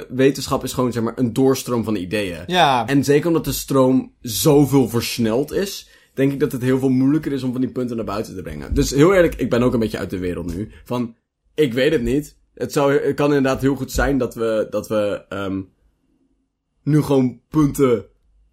wetenschap 0.08 0.64
is 0.64 0.72
gewoon 0.72 0.92
zeg 0.92 1.02
maar 1.02 1.18
een 1.18 1.32
doorstroom 1.32 1.84
van 1.84 1.96
ideeën. 1.96 2.42
Ja. 2.46 2.86
En 2.86 3.04
zeker 3.04 3.26
omdat 3.26 3.44
de 3.44 3.52
stroom 3.52 4.12
zoveel 4.20 4.88
versneld 4.88 5.52
is, 5.52 5.88
denk 6.14 6.32
ik 6.32 6.40
dat 6.40 6.52
het 6.52 6.62
heel 6.62 6.78
veel 6.78 6.88
moeilijker 6.88 7.32
is 7.32 7.42
om 7.42 7.52
van 7.52 7.60
die 7.60 7.70
punten 7.70 7.96
naar 7.96 8.04
buiten 8.04 8.34
te 8.36 8.42
brengen. 8.42 8.74
Dus 8.74 8.90
heel 8.90 9.14
eerlijk, 9.14 9.34
ik 9.34 9.50
ben 9.50 9.62
ook 9.62 9.72
een 9.72 9.80
beetje 9.80 9.98
uit 9.98 10.10
de 10.10 10.18
wereld 10.18 10.54
nu. 10.54 10.70
Van, 10.84 11.16
ik 11.54 11.72
weet 11.72 11.92
het 11.92 12.02
niet. 12.02 12.36
Het, 12.54 12.72
zou, 12.72 12.92
het 12.92 13.14
kan 13.14 13.26
inderdaad 13.26 13.60
heel 13.60 13.76
goed 13.76 13.92
zijn 13.92 14.18
dat 14.18 14.34
we, 14.34 14.66
dat 14.70 14.88
we 14.88 15.24
ehm, 15.28 15.60
nu 16.88 17.02
gewoon 17.02 17.40
punten 17.48 18.04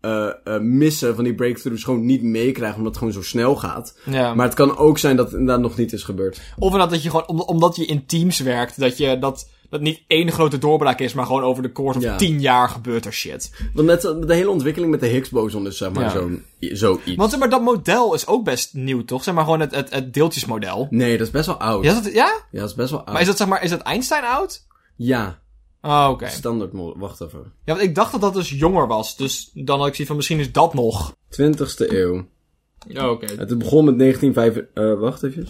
eh, 0.02 0.28
eh, 0.43 0.62
missen 0.62 1.15
van 1.15 1.24
die 1.24 1.36
breakthroughs 1.36 1.84
gewoon 1.84 2.06
niet 2.06 2.24
meekrijgen 2.24 2.78
omdat 2.78 2.91
het 2.91 2.98
gewoon 2.98 3.13
zo 3.13 3.21
snel 3.30 3.56
gaat. 3.56 3.98
ja. 4.06 4.34
Maar 4.34 4.45
het 4.45 4.56
kan 4.56 4.78
ook 4.78 4.98
zijn 4.98 5.15
dat 5.15 5.26
het 5.32 5.39
inderdaad 5.39 5.62
nog 5.63 5.78
niet 5.78 5.93
is 5.93 6.04
gebeurd. 6.04 6.41
Of 6.58 6.63
inderdaad 6.71 6.89
dat 6.89 7.04
je 7.04 7.10
gewoon, 7.10 7.28
om- 7.28 7.41
omdat 7.41 7.76
je 7.76 7.86
in 7.86 8.06
teams 8.06 8.39
werkt, 8.39 8.80
dat 8.80 8.98
je 8.98 9.19
dat, 9.19 9.50
dat 9.69 9.82
niet 9.82 10.02
één 10.08 10.32
grote 10.32 10.58
doorbraak 10.58 11.00
is, 11.00 11.13
maar 11.13 11.26
gewoon 11.26 11.43
over 11.43 11.63
de 11.63 11.71
course 11.71 11.98
of 12.00 12.04
Ja. 12.06 12.15
tien 12.15 12.41
jaar 12.41 12.69
gebeurt 12.69 13.06
er 13.06 13.13
shit. 13.13 13.52
Want 13.74 13.88
net 13.88 14.02
de 14.02 14.34
hele 14.34 14.50
ontwikkeling 14.50 14.91
met 14.91 15.00
de 15.00 15.08
Higgs-boson 15.08 15.67
is 15.67 15.78
zeg 15.78 15.91
maar 15.91 16.04
Ja. 16.04 16.10
zo'n 16.10 16.43
zoiets. 16.60 17.15
Want 17.15 17.30
zeg 17.32 17.39
maar, 17.39 17.50
dat 17.50 17.62
model 17.62 18.13
is 18.13 18.28
ook 18.28 18.43
best 18.43 18.74
nieuw, 18.74 19.04
toch? 19.06 19.24
Zeg 19.24 19.34
maar 19.34 19.43
gewoon 19.43 19.60
het, 19.60 19.76
het, 19.76 19.89
het 19.93 20.13
deeltjesmodel. 20.13 20.88
Nee, 20.89 21.17
dat 21.17 21.28
is 21.28 21.34
best 21.34 21.45
wel 21.45 21.58
oud. 21.60 21.84
Ja, 21.84 21.89
is 21.98 22.04
dat, 22.04 22.13
ja? 22.13 22.34
Ja, 22.52 22.60
dat 22.60 22.69
is 22.69 22.76
best 22.76 22.89
wel 22.89 23.00
oud. 23.00 23.12
Maar 23.12 23.21
is 23.21 23.28
dat 23.28 23.38
zeg 23.38 23.48
maar, 23.48 23.63
is 23.63 23.69
dat 23.69 23.82
Einstein 23.82 24.24
oud? 24.24 24.65
Ja, 24.95 25.39
Oh, 25.86 26.08
oké. 26.12 26.30
standaard 26.30 26.71
Wacht 26.74 27.21
even. 27.21 27.39
Ja, 27.39 27.74
want 27.74 27.82
ik 27.82 27.95
dacht 27.95 28.12
dat 28.12 28.21
dat 28.21 28.34
dus 28.34 28.50
jonger 28.50 28.88
was. 28.88 29.17
Dus 29.17 29.52
dan 29.54 29.78
had 29.78 29.88
ik 29.88 29.93
zoiets 29.93 30.08
van, 30.08 30.15
misschien 30.15 30.39
is 30.39 30.52
dat 30.52 30.74
nog. 30.74 31.15
20ste 31.41 31.89
eeuw. 31.89 32.28
Ja, 32.88 33.10
oké. 33.10 33.26
Het 33.26 33.58
begon 33.58 33.86
met 33.86 34.00
1905... 34.00 34.65
eh 34.74 35.00
wacht 35.00 35.24
even. 35.24 35.48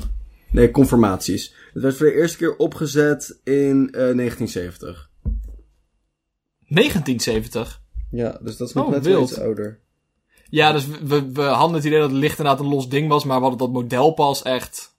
Nee, 0.52 0.71
conformaties. 0.71 1.54
Het 1.74 1.82
werd 1.84 1.95
voor 1.95 2.06
de 2.06 2.13
eerste 2.13 2.38
keer 2.38 2.56
opgezet 2.56 3.39
in 3.43 3.88
eh 3.91 3.91
1970. 3.91 5.10
1970. 6.67 7.82
Ja, 8.12 8.39
dus 8.41 8.58
dat 8.58 8.67
is 8.67 8.74
nog 8.74 8.89
net 8.89 9.06
wel 9.06 9.21
iets 9.21 9.39
ouder. 9.39 9.80
Ja, 10.50 10.71
dus 10.71 10.88
we, 10.88 11.32
we, 11.32 11.41
hadden 11.41 11.76
het 11.76 11.86
idee 11.86 12.00
dat 12.00 12.10
het 12.10 12.19
licht 12.19 12.38
inderdaad 12.38 12.65
een 12.65 12.71
los 12.71 12.89
ding 12.89 13.10
was, 13.10 13.26
maar 13.26 13.36
we 13.36 13.41
hadden 13.41 13.60
dat 13.60 13.82
model 13.82 14.12
pas 14.12 14.41
echt... 14.41 14.93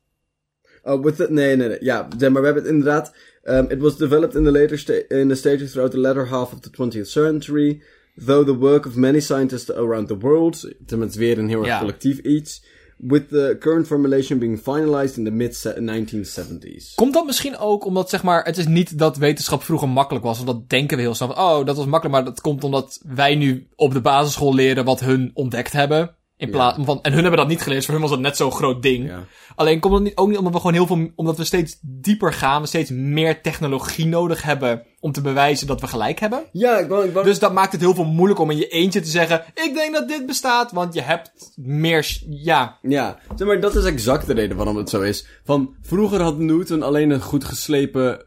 Oh, 0.83 1.07
the, 1.07 1.27
nee, 1.31 1.57
nee, 1.57 1.69
nee. 1.69 1.79
Ja, 1.81 2.09
maar 2.19 2.33
we 2.33 2.45
hebben 2.45 2.63
het 2.63 2.73
inderdaad... 2.73 3.15
Um, 3.49 3.71
it 3.71 3.79
was 3.79 3.97
developed 3.97 4.35
in 4.35 4.45
the 4.45 4.51
later 4.51 4.79
sta 4.79 4.95
in 5.09 5.29
the 5.29 5.37
stages 5.37 5.73
throughout 5.73 5.93
the 5.93 6.01
latter 6.01 6.27
half 6.27 6.53
of 6.53 6.61
the 6.61 6.71
20th 6.71 7.07
century. 7.07 7.81
Though 8.17 8.45
the 8.45 8.59
work 8.59 8.87
of 8.87 8.97
many 8.97 9.21
scientists 9.21 9.71
around 9.71 10.09
the 10.09 10.19
world. 10.19 10.65
Is 10.89 11.17
weer 11.17 11.39
een 11.39 11.49
heel 11.49 11.67
erg 11.67 11.79
collectief 11.79 12.19
iets. 12.19 12.63
With 12.97 13.29
the 13.29 13.57
current 13.61 13.87
formulation 13.87 14.39
being 14.39 14.59
finalized 14.59 15.17
in 15.17 15.25
the 15.25 15.31
mid-1970s. 15.31 16.95
Komt 16.95 17.15
dat 17.15 17.27
misschien 17.27 17.59
ook 17.59 17.85
omdat, 17.85 18.11
zeg 18.11 18.23
maar, 18.23 18.45
het 18.45 18.59
is 18.59 18.67
niet 18.67 18.99
dat 18.99 19.17
wetenschap 19.17 19.63
vroeger 19.63 19.89
makkelijk 19.89 20.25
was, 20.25 20.37
want 20.37 20.49
dat 20.49 20.69
denken 20.69 20.97
we 20.97 21.03
heel 21.03 21.15
snel 21.15 21.33
van, 21.33 21.45
oh, 21.45 21.67
dat 21.67 21.77
was 21.77 21.87
makkelijk, 21.87 22.17
maar 22.17 22.25
dat 22.25 22.41
komt 22.41 22.65
omdat 22.65 23.01
wij 23.07 23.35
nu 23.35 23.69
op 23.75 23.93
de 23.93 24.01
basisschool 24.01 24.55
leren 24.55 24.85
wat 24.85 25.01
hun 25.01 25.31
ontdekt 25.35 25.73
hebben. 25.73 26.17
In 26.39 26.51
plaats 26.51 26.79
van, 26.83 27.03
en 27.03 27.13
hun 27.13 27.21
hebben 27.21 27.41
dat 27.41 27.49
niet 27.49 27.63
geleerd, 27.63 27.77
dus 27.77 27.85
voor 27.85 27.95
hun 27.95 28.03
was 28.03 28.13
dat 28.13 28.21
net 28.21 28.37
zo'n 28.37 28.53
groot 28.53 28.83
ding. 28.83 29.09
Ja. 29.09 29.25
Alleen 29.55 29.81
komt 29.81 29.95
het 29.95 30.03
niet, 30.03 30.17
ook 30.17 30.29
niet 30.29 30.39
omdat 30.39 30.53
we 30.53 30.59
gewoon 30.59 30.75
heel 30.75 30.87
veel, 30.87 31.11
omdat 31.15 31.37
we 31.37 31.45
steeds 31.45 31.79
dieper 31.81 32.33
gaan, 32.33 32.61
we 32.61 32.67
steeds 32.67 32.91
meer 32.91 33.43
technologie 33.43 34.07
nodig 34.07 34.43
hebben 34.43 34.87
om 35.01 35.13
te 35.13 35.21
bewijzen 35.21 35.67
dat 35.67 35.81
we 35.81 35.87
gelijk 35.87 36.21
hebben. 36.21 36.45
Ja, 36.53 36.79
ik 36.79 36.89
wou, 36.89 37.07
ik 37.07 37.13
wou... 37.13 37.25
Dus 37.25 37.39
dat 37.39 37.53
maakt 37.53 37.73
het 37.73 37.81
heel 37.81 37.95
veel 37.95 38.05
moeilijker 38.05 38.45
om 38.45 38.51
in 38.51 38.57
je 38.57 38.69
eentje 38.69 39.01
te 39.01 39.11
zeggen, 39.11 39.45
ik 39.55 39.75
denk 39.75 39.93
dat 39.93 40.09
dit 40.09 40.27
bestaat, 40.27 40.73
want 40.73 40.95
je 40.95 41.01
hebt 41.01 41.53
meer, 41.57 42.19
ja. 42.29 42.79
Ja, 42.83 43.19
zeg 43.37 43.47
maar, 43.47 43.61
dat 43.61 43.77
is 43.77 43.85
exact 43.85 44.27
de 44.27 44.35
reden 44.35 44.57
waarom 44.57 44.77
het 44.77 44.91
zo 44.91 45.01
is. 45.01 45.27
Van, 45.45 45.75
vroeger 45.83 46.23
had 46.23 46.39
Newton 46.39 46.83
alleen 46.83 47.11
een 47.11 47.23
goed 47.23 47.45
geslepen 47.45 48.27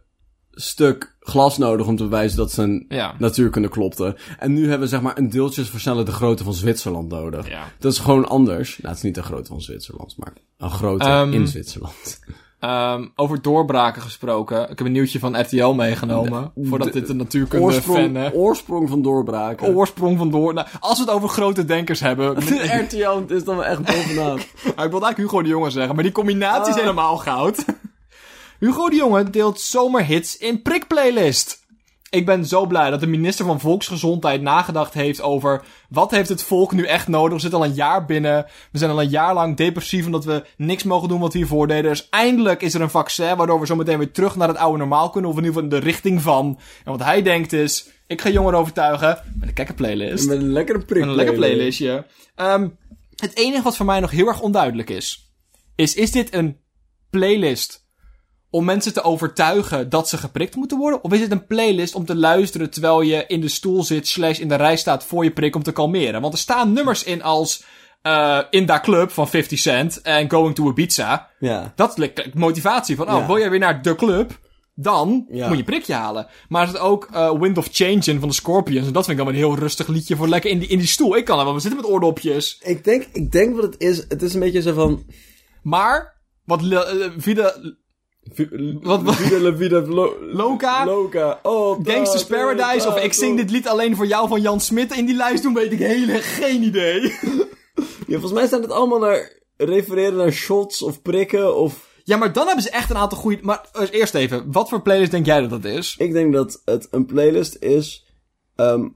stuk 0.51 1.17
glas 1.29 1.57
nodig 1.57 1.87
om 1.87 1.95
te 1.95 2.03
bewijzen 2.03 2.37
dat 2.37 2.51
zijn 2.51 2.85
Ja. 2.89 3.13
natuurkunde 3.17 3.69
klopte. 3.69 4.15
En 4.39 4.53
nu 4.53 4.61
hebben 4.61 4.79
we 4.79 4.87
zeg 4.87 5.01
maar 5.01 5.17
een 5.17 5.29
deeltjesversneller 5.29 6.05
de 6.05 6.11
grootte 6.11 6.43
van 6.43 6.53
Zwitserland 6.53 7.09
nodig. 7.09 7.49
Ja. 7.49 7.63
Dat 7.79 7.91
is 7.91 7.99
gewoon 7.99 8.27
anders. 8.29 8.69
Nou, 8.77 8.87
het 8.87 8.97
is 8.97 9.03
niet 9.03 9.15
de 9.15 9.23
grootte 9.23 9.49
van 9.51 9.61
Zwitserland, 9.61 10.15
maar 10.17 10.33
een 10.57 10.69
grootte 10.71 11.05
Ehm, 11.05 11.31
in 11.33 11.47
Zwitserland. 11.47 12.19
Ehm, 12.59 13.05
over 13.15 13.41
doorbraken 13.41 14.01
gesproken. 14.01 14.61
Ik 14.61 14.77
heb 14.77 14.79
een 14.87 14.91
nieuwtje 14.91 15.19
van 15.19 15.39
RTL 15.41 15.67
meegenomen. 15.73 16.51
voordat 16.63 16.93
de- 16.93 16.99
dit 16.99 17.09
een 17.09 17.17
natuurkunde 17.17 17.65
fan, 17.71 17.75
Oorsprong, 17.75 18.15
hè. 18.15 18.33
oorsprong 18.33 18.89
van 18.89 19.01
doorbraken. 19.01 19.75
Oorsprong 19.75 20.17
van 20.17 20.29
door. 20.31 20.53
Nou, 20.53 20.67
als 20.79 20.97
we 20.97 21.03
het 21.05 21.13
over 21.13 21.29
grote 21.29 21.65
denkers 21.65 21.99
hebben. 21.99 22.37
RTL 22.85 23.33
is 23.33 23.43
dan 23.43 23.55
wel 23.55 23.65
echt 23.65 23.81
bovenaan. 23.85 24.37
Nou, 24.75 24.87
ik 24.87 24.91
wilde 24.91 25.05
eigenlijk 25.05 25.17
Hugo 25.17 25.41
de 25.41 25.47
Jonge 25.47 25.69
zeggen, 25.69 25.95
maar 25.95 26.03
die 26.03 26.13
combinatie 26.13 26.69
is 26.69 26.73
Ah. 26.75 26.79
helemaal 26.81 27.17
goud. 27.17 27.65
Hugo 28.59 28.89
de 28.89 28.95
Jonge 28.95 29.29
deelt 29.29 29.59
zomerhits 29.59 30.37
in 30.37 30.61
prikplaylist. 30.61 31.67
Ik 32.09 32.25
ben 32.25 32.45
zo 32.45 32.65
blij 32.65 32.89
dat 32.89 32.99
de 32.99 33.07
minister 33.07 33.45
van 33.45 33.59
Volksgezondheid 33.59 34.41
nagedacht 34.41 34.93
heeft 34.93 35.21
over 35.21 35.63
wat 35.89 36.11
heeft 36.11 36.29
het 36.29 36.43
volk 36.43 36.71
nu 36.71 36.85
echt 36.85 37.07
nodig. 37.07 37.33
We 37.33 37.39
zitten 37.39 37.59
al 37.59 37.65
een 37.65 37.73
jaar 37.73 38.05
binnen. 38.05 38.45
We 38.71 38.77
zijn 38.77 38.91
al 38.91 39.01
een 39.01 39.09
jaar 39.09 39.33
lang 39.33 39.57
depressief 39.57 40.05
omdat 40.05 40.25
we 40.25 40.45
niks 40.57 40.83
mogen 40.83 41.07
doen 41.09 41.19
wat 41.19 41.31
we 41.31 41.37
hiervoor 41.37 41.67
deden. 41.67 41.91
Dus 41.91 42.09
eindelijk 42.09 42.61
is 42.61 42.73
er 42.73 42.81
een 42.81 42.89
vaccin 42.89 43.35
waardoor 43.35 43.59
we 43.59 43.65
zo 43.65 43.75
meteen 43.75 43.97
weer 43.97 44.11
terug 44.11 44.35
naar 44.35 44.47
het 44.47 44.57
oude 44.57 44.77
normaal 44.77 45.09
kunnen. 45.09 45.29
Of 45.29 45.37
in 45.37 45.43
ieder 45.43 45.61
geval 45.61 45.77
in 45.77 45.81
de 45.81 45.89
richting 45.89 46.21
van. 46.21 46.59
En 46.85 46.91
wat 46.91 47.03
hij 47.03 47.21
denkt 47.21 47.53
is, 47.53 47.89
ik 48.07 48.21
ga 48.21 48.29
jongeren 48.29 48.59
overtuigen 48.59 49.21
met 49.39 49.49
een 49.49 49.55
gekke 49.55 49.73
playlist. 49.73 50.27
Met 50.27 50.37
een 50.37 50.51
lekkere 50.51 50.79
prik. 50.79 51.03
Een 51.03 51.15
lekker 51.15 51.35
playlistje. 51.35 52.05
Ehm, 52.35 52.67
het 53.15 53.35
enige 53.37 53.63
wat 53.63 53.77
voor 53.77 53.85
mij 53.85 53.99
nog 53.99 54.11
heel 54.11 54.27
erg 54.27 54.41
onduidelijk 54.41 54.89
is, 54.89 55.33
is, 55.75 55.95
is 55.95 56.11
dit 56.11 56.33
een 56.33 56.57
playlist 57.09 57.87
om 58.49 58.65
mensen 58.65 58.93
te 58.93 59.03
overtuigen 59.03 59.89
dat 59.89 60.09
ze 60.09 60.17
geprikt 60.17 60.55
moeten 60.55 60.77
worden? 60.77 61.03
Of 61.03 61.13
is 61.13 61.21
het 61.21 61.31
een 61.31 61.45
playlist 61.45 61.95
om 61.95 62.05
te 62.05 62.15
luisteren 62.15 62.69
terwijl 62.69 63.01
je 63.01 63.23
in 63.27 63.41
de 63.41 63.47
stoel 63.47 63.83
zit, 63.83 64.07
slash 64.07 64.39
in 64.39 64.47
de 64.47 64.55
rij 64.55 64.77
staat 64.77 65.03
voor 65.03 65.23
je 65.23 65.31
prik 65.31 65.55
om 65.55 65.63
te 65.63 65.71
kalmeren? 65.71 66.21
Want 66.21 66.33
er 66.33 66.39
staan 66.39 66.73
nummers 66.73 67.03
in 67.03 67.23
als 67.23 67.63
eh 68.01 68.39
In 68.49 68.65
Da 68.65 68.79
Club 68.79 69.11
van 69.11 69.27
50 69.29 69.59
Cent 69.59 70.01
en 70.01 70.29
Going 70.31 70.55
to 70.55 70.69
Ibiza. 70.69 71.29
Ja. 71.39 71.73
Dat 71.75 71.97
is 71.97 72.09
motivatie 72.33 72.95
van, 72.95 73.07
oh, 73.09 73.19
Ja. 73.19 73.25
wil 73.25 73.37
jij 73.39 73.49
weer 73.49 73.59
naar 73.59 73.81
de 73.81 73.95
club? 73.95 74.39
Dan 74.75 75.25
Ja. 75.31 75.47
moet 75.47 75.57
je 75.57 75.63
prikje 75.63 75.93
halen. 75.93 76.27
Maar 76.47 76.61
er 76.61 76.67
zit 76.67 76.79
ook 76.79 77.07
eh, 77.11 77.39
Wind 77.39 77.57
of 77.57 77.67
Change 77.71 78.01
in 78.05 78.19
van 78.19 78.27
de 78.29 78.33
Scorpions. 78.33 78.87
En 78.87 78.93
dat 78.93 79.05
vind 79.05 79.19
ik 79.19 79.25
dan 79.25 79.33
een 79.33 79.39
heel 79.39 79.55
rustig 79.55 79.87
liedje 79.87 80.15
voor 80.15 80.27
lekker 80.27 80.51
in 80.51 80.59
die, 80.59 80.67
in 80.67 80.77
die 80.77 80.87
stoel. 80.87 81.15
Ik 81.15 81.25
kan 81.25 81.39
er 81.39 81.45
wel 81.45 81.53
we 81.53 81.59
zitten 81.59 81.81
met 81.81 81.89
oordopjes. 81.89 82.57
Ik 82.61 82.83
denk, 82.83 83.07
ik 83.13 83.31
denk 83.31 83.55
wat 83.55 83.63
het 83.63 83.75
is. 83.77 83.97
Het 84.07 84.21
is 84.21 84.33
een 84.33 84.39
beetje 84.39 84.61
zo 84.61 84.73
van... 84.73 85.05
Maar, 85.61 86.21
wat 86.45 86.61
eh, 86.63 87.09
Vida, 87.17 87.55
Wat- 88.81 89.01
wat- 89.01 89.15
Vida 89.15 89.39
la 89.39 89.55
vida 89.55 89.79
lo- 89.79 90.17
Loca, 90.31 90.85
Loca. 90.85 91.39
Oh, 91.43 91.79
Gangsters 91.83 92.25
Paradise 92.25 92.87
of 92.87 92.97
ik 93.03 93.13
zing 93.13 93.37
dit 93.37 93.51
lied 93.51 93.67
alleen 93.67 93.95
voor 93.95 94.07
jou 94.07 94.27
van 94.27 94.41
Jan 94.41 94.59
Smit 94.59 94.95
in 94.97 95.05
die 95.05 95.15
lijst 95.15 95.43
doen, 95.43 95.53
weet 95.53 95.71
ik 95.71 95.79
hele 95.79 96.13
geen 96.21 96.63
idee. 96.63 97.01
Ja, 98.07 98.15
volgens 98.19 98.33
mij 98.39 98.47
staan 98.47 98.61
het 98.61 98.71
allemaal 98.71 98.99
naar... 98.99 99.37
Refereren 99.57 100.15
naar 100.17 100.31
shots 100.31 100.81
of 100.81 101.01
prikken 101.01 101.55
of... 101.55 101.87
Ja, 102.03 102.17
maar 102.17 102.33
dan 102.33 102.45
hebben 102.45 102.63
ze 102.63 102.69
echt 102.69 102.89
een 102.89 102.95
aantal 102.97 103.17
goede... 103.17 103.39
Maar 103.41 103.65
eh, 103.73 103.87
eerst 103.91 104.13
even, 104.15 104.51
wat 104.51 104.69
voor 104.69 104.81
playlist 104.81 105.11
denk 105.11 105.25
jij 105.25 105.41
dat 105.41 105.49
dat 105.49 105.65
is? 105.65 105.95
Ik 105.97 106.13
denk 106.13 106.33
dat 106.33 106.61
het 106.65 106.87
een 106.91 107.05
playlist 107.05 107.55
is... 107.55 108.05
ehm, 108.55 108.87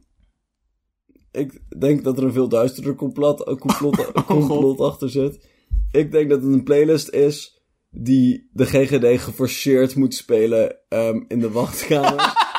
ik 1.31 1.61
denk 1.79 2.03
dat 2.03 2.17
er 2.17 2.23
een 2.23 2.33
veel 2.33 2.47
duisterder 2.47 2.95
complot, 2.95 3.43
eh, 3.43 3.55
complot, 3.65 4.11
complot 4.25 4.79
achter 4.79 5.09
zit. 5.09 5.47
Ik 5.91 6.11
denk 6.11 6.29
dat 6.29 6.41
het 6.43 6.53
een 6.53 6.63
playlist 6.63 7.09
is 7.09 7.62
die 7.95 8.49
de 8.51 8.65
GGD 8.65 9.21
geforceerd 9.21 9.95
moet 9.95 10.13
spelen 10.13 10.77
ehm, 10.89 11.23
in 11.27 11.39
de 11.39 11.51
wachtkamer. 11.51 12.33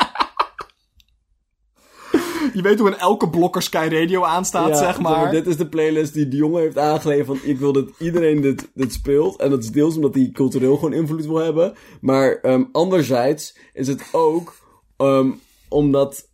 Je 2.54 2.62
weet 2.62 2.78
hoe 2.78 2.88
in 2.88 2.96
elke 2.96 3.30
blokker 3.30 3.62
Sky 3.62 3.88
Radio 3.90 4.24
aanstaat, 4.24 4.68
Ja, 4.68 4.76
zeg 4.76 5.00
maar. 5.00 5.30
Dit 5.30 5.46
is 5.46 5.56
de 5.56 5.68
playlist 5.68 6.14
die 6.14 6.28
de 6.28 6.36
jongen 6.36 6.60
heeft 6.60 6.78
aangeleverd 6.78 7.26
van 7.26 7.48
ik 7.48 7.58
wil 7.58 7.72
dat 7.72 7.88
iedereen 7.98 8.40
dit, 8.40 8.70
dit 8.74 8.92
speelt. 8.92 9.40
En 9.40 9.50
dat 9.50 9.62
is 9.62 9.70
deels 9.70 9.96
omdat 9.96 10.14
hij 10.14 10.30
cultureel 10.32 10.74
gewoon 10.74 10.92
invloed 10.92 11.26
wil 11.26 11.36
hebben. 11.36 11.74
Maar 12.00 12.34
ehm, 12.40 12.64
anderzijds 12.72 13.56
is 13.72 13.88
het 13.88 14.08
ook 14.12 14.54
ehm, 14.96 15.30
omdat 15.68 16.28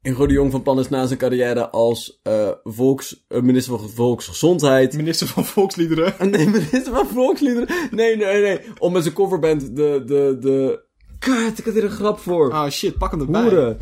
Hugo 0.00 0.26
de 0.26 0.32
Jong 0.32 0.50
van 0.50 0.62
plan 0.62 0.78
is 0.78 0.88
na 0.88 1.06
zijn 1.06 1.18
carrière 1.18 1.70
als 1.70 2.20
eh, 2.22 2.50
volks, 2.64 3.24
eh, 3.28 3.40
minister 3.40 3.78
van 3.78 3.88
Volksgezondheid. 3.88 4.96
Minister 4.96 5.26
van 5.26 5.44
Volksliederen. 5.44 6.14
Nee, 6.30 6.46
minister 6.46 6.92
van 6.92 7.06
Volksliederen. 7.06 7.68
Nee, 7.90 8.16
nee, 8.16 8.42
nee. 8.42 8.60
Om 8.78 8.92
met 8.92 9.02
zijn 9.02 9.14
coverband 9.14 9.76
de, 9.76 10.02
de, 10.06 10.36
de... 10.40 10.84
Kut, 11.18 11.58
ik 11.58 11.64
had 11.64 11.74
hier 11.74 11.84
een 11.84 11.90
grap 11.90 12.18
voor. 12.18 12.48
Oh 12.48 12.68
shit, 12.68 12.98
pak 12.98 13.10
hem 13.10 13.20
erbij. 13.20 13.40
Hoeren. 13.40 13.78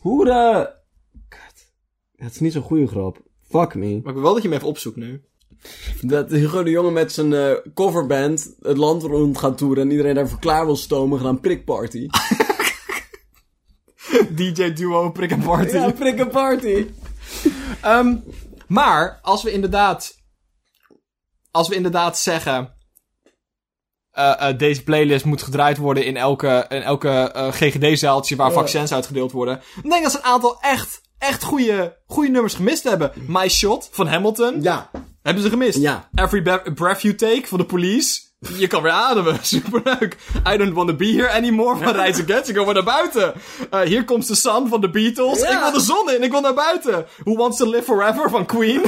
Hoeren. 0.00 0.74
Kut. 1.28 1.72
Het 2.16 2.34
is 2.34 2.40
niet 2.40 2.52
zo'n 2.52 2.62
goede 2.62 2.86
grap. 2.86 3.22
Fuck 3.48 3.74
me. 3.74 3.86
Maar 3.86 3.96
ik 3.96 4.12
wil 4.12 4.22
wel 4.22 4.32
dat 4.32 4.42
je 4.42 4.48
hem 4.48 4.56
even 4.56 4.68
opzoekt 4.68 4.96
nu. 4.96 5.22
Dat 6.00 6.30
Hugo 6.30 6.62
de 6.62 6.70
Jonge 6.70 6.90
met 6.90 7.12
zijn 7.12 7.32
eh, 7.32 7.52
coverband 7.74 8.56
het 8.60 8.76
land 8.76 9.02
rond 9.02 9.38
gaat 9.38 9.58
toeren 9.58 9.82
en 9.82 9.90
iedereen 9.90 10.14
daarvoor 10.14 10.38
klaar 10.38 10.66
wil 10.66 10.76
stomen, 10.76 11.18
gaan 11.18 11.28
een 11.28 11.40
prikparty. 11.40 12.06
DJ 14.36 14.72
Duo 14.72 15.10
Prick 15.10 15.32
and 15.32 15.44
Party. 15.44 15.76
ja, 15.76 15.90
prik 15.90 16.30
party. 16.30 16.86
Ehm, 17.82 18.16
maar, 18.66 19.18
als 19.22 19.42
we 19.42 19.52
inderdaad... 19.52 20.18
Als 21.50 21.68
we 21.68 21.74
inderdaad 21.74 22.18
zeggen... 22.18 22.74
eh, 24.10 24.48
eh, 24.48 24.58
deze 24.58 24.82
playlist 24.82 25.24
moet 25.24 25.42
gedraaid 25.42 25.76
worden 25.76 26.04
in 26.04 26.16
elke, 26.16 26.66
in 26.68 26.82
elke 26.82 27.08
eh, 27.08 27.52
GGD-zaaltje 27.52 28.36
waar 28.36 28.52
vaccins 28.52 28.92
uitgedeeld 28.92 29.32
worden. 29.32 29.60
Dan 29.74 29.82
denk 29.90 29.94
ik 29.94 30.02
dat 30.02 30.12
ze 30.12 30.18
een 30.18 30.24
aantal 30.24 30.60
echt, 30.60 31.00
echt 31.18 31.42
goede, 31.42 31.98
goede 32.06 32.30
nummers 32.30 32.54
gemist 32.54 32.82
hebben. 32.82 33.12
My 33.26 33.48
Shot 33.48 33.88
van 33.92 34.06
Hamilton. 34.06 34.62
Ja, 34.62 34.90
Hebben 35.22 35.42
ze 35.42 35.48
gemist. 35.50 35.78
ja. 35.78 36.08
Every 36.14 36.42
Breath 36.74 37.02
You 37.02 37.14
Take 37.14 37.42
van 37.46 37.58
de 37.58 37.64
Police. 37.64 38.20
Je 38.48 38.66
kan 38.66 38.82
weer 38.82 38.92
ademen. 38.92 39.38
Superleuk. 39.54 40.16
I 40.52 40.56
Don't 40.56 40.72
Wanna 40.72 40.92
Be 40.92 41.06
Here 41.06 41.30
Anymore 41.30 41.76
van 41.76 41.94
Rise 42.02 42.22
Against. 42.22 42.48
Ik 42.48 42.54
wil 42.54 42.64
weer 42.64 42.74
naar 42.74 42.84
buiten. 42.84 43.34
Eh 43.70 43.80
Here 43.80 44.04
Comes 44.04 44.26
the 44.26 44.34
Sun 44.34 44.68
van 44.68 44.80
de 44.80 44.90
Beatles. 44.90 45.40
Ik 45.40 45.58
wil 45.58 45.72
de 45.72 45.80
zon 45.80 46.10
in. 46.10 46.22
Ik 46.22 46.30
wil 46.30 46.40
naar 46.40 46.54
buiten. 46.54 47.06
Who 47.24 47.36
Wants 47.36 47.58
to 47.58 47.70
Live 47.70 47.82
Forever 47.82 48.30
van 48.30 48.46
Queen. 48.46 48.80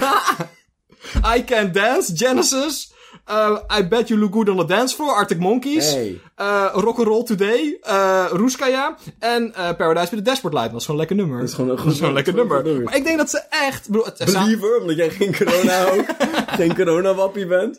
I 1.37 1.45
Can 1.45 1.73
Dance, 1.73 2.17
Genesis. 2.17 2.93
Eh, 3.25 3.57
I 3.79 3.89
Bet 3.89 4.09
You 4.09 4.21
Look 4.21 4.33
Good 4.33 4.49
on 4.49 4.57
the 4.57 4.65
Dance 4.65 4.95
Floor, 4.95 5.15
Arctic 5.15 5.39
Monkeys. 5.39 5.93
Hey. 5.93 6.21
Eh, 6.35 6.69
Rock'n'Roll 6.73 7.25
Today, 7.25 7.79
eh 7.81 8.25
Ruskaya. 8.33 8.97
En 9.19 9.51
Paradise 9.51 10.11
with 10.11 10.25
the 10.25 10.31
Dashboard 10.31 10.55
Light. 10.55 10.71
Dat 10.71 10.81
is 10.81 10.87
gewoon 10.87 11.01
een 11.01 11.07
lekker 11.07 11.17
nummer. 11.17 11.39
Dat 11.41 11.49
is 11.49 11.55
gewoon 11.55 11.71
een, 11.71 11.77
Dat 11.77 11.87
is 11.87 11.93
gewoon 11.93 12.09
een 12.09 12.15
lekker 12.15 12.35
nummer. 12.35 12.83
Maar 12.83 12.97
ik 12.97 13.05
denk 13.05 13.19
dat 13.19 13.31
ze 13.31 13.43
echt... 13.51 13.89
bedoel, 13.89 14.07
Believer, 14.25 14.81
omdat 14.81 14.97
jij 14.97 15.11
geen 15.11 15.37
corona 15.37 15.85
ook, 15.85 16.05
geen 16.47 16.75
corona-wappie 16.75 17.47
bent. 17.47 17.79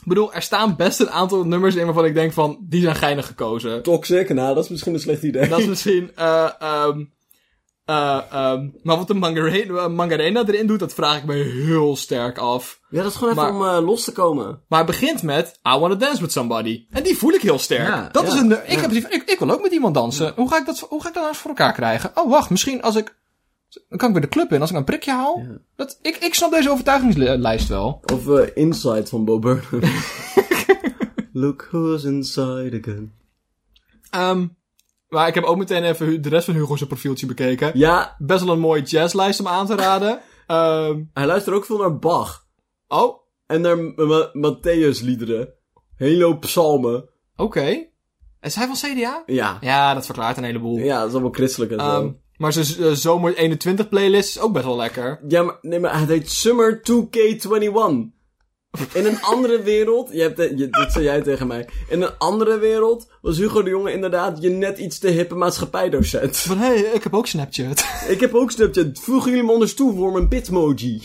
Ik 0.00 0.06
bedoel, 0.06 0.32
er 0.32 0.42
staan 0.42 0.76
best 0.76 1.00
een 1.00 1.10
aantal 1.10 1.44
nummers 1.44 1.74
in 1.74 1.84
waarvan 1.84 2.04
ik 2.04 2.14
denk 2.14 2.32
van, 2.32 2.58
die 2.60 2.82
zijn 2.82 2.94
geinig 2.94 3.26
gekozen. 3.26 3.82
Toxic, 3.82 4.28
nou, 4.28 4.54
dat 4.54 4.64
is 4.64 4.70
misschien 4.70 4.94
een 4.94 5.00
slecht 5.00 5.22
idee. 5.22 5.48
Dat 5.48 5.58
is 5.58 5.66
misschien, 5.66 6.10
eh, 6.16 6.50
ehm 6.58 7.00
Eh, 7.90 8.20
ehm, 8.30 8.68
maar 8.82 8.96
wat 8.96 9.06
de 9.06 9.14
Mangarena, 9.14 9.88
Mangarena 9.88 10.44
erin 10.46 10.66
doet, 10.66 10.78
dat 10.78 10.94
vraag 10.94 11.16
ik 11.16 11.24
me 11.24 11.34
heel 11.34 11.96
sterk 11.96 12.38
af. 12.38 12.80
Ja, 12.90 13.02
dat 13.02 13.10
is 13.10 13.16
gewoon 13.16 13.32
even 13.32 13.56
Maar- 13.56 13.76
om 13.76 13.82
eh, 13.82 13.86
los 13.86 14.04
te 14.04 14.12
komen. 14.12 14.62
Maar 14.68 14.78
het 14.78 14.88
begint 14.88 15.22
met 15.22 15.58
I 15.74 15.78
wanna 15.78 15.94
dance 15.94 16.20
with 16.20 16.32
somebody. 16.32 16.86
En 16.90 17.02
die 17.02 17.16
voel 17.16 17.32
ik 17.32 17.42
heel 17.42 17.58
sterk. 17.58 17.88
Ja, 17.88 18.08
dat 18.12 18.22
ja, 18.22 18.28
is 18.28 18.40
een, 18.40 18.50
ik, 18.52 18.70
ja. 18.70 18.80
heb 18.80 18.92
ik, 18.92 19.22
ik 19.26 19.38
wil 19.38 19.50
ook 19.50 19.62
met 19.62 19.72
iemand 19.72 19.94
dansen. 19.94 20.32
Hoe, 20.36 20.48
ga 20.48 20.58
ik 20.58 20.66
dat, 20.66 20.78
hoe 20.78 21.02
ga 21.02 21.08
ik 21.08 21.14
dat 21.14 21.22
nou 21.22 21.28
eens 21.28 21.38
voor 21.38 21.50
elkaar 21.50 21.72
krijgen? 21.72 22.10
Oh, 22.14 22.30
wacht, 22.30 22.50
misschien 22.50 22.82
als 22.82 22.96
ik... 22.96 23.18
Dan 23.88 23.98
kan 23.98 24.08
ik 24.08 24.14
weer 24.14 24.22
de 24.22 24.28
club 24.28 24.52
in 24.52 24.60
als 24.60 24.70
ik 24.70 24.76
een 24.76 24.84
prikje 24.84 25.10
haal. 25.12 25.38
Ja. 25.38 25.58
Dat, 25.76 25.98
ik, 26.02 26.16
ik 26.16 26.34
snap 26.34 26.50
deze 26.50 26.70
overtuigingslijst 26.70 27.68
wel. 27.68 28.00
Of 28.12 28.28
eh, 28.28 28.48
Inside 28.54 29.06
van 29.06 29.24
Bo 29.24 29.38
Burnham. 29.38 29.80
Look 31.32 31.68
who's 31.70 32.04
inside 32.04 32.78
again. 32.82 33.12
Ehm, 34.10 34.46
maar 35.08 35.28
ik 35.28 35.34
heb 35.34 35.44
ook 35.44 35.56
meteen 35.56 35.84
even 35.84 36.22
de 36.22 36.28
rest 36.28 36.44
van 36.44 36.54
Hugo's 36.54 36.86
profieltje 36.86 37.26
bekeken. 37.26 37.70
Ja, 37.74 38.14
Best 38.18 38.44
wel 38.44 38.52
een 38.54 38.60
mooie 38.60 38.82
jazzlijst 38.82 39.40
om 39.40 39.46
aan 39.48 39.66
te 39.66 39.74
raden. 39.76 40.20
Ehm, 40.46 41.02
hij 41.12 41.26
luistert 41.26 41.56
ook 41.56 41.64
veel 41.64 41.78
naar 41.78 41.98
Bach. 41.98 42.46
oh, 42.88 43.18
En 43.46 43.60
naar 43.60 43.78
Ma- 43.78 44.04
Ma- 44.04 44.30
Matthäus 44.32 45.00
liederen. 45.04 45.48
Hele 45.96 46.24
hoop 46.24 46.40
psalmen. 46.40 47.08
oké. 47.36 47.88
Is 48.40 48.54
hij 48.54 48.66
van 48.66 48.76
CDA? 48.90 49.22
Ja. 49.26 49.58
Ja, 49.60 49.94
dat 49.94 50.04
verklaart 50.04 50.36
een 50.36 50.44
heleboel. 50.44 50.78
Ja, 50.78 50.98
dat 50.98 51.06
is 51.08 51.12
allemaal 51.12 51.30
christelijk 51.32 51.72
en 51.72 51.80
zo. 51.80 52.14
Maar 52.40 52.52
zijn 52.52 52.88
eh, 52.88 52.92
zomer 52.94 53.36
21 53.36 53.88
playlist 53.88 54.28
is 54.28 54.38
ook 54.42 54.52
best 54.52 54.64
wel 54.64 54.76
lekker. 54.76 55.20
Ja, 55.28 55.42
maar, 55.42 55.58
nee, 55.62 55.80
maar 55.80 55.98
het 56.00 56.08
heet 56.08 56.30
Summer 56.30 56.80
2K21. 56.90 58.18
In 58.92 59.06
een 59.06 59.22
andere 59.22 59.62
wereld, 59.62 60.08
je 60.12 60.20
hebt, 60.20 60.36
de- 60.36 60.52
je, 60.56 60.68
dit 60.70 60.92
zei 60.92 61.04
jij 61.04 61.22
tegen 61.22 61.46
mij. 61.46 61.68
In 61.88 62.02
een 62.02 62.18
andere 62.18 62.58
wereld 62.58 63.10
was 63.22 63.38
Hugo 63.38 63.62
de 63.62 63.70
Jonge 63.70 63.92
inderdaad 63.92 64.42
je 64.42 64.48
net 64.48 64.78
iets 64.78 64.98
te 64.98 65.08
hippe 65.08 65.34
maatschappijdocent. 65.34 66.36
Van, 66.36 66.58
hé, 66.58 66.66
hey, 66.66 66.80
ik 66.80 67.02
heb 67.02 67.14
ook 67.14 67.26
Snapchat. 67.26 67.84
Ik 68.08 68.20
heb 68.20 68.34
ook 68.34 68.50
Snapchat. 68.50 68.86
Voegen 69.00 69.30
jullie 69.30 69.46
me 69.46 69.52
onderste 69.52 69.76
toe 69.76 69.96
voor 69.96 70.12
mijn 70.12 70.28
bitmoji. 70.28 71.02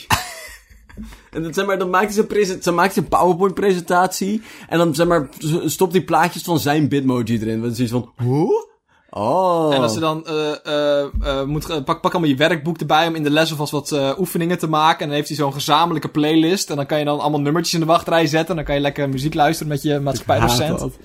en 1.31 1.43
dat, 1.43 1.53
zeg 1.53 1.65
maar, 1.65 1.77
dan 1.79 1.89
maakt 1.89 2.15
hij 2.15 2.45
zijn, 2.45 2.59
dan 2.61 2.75
maakt 2.75 2.95
hij 2.95 3.03
een 3.03 3.09
PowerPoint 3.09 3.53
presentatie. 3.53 4.41
En 4.69 4.77
dan 4.77 4.95
zeg 4.95 5.07
maar, 5.07 5.29
stopt 5.65 5.91
hij 5.91 6.03
plaatjes 6.03 6.43
van 6.43 6.59
zijn 6.59 6.87
bitmoji 6.87 7.39
erin. 7.41 7.61
Want 7.61 7.63
het 7.63 7.73
is 7.73 7.79
iets 7.79 7.91
van, 7.91 8.11
hoe? 8.15 8.73
Oh. 9.17 9.73
En 9.73 9.81
als 9.81 9.93
je 9.93 9.99
dan 9.99 10.27
eh 10.27 10.65
eh 10.65 11.45
moet, 11.45 11.67
pak, 11.85 12.01
pak 12.01 12.11
allemaal 12.11 12.29
je 12.29 12.35
werkboek 12.35 12.79
erbij 12.79 13.07
om 13.07 13.15
in 13.15 13.23
de 13.23 13.29
les 13.29 13.51
alvast 13.51 13.71
wat 13.71 14.17
oefeningen 14.19 14.57
te 14.57 14.67
maken. 14.67 14.99
En 14.99 15.05
dan 15.05 15.15
heeft 15.15 15.27
hij 15.27 15.37
zo'n 15.37 15.53
gezamenlijke 15.53 16.09
playlist. 16.09 16.69
En 16.69 16.75
dan 16.75 16.85
kan 16.85 16.99
je 16.99 17.05
dan 17.05 17.19
allemaal 17.19 17.41
nummertjes 17.41 17.73
in 17.73 17.79
de 17.79 17.85
wachtrij 17.85 18.27
zetten. 18.27 18.49
En 18.49 18.55
dan 18.55 18.65
kan 18.65 18.75
je 18.75 18.81
lekker 18.81 19.09
muziek 19.09 19.33
luisteren 19.33 19.71
met 19.71 19.81
je 19.81 19.99
maatschappijdocent. 19.99 20.97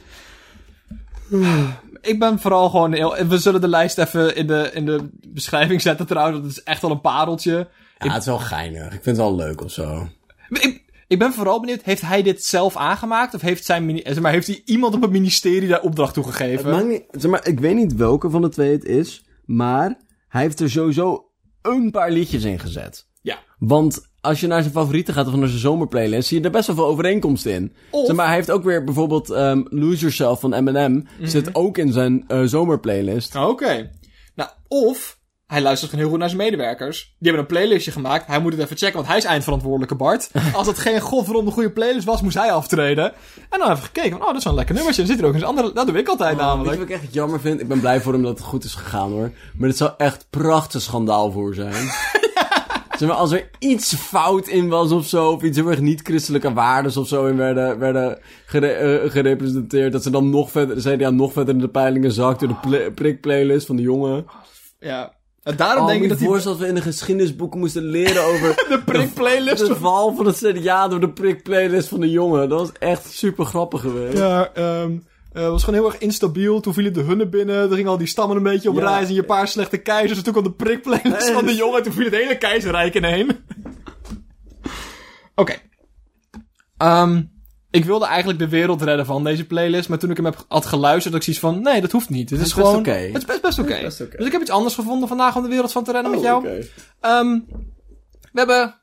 Ik 2.01 2.19
ben 2.19 2.41
vooral 2.41 2.71
gewoon 2.71 2.93
heel... 2.93 3.27
We 3.27 3.39
zullen 3.39 3.61
de 3.61 3.69
lijst 3.69 3.99
even 3.99 4.37
in 4.37 4.47
de, 4.47 4.71
in 4.73 4.87
de 4.87 5.09
beschrijving 5.27 5.81
zetten 5.83 6.07
trouwens. 6.07 6.41
Dat 6.41 6.51
is 6.51 6.63
echt 6.63 6.83
wel 6.83 6.91
een 6.91 7.01
pareltje. 7.01 7.69
Ja, 7.99 8.13
het 8.13 8.21
is 8.21 8.27
wel 8.27 8.39
geinig. 8.39 8.85
Ik 8.85 9.03
vind 9.03 9.05
het 9.05 9.17
wel 9.17 9.35
leuk 9.35 9.65
of 9.65 9.71
zo. 9.71 10.09
Ik, 10.49 10.80
ik 11.11 11.19
ben 11.19 11.33
vooral 11.33 11.61
benieuwd, 11.61 11.83
heeft 11.83 12.03
hij 12.03 12.23
dit 12.23 12.45
zelf 12.45 12.77
aangemaakt? 12.77 13.35
Of 13.35 13.41
heeft, 13.41 13.65
zijn, 13.65 13.87
mini- 13.87 14.03
zeg 14.05 14.21
maar, 14.21 14.33
heeft 14.33 14.47
hij 14.47 14.63
iemand 14.65 14.95
op 14.95 15.03
het 15.03 15.11
ministerie 15.11 15.69
daar 15.69 15.81
opdracht 15.83 16.15
toe 16.15 16.25
gegeven? 16.25 16.89
niet, 16.89 17.03
zeg 17.11 17.31
maar, 17.31 17.47
ik 17.47 17.61
weet 17.61 17.75
niet 17.75 17.95
welke 17.95 18.31
van 18.31 18.43
de 18.43 18.49
twee 18.49 18.73
het 18.73 18.85
is, 18.85 19.25
maar 19.45 19.99
hij 20.29 20.43
heeft 20.43 20.61
er 20.61 20.71
sowieso 20.71 21.31
een 21.63 21.91
paar 21.91 22.11
liedjes 22.11 22.45
in 22.45 22.59
gezet. 22.59 23.07
Ja. 23.23 23.39
Want 23.59 24.09
als 24.21 24.41
je 24.41 24.47
naar 24.47 24.61
zijn 24.63 24.75
favorieten 24.75 25.15
gaat 25.15 25.27
of 25.27 25.35
naar 25.35 25.49
zijn 25.49 25.61
zomerplaylist, 25.61 26.29
zie 26.29 26.39
je 26.39 26.45
er 26.45 26.51
best 26.51 26.67
wel 26.67 26.77
veel 26.77 26.87
overeenkomsten 26.87 27.53
in. 27.53 27.73
Of- 27.91 28.07
Zeg 28.07 28.17
maar, 28.17 28.27
hij 28.27 28.35
heeft 28.35 28.51
ook 28.51 28.65
weer 28.65 28.85
bijvoorbeeld 28.85 29.31
ehm, 29.31 29.63
Lose 29.65 29.99
Yourself 29.99 30.41
van 30.41 30.55
Eminem, 30.55 31.07
zit 31.23 31.55
ook 31.55 31.79
in 31.79 31.93
zijn 31.93 32.25
eh, 32.29 32.43
zomerplaylist. 32.43 33.37
Oké. 33.37 33.91
Nou, 34.35 34.51
of 34.69 35.19
hij 35.51 35.61
luistert 35.63 35.91
gewoon 35.91 36.01
heel 36.05 36.11
goed 36.15 36.21
naar 36.21 36.31
zijn 36.31 36.41
medewerkers. 36.43 36.99
Die 37.19 37.29
hebben 37.33 37.41
een 37.41 37.47
playlistje 37.57 37.91
gemaakt. 37.91 38.27
Hij 38.27 38.41
moet 38.41 38.53
het 38.53 38.61
even 38.63 38.77
checken, 38.77 38.95
want 38.97 39.07
hij 39.07 39.17
is 39.17 39.25
eindverantwoordelijke 39.25 39.95
Bart. 39.95 40.31
Als 40.55 40.67
het 40.67 40.79
geen 40.79 41.01
godverdomme 41.01 41.51
goede 41.51 41.71
playlist 41.71 42.05
was, 42.07 42.23
moest 42.23 42.37
hij 42.39 42.53
aftreden. 42.53 43.13
En 43.51 43.59
dan 43.59 43.71
even 43.71 43.83
gekeken 43.83 44.11
van, 44.11 44.21
oh, 44.21 44.27
dat 44.27 44.37
is 44.37 44.43
wel 44.43 44.53
een 44.53 44.59
lekker 44.59 44.75
nummertje. 44.75 45.03
En 45.03 45.09
zit 45.09 45.21
er 45.21 45.27
ook 45.27 45.35
eens 45.35 45.43
andere... 45.43 45.73
Dat 45.73 45.87
doe 45.87 45.99
ik 45.99 46.09
altijd 46.09 46.31
Weet 46.31 46.39
je 46.41 46.45
namelijk. 46.47 46.79
wat 46.79 46.89
ik 46.89 46.95
echt 46.95 47.15
jammer 47.15 47.41
vind? 47.41 47.61
Ik 47.61 47.69
ben 47.69 47.81
blij 47.81 48.01
voor 48.01 48.13
hem 48.13 48.23
dat 48.23 48.39
het 48.39 48.47
goed 48.47 48.65
is 48.65 48.75
gegaan 48.75 49.11
hoor. 49.11 49.31
Maar 49.55 49.69
het 49.69 49.77
zou 49.79 49.91
echt 49.97 50.27
prachtig 50.31 50.81
schandaal 50.83 51.31
voor 51.33 51.55
zijn. 51.55 51.75
Zeg 52.99 53.09
maar, 53.09 53.19
als 53.19 53.33
er 53.33 53.51
iets 53.59 53.95
fout 53.95 54.49
in 54.49 54.69
was 54.69 54.91
of 54.93 55.07
zo, 55.07 55.31
of 55.31 55.43
iets 55.43 55.57
heel 55.57 55.69
erg 55.69 55.81
niet-christelijke 55.81 56.53
waarden 56.53 56.97
of 56.97 57.09
zo 57.09 57.27
in 57.27 57.37
werden, 57.37 57.79
werden 57.79 58.19
gere- 58.47 58.73
eh, 58.73 59.11
gerepresenteerd, 59.11 59.93
dat 59.93 60.03
ze 60.03 60.11
dan 60.11 60.31
nog 60.31 60.51
verder, 60.51 60.83
de 60.83 60.97
CDA 60.97 61.11
nog 61.11 61.33
verder 61.33 61.55
in 61.55 61.61
de 61.61 61.69
peilingen 61.69 62.13
zakt 62.13 62.41
door 62.41 62.49
de 62.49 62.55
pla- 62.69 62.91
prikplaylist 62.95 63.67
van 63.67 63.77
de 63.77 63.83
jongen. 63.83 64.27
Ja. 64.81 65.13
En 65.51 65.57
daarom 65.57 65.83
Oh, 65.83 65.89
denk 65.91 66.03
ik 66.03 66.09
dat 66.09 66.19
voorstellen 66.19 66.59
dat 66.59 66.67
we 66.67 66.73
in 66.73 66.79
de 66.79 66.83
geschiedenisboeken 66.91 67.61
moesten 67.61 67.83
leren 67.83 68.23
over 68.25 68.55
de 68.69 68.83
prikplaylist... 68.85 69.67
de 69.67 69.77
val 69.77 70.15
van 70.15 70.27
het 70.27 70.37
CDA 70.37 70.89
door 70.89 71.01
de 71.01 71.11
prikplaylist 71.11 71.89
van 71.89 72.01
de 72.01 72.11
jongen. 72.11 72.49
Dat 72.49 72.59
was 72.59 72.73
echt 72.79 73.13
super 73.13 73.45
grappig 73.45 73.81
geweest. 73.81 74.19
Ja, 74.19 74.51
ehm 74.55 74.93
eh, 75.33 75.49
was 75.49 75.65
gewoon 75.65 75.81
heel 75.81 75.89
erg 75.93 76.01
instabiel. 76.01 76.61
Toen 76.61 76.75
vielen 76.75 76.93
de 76.93 77.01
hunnen 77.03 77.31
binnen. 77.31 77.57
Er 77.71 77.77
gingen 77.77 77.91
al 77.91 77.99
die 77.99 78.07
stammen 78.07 78.37
een 78.37 78.43
beetje 78.43 78.69
op 78.71 78.77
Ja. 78.77 78.89
reis. 78.89 79.09
En 79.09 79.15
je 79.15 79.23
paar 79.23 79.49
slechte 79.49 79.77
keizers. 79.77 80.19
En 80.19 80.25
toen 80.25 80.33
kwam 80.33 80.45
de 80.45 80.53
prikplaylist 80.53 81.31
van 81.31 81.47
de 81.47 81.55
jongen. 81.55 81.83
Toen 81.83 81.93
viel 81.93 82.05
het 82.05 82.15
hele 82.15 82.39
keizerrijk 82.39 82.95
ineen. 82.95 83.31
Oké. 85.35 85.55
Ehm, 86.77 87.23
ik 87.71 87.85
wilde 87.85 88.07
eigenlijk 88.07 88.39
de 88.39 88.49
wereld 88.49 88.83
redden 88.83 89.07
van 89.07 89.25
deze 89.25 89.47
playlist. 89.47 89.89
Maar 89.89 89.99
toen 89.99 90.11
ik 90.11 90.17
hem 90.17 90.25
heb, 90.25 90.45
had 90.49 90.67
geluisterd, 90.67 91.15
had 91.15 91.27
ik 91.27 91.35
zoiets 91.35 91.43
van... 91.57 91.63
Nee, 91.73 91.81
dat 91.81 91.93
hoeft 91.93 92.11
niet. 92.11 92.31
Het 92.31 92.39
is, 92.41 92.47
is 92.47 92.55
best 92.55 92.67
gewoon... 92.67 92.81
oké. 92.81 92.91
Het 92.91 93.17
is 93.17 93.25
best, 93.25 93.43
best 93.43 93.59
oké. 93.59 93.81
Dus 94.17 94.27
ik 94.27 94.33
heb 94.33 94.41
iets 94.41 94.51
anders 94.51 94.75
gevonden 94.75 95.09
vandaag 95.09 95.37
om 95.37 95.43
de 95.43 95.49
wereld 95.49 95.73
van 95.73 95.85
te 95.85 95.93
redden 95.93 96.11
met 96.11 96.21
Oh, 96.21 96.25
jou. 96.27 96.39
oké. 96.47 96.67
Ehm, 97.01 97.39
we 98.33 98.39
hebben... 98.39 98.75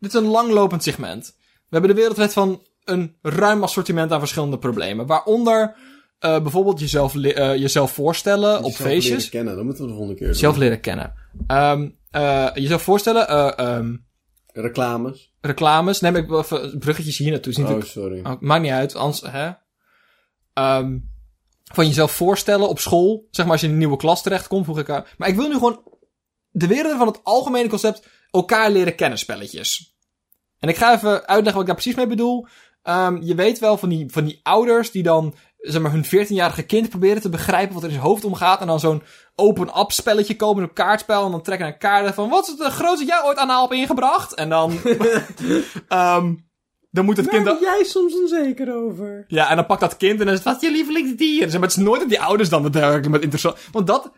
Dit 0.00 0.14
is 0.14 0.20
een 0.20 0.26
langlopend 0.26 0.82
segment. 0.82 1.34
We 1.36 1.76
hebben 1.76 1.90
de 1.90 1.96
wereldred 2.00 2.32
van 2.32 2.62
een 2.84 3.16
ruim 3.22 3.62
assortiment 3.62 4.12
aan 4.12 4.18
verschillende 4.18 4.58
problemen. 4.58 5.06
Waaronder 5.06 5.76
eh, 6.18 6.42
bijvoorbeeld 6.42 6.80
jezelf, 6.80 7.16
eh, 7.16 7.56
jezelf 7.56 7.92
voorstellen 7.92 8.56
op 8.58 8.64
Jezelf 8.64 8.78
leren 8.78 8.92
feestjes. 9.02 9.28
kennen, 9.28 9.56
dat 9.56 9.64
moeten 9.64 9.82
we 9.82 9.88
de 9.88 9.94
volgende 9.96 10.18
keer 10.18 10.26
doen. 10.26 10.36
Jezelf 10.36 10.56
leren 10.56 10.80
kennen. 10.80 11.12
Ehm, 11.46 11.88
eh, 12.10 12.48
jezelf 12.54 12.82
voorstellen. 12.82 13.28
eh, 13.28 13.52
ehm, 13.56 13.96
Reclames. 14.60 15.32
reclames. 15.40 16.00
Neem 16.00 16.16
ik 16.16 16.28
wel 16.28 16.38
even 16.38 16.78
bruggetjes 16.78 17.18
hier 17.18 17.30
naartoe. 17.30 17.74
Oh, 17.74 17.82
sorry. 17.82 18.20
oh, 18.24 18.40
maakt 18.40 18.62
niet 18.62 18.70
uit. 18.70 18.94
Anders, 18.94 19.20
hè? 19.20 19.50
Ehm, 20.52 20.98
van 21.64 21.86
jezelf 21.86 22.12
voorstellen 22.12 22.68
op 22.68 22.78
school. 22.78 23.26
Zeg 23.30 23.44
maar 23.44 23.52
als 23.52 23.60
je 23.60 23.66
in 23.66 23.72
een 23.72 23.78
nieuwe 23.78 23.96
klas 23.96 24.22
terechtkomt. 24.22 24.64
Vroeg 24.64 24.78
ik 24.78 24.90
aan. 24.90 25.04
Maar 25.16 25.28
ik 25.28 25.36
wil 25.36 25.48
nu 25.48 25.54
gewoon 25.54 25.82
de 26.50 26.66
wereld 26.66 26.96
van 26.96 27.06
het 27.06 27.24
algemene 27.24 27.68
concept 27.68 28.06
elkaar 28.30 28.70
leren 28.70 28.94
kennen 28.94 29.18
spelletjes. 29.18 29.96
En 30.58 30.68
ik 30.68 30.76
ga 30.76 30.94
even 30.94 31.10
uitleggen 31.10 31.52
wat 31.52 31.60
ik 31.60 31.66
daar 31.66 31.74
precies 31.74 31.94
mee 31.94 32.06
bedoel. 32.06 32.46
Ehm, 32.82 33.22
je 33.22 33.34
weet 33.34 33.58
wel 33.58 33.76
van 33.76 33.88
die, 33.88 34.10
van 34.10 34.24
die 34.24 34.40
ouders 34.42 34.90
die 34.90 35.02
dan 35.02 35.34
zeg 35.58 35.82
maar, 35.82 35.92
hun 35.92 36.04
14-jarige 36.04 36.62
kind 36.62 36.88
proberen 36.88 37.22
te 37.22 37.28
begrijpen 37.28 37.74
wat 37.74 37.82
er 37.82 37.88
in 37.88 37.94
zijn 37.94 38.06
hoofd 38.06 38.24
omgaat. 38.24 38.60
En 38.60 38.66
dan 38.66 38.80
zo'n 38.80 39.02
open-up 39.34 39.92
spelletje 39.92 40.36
komen, 40.36 40.62
een 40.62 40.72
kaartspel. 40.72 41.24
En 41.24 41.30
dan 41.30 41.42
trekken 41.42 41.66
een 41.66 41.78
kaart 41.78 42.14
van 42.14 42.28
wat 42.28 42.48
is 42.48 42.64
het 42.64 42.72
grootste 42.72 43.06
jij 43.06 43.22
ooit 43.24 43.38
anaal 43.38 43.62
hebt 43.68 43.80
ingebracht? 43.80 44.34
En 44.34 44.48
dan, 44.48 44.72
ehm, 45.88 46.34
dan 46.90 47.04
moet 47.04 47.16
het 47.16 47.28
kind... 47.28 47.44
dan- 47.44 47.58
jij 47.60 47.84
soms 47.84 48.14
onzeker 48.14 48.74
over? 48.74 49.24
ja, 49.28 49.50
en 49.50 49.56
dan 49.56 49.66
pakt 49.66 49.80
dat 49.80 49.96
kind 49.96 50.20
en 50.20 50.26
dan 50.26 50.34
is 50.34 50.44
het, 50.44 50.44
wat 50.44 50.62
is 50.62 50.68
je 50.68 50.74
lievelingsdier? 50.74 51.42
Zeg 51.42 51.52
maar, 51.52 51.68
het 51.68 51.78
is 51.78 51.84
nooit 51.84 52.00
dat 52.00 52.08
die 52.08 52.20
ouders 52.20 52.48
dan 52.48 52.62
met, 52.62 53.08
met 53.08 53.22
interessant... 53.22 53.56
Want 53.72 53.86
dat... 53.86 54.12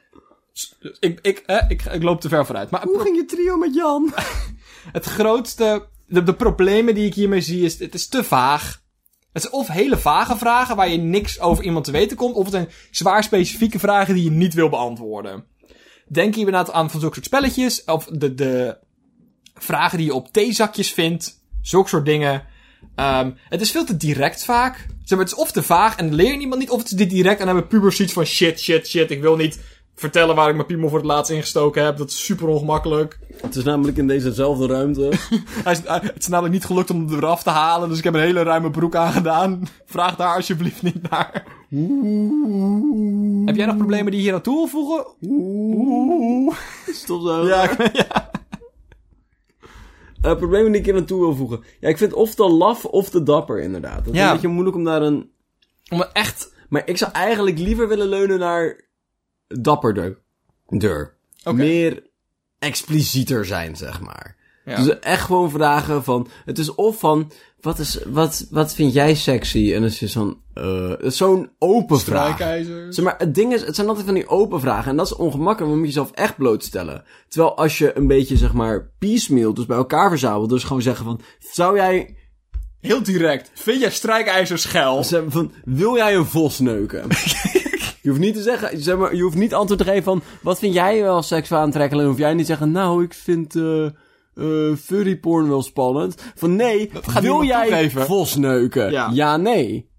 Ik, 1.00 1.18
ik, 1.22 1.42
hè, 1.46 1.58
ik, 1.68 1.84
ik 1.84 2.02
loop 2.02 2.20
te 2.20 2.28
ver 2.28 2.46
vooruit. 2.46 2.70
Maar 2.70 2.82
Hoe 2.82 3.00
ging 3.00 3.16
je 3.16 3.24
trio 3.24 3.56
met 3.56 3.74
Jan? 3.74 4.12
het 4.92 5.04
grootste... 5.04 5.88
De, 6.06 6.22
de 6.22 6.34
problemen 6.34 6.94
die 6.94 7.06
ik 7.06 7.14
hiermee 7.14 7.40
zie 7.40 7.64
is... 7.64 7.78
Het 7.78 7.94
is 7.94 8.08
te 8.08 8.24
vaag. 8.24 8.79
Het 9.32 9.44
is 9.44 9.50
of 9.50 9.68
hele 9.68 9.98
vage 9.98 10.36
vragen 10.36 10.76
waar 10.76 10.88
je 10.88 10.98
niks 10.98 11.40
over 11.40 11.64
iemand 11.64 11.84
te 11.84 11.90
weten 11.90 12.16
komt... 12.16 12.34
Of 12.34 12.44
het 12.44 12.52
zijn 12.52 12.68
zwaar 12.90 13.24
specifieke 13.24 13.78
vragen 13.78 14.14
die 14.14 14.24
je 14.24 14.30
niet 14.30 14.54
wil 14.54 14.68
beantwoorden. 14.68 15.44
Denk 16.08 16.34
hier 16.34 16.46
inderdaad 16.46 16.72
aan 16.72 16.90
van 16.90 17.00
zulke 17.00 17.14
soort 17.14 17.26
spelletjes. 17.26 17.84
Of 17.84 18.04
de, 18.04 18.34
de 18.34 18.78
vragen 19.54 19.98
die 19.98 20.06
je 20.06 20.14
op 20.14 20.32
theezakjes 20.32 20.92
vindt. 20.92 21.42
Zulke 21.62 21.88
soort 21.88 22.04
dingen. 22.04 22.44
Ehm, 22.94 23.30
het 23.48 23.60
is 23.60 23.70
veel 23.70 23.84
te 23.84 23.96
direct 23.96 24.44
vaak. 24.44 24.76
Zeg 24.76 25.18
maar, 25.18 25.26
het 25.26 25.36
is 25.36 25.44
of 25.44 25.52
te 25.52 25.62
vaag 25.62 25.96
en 25.96 26.14
leer 26.14 26.32
je 26.32 26.38
iemand 26.38 26.60
niet. 26.60 26.70
Of 26.70 26.78
het 26.78 26.90
is 26.90 26.96
dit 26.96 27.10
direct 27.10 27.40
en 27.40 27.46
dan 27.46 27.54
hebben 27.54 27.72
pubers 27.72 27.96
zoiets 27.96 28.14
van 28.14 28.24
shit, 28.24 28.60
shit, 28.60 28.88
shit. 28.88 29.10
Ik 29.10 29.20
wil 29.20 29.36
niet 29.36 29.60
vertellen 30.00 30.34
waar 30.36 30.48
ik 30.48 30.54
mijn 30.54 30.66
piemel 30.66 30.88
voor 30.88 30.98
het 30.98 31.06
laatst 31.06 31.30
ingestoken 31.32 31.84
heb. 31.84 31.96
Dat 31.96 32.10
is 32.10 32.24
super 32.24 32.48
ongemakkelijk. 32.48 33.18
Het 33.40 33.56
is 33.56 33.64
namelijk 33.64 33.96
in 33.96 34.06
dezezelfde 34.06 34.66
ruimte. 34.66 35.08
Hij 35.64 35.72
is, 35.72 35.80
hij- 35.84 36.00
het 36.02 36.18
is 36.18 36.28
namelijk 36.28 36.54
niet 36.54 36.64
gelukt 36.64 36.90
om 36.90 37.06
hem 37.08 37.16
eraf 37.18 37.42
te 37.42 37.50
halen. 37.50 37.88
Dus 37.88 37.98
ik 37.98 38.04
heb 38.04 38.14
een 38.14 38.20
hele 38.20 38.42
ruime 38.42 38.70
broek 38.70 38.94
aangedaan. 38.94 39.62
Vraag 39.86 40.16
daar 40.16 40.34
alsjeblieft 40.36 40.82
niet 40.82 41.10
naar. 41.10 41.32
Heb 43.44 43.56
jij 43.56 43.66
nog 43.66 43.76
problemen 43.76 44.10
die 44.12 44.20
je 44.20 44.26
hier 44.26 44.34
aan 44.34 44.40
toe 44.42 44.54
wil 44.56 44.66
voegen? 44.66 45.06
Oeh. 45.20 46.56
Stop 46.86 47.20
zo. 47.22 47.46
Ja, 47.46 47.70
ik- 47.70 47.90
ja. 48.08 48.30
Eh, 50.22 50.36
problemen 50.36 50.70
die 50.72 50.80
ik 50.80 50.86
hier 50.86 50.94
naartoe 50.94 51.20
wil 51.20 51.34
voegen. 51.34 51.60
Ja, 51.80 51.88
ik 51.88 51.98
vind 51.98 52.12
of 52.12 52.34
te 52.34 52.48
laf 52.48 52.84
of 52.84 53.10
te 53.10 53.22
dapper, 53.22 53.60
inderdaad. 53.60 54.04
Dat 54.04 54.14
is 54.14 54.20
Ja. 54.20 54.26
een 54.26 54.32
beetje 54.32 54.48
moeilijk 54.48 54.76
om 54.76 54.84
daar 54.84 55.02
een... 55.02 55.30
Om 55.90 56.02
echt... 56.12 56.52
Maar 56.68 56.82
ik 56.84 56.96
zou 56.96 57.12
eigenlijk 57.12 57.58
liever 57.58 57.88
willen 57.88 58.06
leunen 58.08 58.38
naar 58.38 58.88
dapperder. 59.58 60.18
Oké. 61.44 61.56
meer 61.56 62.02
explicieter 62.58 63.44
zijn, 63.44 63.76
zeg 63.76 64.00
maar. 64.00 64.36
Ja. 64.64 64.82
Dus 64.82 64.98
echt 64.98 65.24
gewoon 65.24 65.50
vragen 65.50 66.04
van... 66.04 66.28
Het 66.44 66.58
is 66.58 66.74
of 66.74 66.98
van... 66.98 67.32
Wat, 67.60 67.78
is, 67.78 67.98
wat, 68.06 68.46
wat 68.50 68.74
vind 68.74 68.92
jij 68.92 69.14
sexy? 69.14 69.72
En 69.72 69.80
dan 69.80 69.90
is 69.90 69.98
je 69.98 70.08
zo'n... 70.08 70.42
is 71.00 71.16
zo'n 71.16 71.50
open 71.58 72.00
vraag. 72.00 72.38
Zeg 72.88 73.04
maar, 73.04 73.14
het 73.18 73.34
ding 73.34 73.52
is, 73.52 73.64
het 73.64 73.74
zijn 73.74 73.88
altijd 73.88 74.06
van 74.06 74.14
die 74.14 74.28
open 74.28 74.60
vragen. 74.60 74.90
En 74.90 74.96
dat 74.96 75.06
is 75.06 75.14
ongemakkelijk, 75.14 75.58
want 75.58 75.72
je 75.72 75.78
moet 75.78 75.86
jezelf 75.86 76.10
echt 76.10 76.36
blootstellen. 76.36 77.04
Terwijl 77.28 77.56
als 77.56 77.78
je 77.78 77.96
een 77.96 78.06
beetje, 78.06 78.36
zeg 78.36 78.52
maar, 78.52 78.90
piecemeal, 78.98 79.54
dus 79.54 79.66
bij 79.66 79.76
elkaar 79.76 80.08
verzamelt. 80.08 80.48
Dus 80.48 80.64
gewoon 80.64 80.82
zeggen 80.82 81.04
van, 81.04 81.20
zou 81.38 81.76
jij, 81.76 82.16
Heel 82.80 83.02
direct. 83.02 83.50
Vind 83.54 83.80
jij 83.80 83.90
zeg 85.04 85.22
maar, 85.22 85.30
van, 85.32 85.52
wil 85.64 85.96
jij 85.96 86.14
een 86.14 86.26
vos 86.26 86.58
neuken? 86.58 87.08
je 88.02 88.08
hoeft 88.08 88.20
niet 88.20 88.34
te 88.34 88.42
zeggen, 88.42 88.82
zeg 88.82 88.96
maar, 88.96 89.14
je 89.14 89.22
hoeft 89.22 89.36
niet 89.36 89.54
antwoord 89.54 89.80
te 89.80 89.86
geven 89.86 90.02
van, 90.02 90.22
wat 90.42 90.58
vind 90.58 90.74
jij 90.74 91.02
wel 91.02 91.22
seksueel 91.22 91.60
aantrekkelijk? 91.60 92.04
En 92.04 92.10
hoef 92.12 92.20
jij 92.20 92.30
niet 92.30 92.40
te 92.40 92.46
zeggen, 92.46 92.70
nou, 92.70 93.02
ik 93.02 93.14
vind, 93.14 93.56
eh 93.56 93.86
eh 94.34 94.76
furry 94.76 95.16
porn 95.16 95.48
wel 95.48 95.62
spannend. 95.62 96.22
Van 96.34 96.56
nee, 96.56 96.90
wil 97.20 97.42
jij 97.42 97.66
toegeven. 97.66 98.06
vos 98.06 98.36
neuken? 98.36 98.90
Ja. 98.90 99.10
ja, 99.12 99.36
nee. 99.36 99.90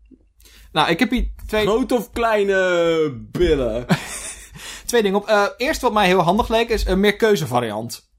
Nou, 0.72 0.90
ik 0.90 1.00
heb 1.00 1.10
hier 1.10 1.32
twee, 1.48 1.66
Grote 1.66 1.96
of 1.96 2.12
kleine 2.12 3.28
billen? 3.32 3.86
twee 4.86 5.02
dingen 5.02 5.18
op. 5.18 5.28
Eh, 5.28 5.46
eerst 5.58 5.82
wat 5.82 5.94
mij 5.94 6.08
heel 6.08 6.22
handig 6.22 6.48
leek 6.48 6.70
is 6.70 6.86
een 6.86 7.00
meer 7.00 7.16
keuzevariant. 7.16 8.11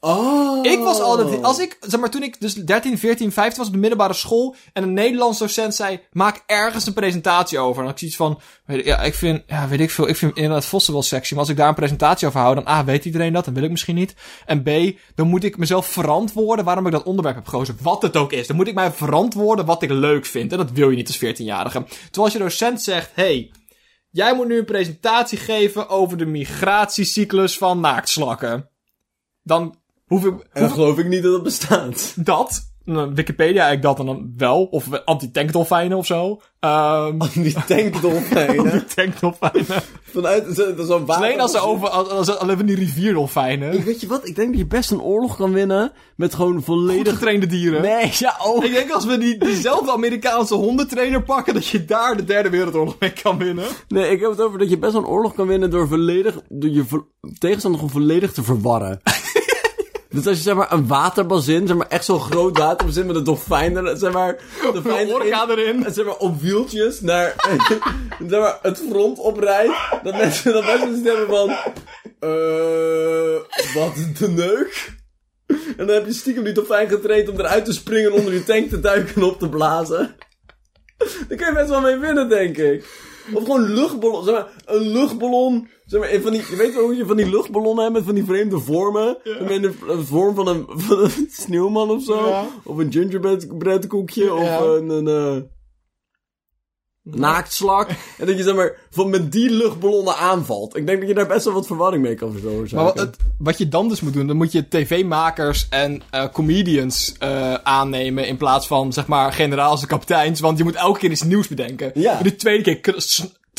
Oh. 0.00 0.66
Ik 0.66 0.78
was 0.78 1.00
altijd, 1.00 1.42
als 1.42 1.58
ik, 1.58 1.76
zeg 1.80 2.00
maar, 2.00 2.10
toen 2.10 2.22
ik 2.22 2.40
dus 2.40 2.54
13, 2.54 2.98
14, 2.98 3.32
15 3.32 3.58
was 3.58 3.66
op 3.66 3.72
de 3.72 3.78
middelbare 3.78 4.12
school 4.12 4.54
en 4.72 4.82
een 4.82 4.92
Nederlands 4.92 5.38
docent 5.38 5.74
zei, 5.74 6.00
maak 6.12 6.42
ergens 6.46 6.86
een 6.86 6.92
presentatie 6.92 7.58
over. 7.58 7.76
En 7.76 7.76
dan 7.76 7.84
had 7.84 8.02
ik 8.02 8.12
zoiets 8.12 8.16
van, 8.16 8.40
weet 8.64 8.84
ja, 8.84 9.02
ik 9.02 9.14
vind, 9.14 9.42
ja, 9.46 9.68
weet 9.68 9.80
ik 9.80 9.90
veel, 9.90 10.08
ik 10.08 10.16
vind 10.16 10.36
inderdaad 10.36 10.64
vossen 10.64 10.92
wel 10.92 11.02
sexy, 11.02 11.32
maar 11.32 11.42
als 11.42 11.50
ik 11.50 11.56
daar 11.56 11.68
een 11.68 11.74
presentatie 11.74 12.26
over 12.26 12.40
hou, 12.40 12.54
dan 12.54 12.68
A, 12.68 12.84
weet 12.84 13.04
iedereen 13.04 13.32
dat, 13.32 13.44
dan 13.44 13.54
wil 13.54 13.62
ik 13.62 13.70
misschien 13.70 13.94
niet. 13.94 14.14
En 14.46 14.62
B, 14.62 14.98
dan 15.14 15.28
moet 15.28 15.44
ik 15.44 15.56
mezelf 15.56 15.86
verantwoorden 15.86 16.64
waarom 16.64 16.86
ik 16.86 16.92
dat 16.92 17.02
onderwerp 17.02 17.36
heb 17.36 17.46
gekozen. 17.46 17.78
Wat 17.82 18.02
het 18.02 18.16
ook 18.16 18.32
is. 18.32 18.46
Dan 18.46 18.56
moet 18.56 18.68
ik 18.68 18.74
mij 18.74 18.92
verantwoorden 18.92 19.64
wat 19.64 19.82
ik 19.82 19.90
leuk 19.90 20.26
vind. 20.26 20.52
En 20.52 20.58
dat 20.58 20.70
wil 20.70 20.90
je 20.90 20.96
niet 20.96 21.06
als 21.06 21.24
14-jarige. 21.24 21.84
Terwijl 21.84 22.24
als 22.24 22.32
je 22.32 22.38
docent 22.38 22.82
zegt, 22.82 23.10
hey, 23.14 23.50
jij 24.10 24.34
moet 24.34 24.48
nu 24.48 24.58
een 24.58 24.64
presentatie 24.64 25.38
geven 25.38 25.88
over 25.88 26.18
de 26.18 26.26
migratiecyclus 26.26 27.58
van 27.58 27.80
naaktslakken. 27.80 28.68
Dan 29.42 29.78
ik, 30.10 30.24
En 30.52 30.60
dan 30.62 30.70
geloof 30.70 30.98
ik 30.98 31.08
niet 31.08 31.22
dat 31.22 31.32
het 31.32 31.42
bestaat. 31.42 32.12
dat. 32.16 32.68
Nou, 32.84 33.12
Wikipedia 33.14 33.64
eigenlijk 33.66 33.82
dat 33.82 33.98
en 33.98 34.06
dan 34.06 34.32
wel. 34.36 34.64
Of 34.64 35.04
anti-tankdolfijnen 35.04 35.98
of 35.98 36.06
zo. 36.06 36.40
Ehm 36.60 37.18
Die 37.34 37.54
tankdolfijnen. 37.66 38.72
anti-tankdolfijnen. 38.72 39.82
Vanuit 40.02 40.56
dat 40.56 40.78
is 40.78 40.86
zo'n 40.86 41.06
water. 41.06 41.24
Alleen 41.24 41.40
als 41.40 41.50
ze 41.50 41.58
over, 41.58 41.88
als, 41.88 42.08
als, 42.08 42.36
alleen 42.36 42.56
van 42.56 42.66
die 42.66 42.76
rivierdolfijnen. 42.76 43.84
Weet 43.84 44.00
je 44.00 44.06
wat? 44.06 44.28
Ik 44.28 44.36
denk 44.36 44.48
dat 44.48 44.58
je 44.58 44.66
best 44.66 44.90
een 44.90 45.00
oorlog 45.00 45.36
kan 45.36 45.52
winnen 45.52 45.92
met 46.16 46.34
gewoon 46.34 46.54
Goed 46.54 46.64
volledig. 46.64 47.12
getrainde 47.12 47.46
dieren. 47.46 47.82
Nee, 47.82 48.10
ja, 48.18 48.36
oh. 48.44 48.64
Ik 48.64 48.72
denk 48.72 48.90
als 48.90 49.04
we 49.04 49.18
die, 49.18 49.38
diezelfde 49.38 49.92
Amerikaanse 49.92 50.54
hondentrainer 50.54 51.22
pakken, 51.22 51.54
dat 51.54 51.66
je 51.66 51.84
daar 51.84 52.16
de 52.16 52.24
derde 52.24 52.50
wereldoorlog 52.50 52.96
mee 52.98 53.12
kan 53.22 53.38
winnen. 53.38 53.64
Nee, 53.88 54.10
ik 54.10 54.20
heb 54.20 54.30
het 54.30 54.40
over 54.40 54.58
dat 54.58 54.70
je 54.70 54.78
best 54.78 54.94
een 54.94 55.06
oorlog 55.06 55.34
kan 55.34 55.46
winnen 55.46 55.70
door 55.70 55.88
volledig, 55.88 56.40
door 56.48 56.70
je 56.70 56.84
tegenstander 57.38 57.80
gewoon 57.80 57.94
volledig 58.02 58.32
te 58.32 58.42
verwarren. 58.42 59.00
Dus 60.10 60.26
als 60.26 60.36
je 60.36 60.42
zeg 60.42 60.54
maar 60.54 60.72
een 60.72 60.86
waterbazin, 60.86 61.66
zeg 61.66 61.76
maar 61.76 61.88
echt 61.88 62.04
zo'n 62.04 62.20
groot 62.20 62.58
waterbazin 62.58 63.06
met 63.06 63.16
een 63.16 63.24
dolfijn, 63.24 63.76
er, 63.76 63.96
zeg 63.96 64.12
maar, 64.12 64.36
dolfijn 64.72 65.08
Een 65.08 65.14
orka 65.14 65.48
erin, 65.48 65.58
erin. 65.58 65.84
en 65.84 65.94
zeg 65.94 66.04
maar 66.04 66.16
op 66.16 66.40
wieltjes 66.40 67.00
naar, 67.00 67.34
zeg 68.28 68.40
maar, 68.40 68.58
het 68.62 68.82
front 68.90 69.18
oprijdt, 69.18 69.72
dat 70.02 70.16
mensen, 70.16 70.52
dat 70.52 70.64
mensen 70.64 71.04
hebben 71.04 71.26
van, 71.26 71.48
eh, 72.20 73.74
wat 73.74 73.94
de 74.18 74.28
neuk? 74.28 74.98
En 75.76 75.86
dan 75.86 75.88
heb 75.88 76.06
je 76.06 76.12
stiekem 76.12 76.44
die 76.44 76.52
dolfijn 76.52 76.88
getraind 76.88 77.28
om 77.28 77.38
eruit 77.38 77.64
te 77.64 77.72
springen, 77.72 78.12
onder 78.12 78.32
je 78.32 78.44
tank 78.44 78.68
te 78.68 78.80
duiken 78.80 79.14
en 79.14 79.22
op 79.22 79.38
te 79.38 79.48
blazen. 79.48 80.16
Daar 80.98 81.38
kun 81.38 81.46
je 81.46 81.52
best 81.54 81.68
wel 81.68 81.80
mee 81.80 81.96
winnen, 81.96 82.28
denk 82.28 82.56
ik. 82.56 82.84
Of 83.32 83.42
gewoon 83.42 83.72
luchtballon, 83.72 84.24
zeg 84.24 84.34
maar, 84.34 84.48
een 84.64 84.92
luchtballon. 84.92 85.68
Zeg 85.90 86.00
maar, 86.00 86.20
van 86.20 86.32
die, 86.32 86.42
je 86.50 86.56
weet 86.56 86.74
wel 86.74 86.82
hoe 86.82 86.96
je 86.96 87.06
van 87.06 87.16
die 87.16 87.30
luchtballonnen 87.30 87.82
hebt 87.82 87.96
met 87.96 88.04
van 88.04 88.14
die 88.14 88.24
vreemde 88.24 88.58
vormen. 88.58 89.16
Met 89.24 89.50
in 89.50 89.62
de, 89.62 89.74
de 89.86 90.06
vorm 90.06 90.34
van 90.34 90.48
een, 90.48 90.66
van 90.68 90.98
een 90.98 91.28
sneeuwman 91.44 91.90
of 91.90 92.02
zo. 92.02 92.28
Ja. 92.28 92.46
Of 92.64 92.76
een 92.76 92.92
gingerbread 92.92 93.86
koekje. 93.86 94.24
Ja. 94.24 94.32
Of 94.32 94.60
een, 94.60 94.88
een 94.88 95.08
eh, 95.08 95.42
naaktslak. 97.02 97.88
En 98.18 98.26
dat 98.26 98.36
je 98.36 98.42
zeg 98.42 98.54
maar, 98.54 98.76
van 98.90 99.10
met 99.10 99.32
die 99.32 99.50
luchtballonnen 99.50 100.16
aanvalt. 100.16 100.76
Ik 100.76 100.86
denk 100.86 100.98
dat 100.98 101.08
je 101.08 101.14
daar 101.14 101.26
best 101.26 101.44
wel 101.44 101.54
wat 101.54 101.66
verwarring 101.66 102.02
mee 102.02 102.14
kan 102.14 102.32
veroorzaken. 102.32 102.76
Maar 102.76 102.94
wat, 102.94 102.98
het, 102.98 103.16
wat 103.38 103.58
je 103.58 103.68
dan 103.68 103.88
dus 103.88 104.00
moet 104.00 104.12
doen, 104.12 104.26
dan 104.26 104.36
moet 104.36 104.52
je 104.52 104.68
tv-makers 104.68 105.66
en 105.70 106.02
eh, 106.10 106.28
comedians 106.32 107.14
eh, 107.18 107.54
aannemen 107.54 108.26
in 108.26 108.36
plaats 108.36 108.66
van, 108.66 108.92
zeg 108.92 109.06
maar, 109.06 109.32
generaals 109.32 109.80
en 109.80 109.88
kapiteins. 109.88 110.40
Want 110.40 110.58
je 110.58 110.64
moet 110.64 110.74
elke 110.74 110.98
keer 110.98 111.10
iets 111.10 111.22
nieuws 111.22 111.48
bedenken. 111.48 111.90
Ja. 111.94 112.18
En 112.18 112.24
de 112.24 112.36
tweede 112.36 112.62
keer 112.62 112.80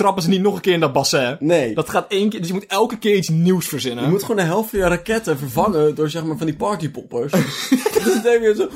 trappen 0.01 0.23
ze 0.23 0.29
niet 0.29 0.41
nog 0.41 0.55
een 0.55 0.61
keer 0.61 0.73
in 0.73 0.79
dat 0.79 0.93
bassin. 0.93 1.37
Nee. 1.39 1.73
Dat 1.73 1.89
gaat 1.89 2.05
één 2.07 2.29
keer, 2.29 2.39
dus 2.39 2.47
je 2.47 2.53
moet 2.53 2.65
elke 2.65 2.97
keer 2.97 3.15
iets 3.15 3.29
nieuws 3.29 3.67
verzinnen. 3.67 4.03
Je 4.03 4.09
moet 4.09 4.21
gewoon 4.21 4.35
de 4.35 4.41
helft 4.41 4.69
van 4.69 4.79
je 4.79 4.87
raketten 4.87 5.37
vervangen 5.37 5.95
door 5.95 6.09
zeg 6.09 6.23
maar 6.23 6.37
van 6.37 6.45
die 6.45 6.55
partypoppers. 6.55 7.31
dus 7.93 8.03
dan 8.03 8.21
denk 8.21 8.43
je 8.43 8.53
zo... 8.55 8.69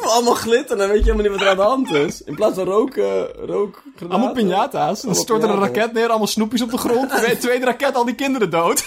Allemaal 0.00 0.34
glitter 0.34 0.70
en 0.70 0.78
dan 0.78 0.88
weet 0.88 1.04
je 1.04 1.12
helemaal 1.12 1.22
niet 1.22 1.32
wat 1.32 1.40
er 1.40 1.48
aan 1.48 1.56
de 1.56 1.62
hand 1.62 1.90
is. 1.90 2.22
In 2.22 2.34
plaats 2.34 2.54
van 2.54 2.64
rook, 2.64 2.96
eh 2.96 3.22
rook 3.46 3.82
Allemaal 4.08 4.34
piñata's. 4.34 5.00
Dan 5.00 5.14
stort 5.14 5.42
er 5.42 5.50
een 5.50 5.58
raket 5.58 5.92
neer, 5.92 6.08
allemaal 6.08 6.26
snoepjes 6.26 6.62
op 6.62 6.70
de 6.70 6.78
grond. 6.78 7.10
De 7.26 7.36
tweede 7.40 7.64
raket, 7.64 7.94
al 7.94 8.04
die 8.04 8.14
kinderen 8.14 8.50
dood. 8.50 8.84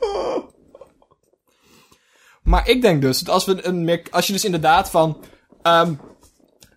Maar 2.42 2.68
ik 2.68 2.82
denk 2.82 3.02
dus, 3.02 3.18
dat 3.20 3.34
als, 3.34 3.44
we 3.44 3.66
een 3.66 3.84
meer, 3.84 4.02
als 4.10 4.26
je 4.26 4.32
dus 4.32 4.44
inderdaad 4.44 4.90
van... 4.90 5.24
ehm, 5.62 5.94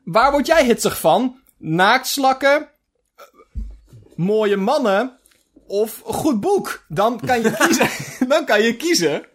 waar 0.03 0.31
word 0.31 0.47
jij 0.47 0.65
hitsig 0.65 0.99
van? 0.99 1.39
Naaktslakken? 1.57 2.70
Mooie 4.16 4.57
mannen? 4.57 5.18
Of 5.68 6.01
een 6.07 6.14
goed 6.14 6.39
boek? 6.39 6.86
Dan 6.88 7.20
kan 7.26 7.41
je 7.41 7.51
kiezen. 7.66 7.89
dan 8.28 8.45
kan 8.45 8.62
je 8.62 8.76
kiezen. 8.76 9.26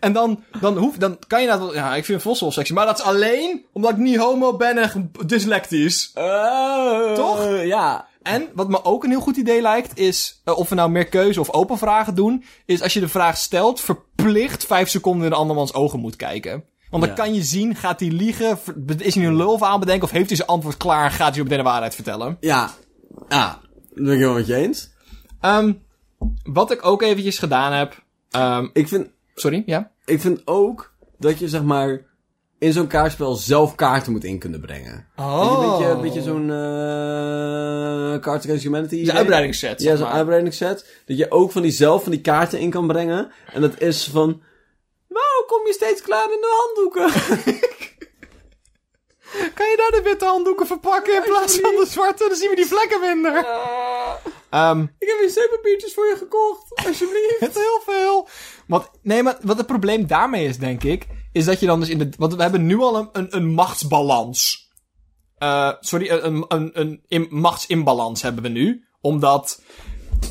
En 0.00 0.12
dan, 0.12 0.44
dan, 0.60 0.76
hoef, 0.76 0.96
dan 0.96 1.18
kan 1.26 1.40
je 1.40 1.46
wel... 1.46 1.74
Ja, 1.74 1.94
ik 1.94 2.04
vind 2.04 2.22
Vos 2.22 2.40
wel 2.40 2.52
sexy. 2.52 2.72
Maar 2.72 2.86
dat 2.86 2.98
is 2.98 3.04
alleen 3.04 3.64
omdat 3.72 3.90
ik 3.90 3.96
niet 3.96 4.16
homo 4.16 4.56
ben 4.56 4.78
en 4.78 5.12
dyslectisch. 5.26 6.10
Eh, 6.14 7.12
Toch? 7.12 7.62
Ja. 7.62 8.06
En 8.22 8.48
wat 8.54 8.68
me 8.68 8.84
ook 8.84 9.04
een 9.04 9.10
heel 9.10 9.20
goed 9.20 9.36
idee 9.36 9.60
lijkt, 9.62 9.98
is 9.98 10.40
eh, 10.44 10.58
of 10.58 10.68
we 10.68 10.74
nou 10.74 10.90
meer 10.90 11.08
keuze 11.08 11.40
of 11.40 11.52
open 11.52 11.78
vragen 11.78 12.14
doen, 12.14 12.44
is 12.66 12.82
als 12.82 12.92
je 12.92 13.00
de 13.00 13.08
vraag 13.08 13.36
stelt, 13.36 13.80
verplicht 13.80 14.66
vijf 14.66 14.88
seconden 14.88 15.24
in 15.24 15.30
de 15.30 15.36
andermans 15.36 15.74
ogen 15.74 16.00
moet 16.00 16.16
kijken. 16.16 16.64
Want 16.90 17.02
dan 17.02 17.12
Ja. 17.16 17.22
kan 17.22 17.34
je 17.34 17.42
zien, 17.42 17.74
gaat 17.74 18.00
hij 18.00 18.08
liegen, 18.08 18.58
is 18.98 19.14
hij 19.14 19.26
een 19.26 19.36
lul 19.36 19.52
of 19.52 19.62
aan 19.62 19.80
bedenken, 19.80 20.04
of 20.04 20.10
heeft 20.10 20.28
hij 20.28 20.36
zijn 20.36 20.48
antwoord 20.48 20.76
klaar 20.76 21.04
en 21.04 21.10
gaat 21.10 21.32
hij 21.34 21.42
op 21.42 21.48
de 21.48 21.62
waarheid 21.62 21.94
vertellen. 21.94 22.36
Ja. 22.40 22.70
Ja. 23.28 23.60
Dat 23.94 24.04
ben 24.04 24.04
ik 24.12 24.18
helemaal 24.18 24.34
met 24.34 24.46
je 24.46 24.54
eens. 24.54 24.90
Ehm, 25.40 25.72
wat 26.42 26.70
ik 26.70 26.86
ook 26.86 27.02
eventjes 27.02 27.38
gedaan 27.38 27.72
heb, 27.72 28.02
ehm, 28.30 28.68
Ik 28.72 28.88
vind, 28.88 29.06
sorry, 29.34 29.62
ja? 29.66 29.90
ik 30.04 30.20
vind 30.20 30.42
ook 30.44 30.92
dat 31.18 31.38
je 31.38 31.48
zeg 31.48 31.62
maar 31.62 32.06
in 32.58 32.72
zo'n 32.72 32.86
kaartspel 32.86 33.34
zelf 33.34 33.74
kaarten 33.74 34.12
moet 34.12 34.24
in 34.24 34.38
kunnen 34.38 34.60
brengen. 34.60 35.06
Oh. 35.16 35.60
Een 35.62 35.70
beetje, 35.70 35.92
een 35.92 36.00
beetje 36.00 36.22
zo'n 36.22 36.50
eh 36.50 38.20
Cards 38.20 38.44
Against 38.44 38.62
Humanity 38.64 38.94
idee? 38.94 39.12
uitbreidingsset, 39.14 39.82
Ja, 39.82 39.96
zo'n 39.96 40.06
uitbreidingsset. 40.06 41.02
Dat 41.06 41.16
je 41.18 41.30
ook 41.30 41.52
van 41.52 41.62
die 41.62 41.70
zelf 41.70 42.02
van 42.02 42.12
die 42.12 42.20
kaarten 42.20 42.58
in 42.58 42.70
kan 42.70 42.86
brengen. 42.86 43.30
En 43.52 43.60
dat 43.60 43.80
is 43.80 44.04
van... 44.08 44.42
Kom 45.48 45.66
je 45.66 45.72
steeds 45.72 46.02
klaar 46.02 46.32
in 46.32 46.40
de 46.40 46.54
handdoeken? 46.60 47.10
Kan 49.58 49.66
je 49.66 49.76
daar 49.76 49.90
de 49.90 50.08
witte 50.08 50.24
handdoeken 50.24 50.66
verpakken 50.66 51.14
in 51.14 51.22
plaats 51.22 51.58
van 51.58 51.70
de 51.70 51.86
zwarte? 51.88 52.28
Dan 52.28 52.36
zien 52.36 52.50
we 52.50 52.56
die 52.56 52.66
vlekken 52.66 53.00
minder. 53.00 53.46
Ehm 54.50 54.82
Ik 54.98 55.08
heb 55.08 55.18
weer 55.18 55.30
zeepapiertjes 55.30 55.94
voor 55.94 56.06
je 56.06 56.16
gekocht. 56.16 56.86
Alsjeblieft. 56.86 57.36
Het 57.38 57.56
is 57.56 57.62
heel 57.68 57.80
veel. 57.84 58.28
Want, 58.66 58.90
nee, 59.02 59.22
maar 59.22 59.38
wat 59.42 59.56
het 59.56 59.66
probleem 59.66 60.06
daarmee 60.06 60.46
is, 60.46 60.58
denk 60.58 60.84
ik, 60.84 61.06
is 61.32 61.44
dat 61.44 61.60
je 61.60 61.66
dan 61.66 61.80
dus 61.80 61.88
in 61.88 61.98
de. 61.98 62.08
Want 62.18 62.34
we 62.34 62.42
hebben 62.42 62.66
nu 62.66 62.78
al 62.78 62.96
een, 62.96 63.08
een, 63.12 63.36
een 63.36 63.46
machtsbalans. 63.46 64.68
Eh, 65.36 65.72
sorry, 65.80 66.08
een, 66.08 66.24
een, 66.24 66.44
een, 66.48 66.70
een 66.72 67.04
in, 67.08 67.26
machtsinbalans 67.30 68.22
hebben 68.22 68.42
we 68.42 68.48
nu. 68.48 68.84
Omdat 69.00 69.62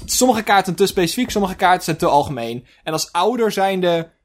sommige 0.06 0.44
kaarten 0.44 0.76
te 0.76 0.88
specifiek, 0.88 1.32
sommige 1.32 1.56
kaarten 1.56 1.84
zijn 1.84 1.98
te 1.98 2.06
algemeen. 2.06 2.68
En 2.84 2.94
als 2.94 3.12
ouder 3.12 3.52
zijnde. 3.52 4.16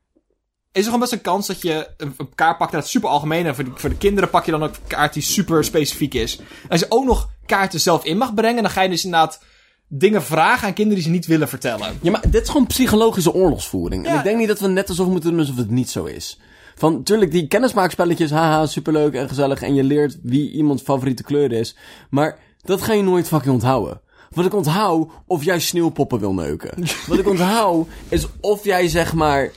Is 0.73 0.81
er 0.81 0.85
gewoon 0.85 1.01
best 1.01 1.13
een 1.13 1.21
kans 1.21 1.47
dat 1.47 1.63
je 1.63 1.89
een, 1.97 2.15
een 2.17 2.35
kaart 2.35 2.59
pakt 2.59 2.73
dat 2.73 2.89
super 2.89 3.09
algemeen 3.09 3.47
en 3.47 3.55
voor 3.55 3.65
de, 3.65 3.71
voor 3.75 3.91
de 3.91 3.97
kinderen 3.97 4.31
pak 4.31 4.45
je 4.45 4.51
dan 4.51 4.63
ook 4.63 4.75
een 4.75 4.87
kaart 4.87 5.13
die 5.13 5.23
super 5.23 5.65
specifiek 5.65 6.15
is. 6.15 6.37
En 6.39 6.69
als 6.69 6.81
je 6.81 6.87
ook 6.89 7.05
nog 7.05 7.29
kaarten 7.47 7.81
zelf 7.81 8.05
in 8.05 8.17
mag 8.17 8.35
brengen, 8.35 8.63
dan 8.63 8.73
ga 8.73 8.83
je 8.83 8.89
dus 8.89 9.05
inderdaad 9.05 9.41
dingen 9.89 10.23
vragen 10.23 10.67
aan 10.67 10.75
kinderen 10.75 11.03
die 11.03 11.09
ze 11.09 11.15
niet 11.15 11.27
willen 11.27 11.49
vertellen. 11.49 11.99
Ja, 12.03 12.11
maar 12.11 12.31
dit 12.31 12.43
is 12.43 12.49
gewoon 12.49 12.67
psychologische 12.67 13.33
oorlogsvoering. 13.33 14.07
En 14.07 14.17
ik 14.17 14.23
denk 14.23 14.39
niet 14.39 14.49
dat 14.49 14.61
we 14.61 14.69
net 14.69 14.89
alsof 14.89 15.07
moeten 15.07 15.31
doen 15.31 15.39
alsof 15.39 15.57
het 15.57 15.71
niet 15.71 15.91
zo 15.91 16.05
is. 16.05 16.41
Van, 16.75 17.03
tuurlijk, 17.03 17.31
die 17.31 17.49
kennismaakspelletjes, 17.49 18.31
haha, 18.31 18.67
superleuk 18.67 19.15
en 19.15 19.29
gezellig. 19.29 19.63
En 19.63 19.75
je 19.75 19.85
leert 19.85 20.19
wie 20.23 20.51
iemands 20.51 20.83
favoriete 20.83 21.23
kleur 21.23 21.53
is. 21.53 21.77
Maar 22.11 22.39
dat 22.63 22.83
ga 22.83 22.93
je 22.93 23.03
nooit 23.03 23.29
fucking 23.29 23.53
onthouden. 23.53 24.01
Wat 24.31 24.45
ik 24.45 24.55
onthoud, 24.55 25.11
of 25.27 25.45
jij 25.45 25.61
sneeuwpoppen 25.61 26.19
wil 26.19 26.35
neuken. 26.35 26.85
Wat 27.07 27.19
ik 27.19 27.29
onthoud, 27.29 27.87
is 28.09 28.27
of 28.41 28.65
jij 28.65 28.89
zeg 28.89 29.15
maar, 29.15 29.51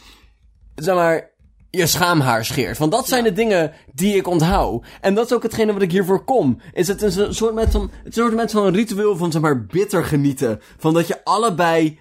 zeg 0.75 0.95
maar, 0.95 1.33
je 1.75 1.87
schaamhaar 1.87 2.45
scheert. 2.45 2.77
Want 2.77 2.91
dat 2.91 3.07
zijn 3.07 3.23
de 3.23 3.33
dingen 3.33 3.73
die 3.93 4.15
ik 4.15 4.27
onthoud. 4.27 4.85
En 5.01 5.15
dat 5.15 5.25
is 5.25 5.33
ook 5.33 5.43
hetgene 5.43 5.73
wat 5.73 5.81
ik 5.81 5.91
hiervoor 5.91 6.23
kom. 6.23 6.59
Is 6.73 6.87
het 6.87 7.01
een 7.01 7.33
soort 7.33 7.53
met 7.53 7.71
van, 7.71 7.81
het 7.81 7.91
is 7.93 8.05
een 8.05 8.23
soort 8.23 8.35
met 8.35 8.51
van 8.51 8.65
een 8.65 8.73
ritueel 8.73 9.17
van 9.17 9.31
zeg 9.31 9.41
maar 9.41 9.65
bitter 9.65 10.03
genieten. 10.03 10.61
Van 10.77 10.93
dat 10.93 11.07
je 11.07 11.23
allebei 11.23 11.99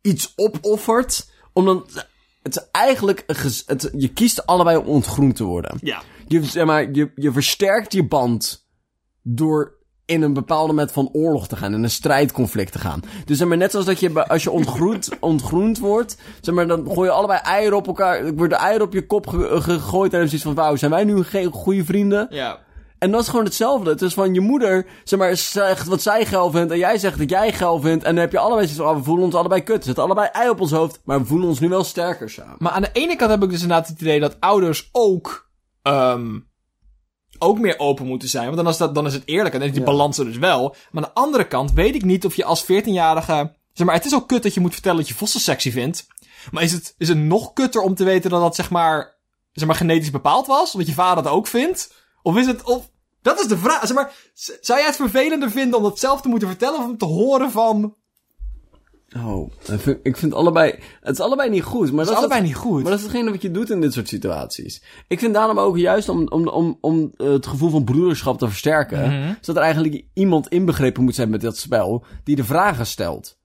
iets 0.00 0.32
opoffert. 0.36 1.30
Om 1.52 1.64
dan, 1.64 1.86
het 2.42 2.56
is 2.56 2.62
eigenlijk, 2.70 3.24
het, 3.26 3.90
je 3.96 4.12
kiest 4.12 4.46
allebei 4.46 4.76
om 4.76 4.86
ontgroend 4.86 5.36
te 5.36 5.44
worden. 5.44 5.78
Ja. 5.80 6.02
Je, 6.26 6.44
zeg 6.44 6.64
maar, 6.64 6.90
je, 6.92 7.10
je 7.14 7.32
versterkt 7.32 7.92
je 7.92 8.04
band 8.06 8.68
door 9.22 9.75
in 10.06 10.22
een 10.22 10.32
bepaalde 10.32 10.72
met 10.72 10.92
van 10.92 11.08
oorlog 11.12 11.48
te 11.48 11.56
gaan, 11.56 11.74
in 11.74 11.82
een 11.82 11.90
strijdconflict 11.90 12.72
te 12.72 12.78
gaan. 12.78 13.00
Dus 13.24 13.38
zeg 13.38 13.48
maar, 13.48 13.56
net 13.56 13.70
zoals 13.70 13.86
dat 13.86 14.00
je, 14.00 14.28
als 14.28 14.42
je 14.42 14.50
ontgroend, 14.50 15.08
ontgroend 15.20 15.78
wordt, 15.78 16.16
zeg 16.40 16.54
maar, 16.54 16.66
dan 16.66 16.86
gooi 16.92 17.08
je 17.08 17.14
allebei 17.14 17.40
eieren 17.42 17.76
op 17.76 17.86
elkaar, 17.86 18.24
er 18.24 18.34
worden 18.34 18.58
eieren 18.58 18.86
op 18.86 18.92
je 18.92 19.06
kop 19.06 19.26
ge- 19.26 19.60
gegooid 19.60 20.12
en 20.12 20.18
dan 20.18 20.28
zoiets 20.28 20.46
van, 20.46 20.54
wauw, 20.54 20.76
zijn 20.76 20.90
wij 20.90 21.04
nu 21.04 21.22
geen 21.22 21.50
goede 21.52 21.84
vrienden? 21.84 22.26
Ja. 22.30 22.58
En 22.98 23.10
dat 23.10 23.20
is 23.20 23.28
gewoon 23.28 23.44
hetzelfde. 23.44 23.90
Het 23.90 24.02
is 24.02 24.14
van 24.14 24.34
je 24.34 24.40
moeder, 24.40 24.86
zeg 25.04 25.18
maar, 25.18 25.36
zegt 25.36 25.86
wat 25.86 26.02
zij 26.02 26.26
geil 26.26 26.50
vindt 26.50 26.72
en 26.72 26.78
jij 26.78 26.98
zegt 26.98 27.18
dat 27.18 27.30
jij 27.30 27.52
geil 27.52 27.80
vindt. 27.80 28.04
En 28.04 28.14
dan 28.14 28.24
heb 28.24 28.32
je 28.32 28.38
allebei 28.38 28.60
zoiets 28.66 28.82
van, 28.82 28.90
oh, 28.90 28.96
we 28.96 29.04
voelen 29.04 29.24
ons 29.24 29.34
allebei 29.34 29.62
kut. 29.62 29.76
Er 29.76 29.82
zitten 29.84 30.04
allebei 30.04 30.28
ei 30.32 30.48
op 30.48 30.60
ons 30.60 30.70
hoofd, 30.70 31.00
maar 31.04 31.20
we 31.20 31.26
voelen 31.26 31.48
ons 31.48 31.60
nu 31.60 31.68
wel 31.68 31.84
sterker 31.84 32.30
samen. 32.30 32.56
Maar 32.58 32.72
aan 32.72 32.82
de 32.82 32.90
ene 32.92 33.16
kant 33.16 33.30
heb 33.30 33.42
ik 33.42 33.50
dus 33.50 33.62
inderdaad 33.62 33.88
het 33.88 34.00
idee 34.00 34.20
dat 34.20 34.36
ouders 34.40 34.88
ook, 34.92 35.48
ehm 35.82 36.38
ook 37.38 37.58
meer 37.58 37.78
open 37.78 38.06
moeten 38.06 38.28
zijn. 38.28 38.44
Want 38.44 38.56
dan 38.56 38.68
is, 38.68 38.76
dat, 38.76 38.94
dan 38.94 39.06
is 39.06 39.12
het 39.12 39.22
eerlijk 39.26 39.54
en 39.54 39.60
dan 39.60 39.68
is 39.68 39.74
die 39.74 39.84
Ja. 39.84 39.90
balans 39.90 40.18
er 40.18 40.24
dus 40.24 40.38
wel. 40.38 40.76
Maar 40.90 41.04
aan 41.04 41.10
de 41.14 41.20
andere 41.20 41.46
kant 41.46 41.72
weet 41.72 41.94
ik 41.94 42.04
niet 42.04 42.24
of 42.24 42.34
je 42.34 42.44
als 42.44 42.64
14-jarige... 42.64 43.54
Zeg 43.72 43.86
maar, 43.86 43.96
het 43.96 44.04
is 44.04 44.14
ook 44.14 44.28
kut 44.28 44.42
dat 44.42 44.54
je 44.54 44.60
moet 44.60 44.72
vertellen 44.72 44.98
dat 44.98 45.08
je 45.08 45.14
vossen 45.14 45.40
sexy 45.40 45.70
vindt. 45.70 46.06
Maar 46.50 46.62
is 46.62 46.72
het, 46.72 46.94
is 46.98 47.08
het 47.08 47.18
nog 47.18 47.52
kutter 47.52 47.80
om 47.80 47.94
te 47.94 48.04
weten 48.04 48.30
dat 48.30 48.40
dat 48.40 48.54
zeg 48.54 48.70
maar, 48.70 49.16
zeg 49.52 49.66
maar 49.66 49.76
genetisch 49.76 50.10
bepaald 50.10 50.46
was? 50.46 50.72
Omdat 50.72 50.88
je 50.88 50.94
vader 50.94 51.24
dat 51.24 51.32
ook 51.32 51.46
vindt? 51.46 51.92
Of 52.22 52.36
is 52.36 52.46
het... 52.46 52.62
Of, 52.62 52.90
dat 53.22 53.40
is 53.40 53.46
de 53.46 53.58
vraag. 53.58 53.86
Zeg 53.86 53.96
maar, 53.96 54.12
zou 54.60 54.78
jij 54.78 54.88
het 54.88 54.96
vervelender 54.96 55.50
vinden 55.50 55.78
om 55.78 55.84
dat 55.84 55.98
zelf 55.98 56.20
te 56.20 56.28
moeten 56.28 56.48
vertellen... 56.48 56.78
of 56.78 56.84
om 56.84 56.98
te 56.98 57.04
horen 57.04 57.50
van... 57.50 57.94
Oh, 59.24 59.50
ik 60.02 60.16
vind, 60.16 60.34
allebei, 60.34 60.74
het 61.00 61.18
is 61.18 61.20
allebei 61.20 61.50
niet 61.50 61.62
goed. 61.62 61.92
Maar 61.92 62.04
Dat 62.04 62.14
is 62.14 62.20
dat 62.20 62.30
allebei 62.30 62.42
niet 62.42 62.54
goed. 62.56 62.82
Maar 62.82 62.90
dat 62.90 62.98
is 63.00 63.06
hetgene 63.06 63.30
wat 63.30 63.42
je 63.42 63.50
doet 63.50 63.70
in 63.70 63.80
dit 63.80 63.92
soort 63.92 64.08
situaties. 64.08 64.82
Ik 65.08 65.18
vind 65.18 65.34
daarom 65.34 65.58
ook 65.58 65.78
juist 65.78 66.08
om, 66.08 66.28
om, 66.28 66.48
om, 66.48 66.78
om 66.80 67.12
eh, 67.16 67.26
het 67.28 67.46
gevoel 67.46 67.70
van 67.70 67.84
broederschap 67.84 68.38
te 68.38 68.48
versterken. 68.48 69.00
Mhm. 69.20 69.30
is 69.40 69.46
dat 69.46 69.56
er 69.56 69.62
eigenlijk 69.62 70.04
iemand 70.14 70.48
inbegrepen 70.48 71.02
moet 71.04 71.14
zijn 71.14 71.30
met 71.30 71.40
dat 71.40 71.56
spel. 71.56 72.04
die 72.24 72.36
de 72.36 72.44
vragen 72.44 72.86
stelt. 72.86 73.36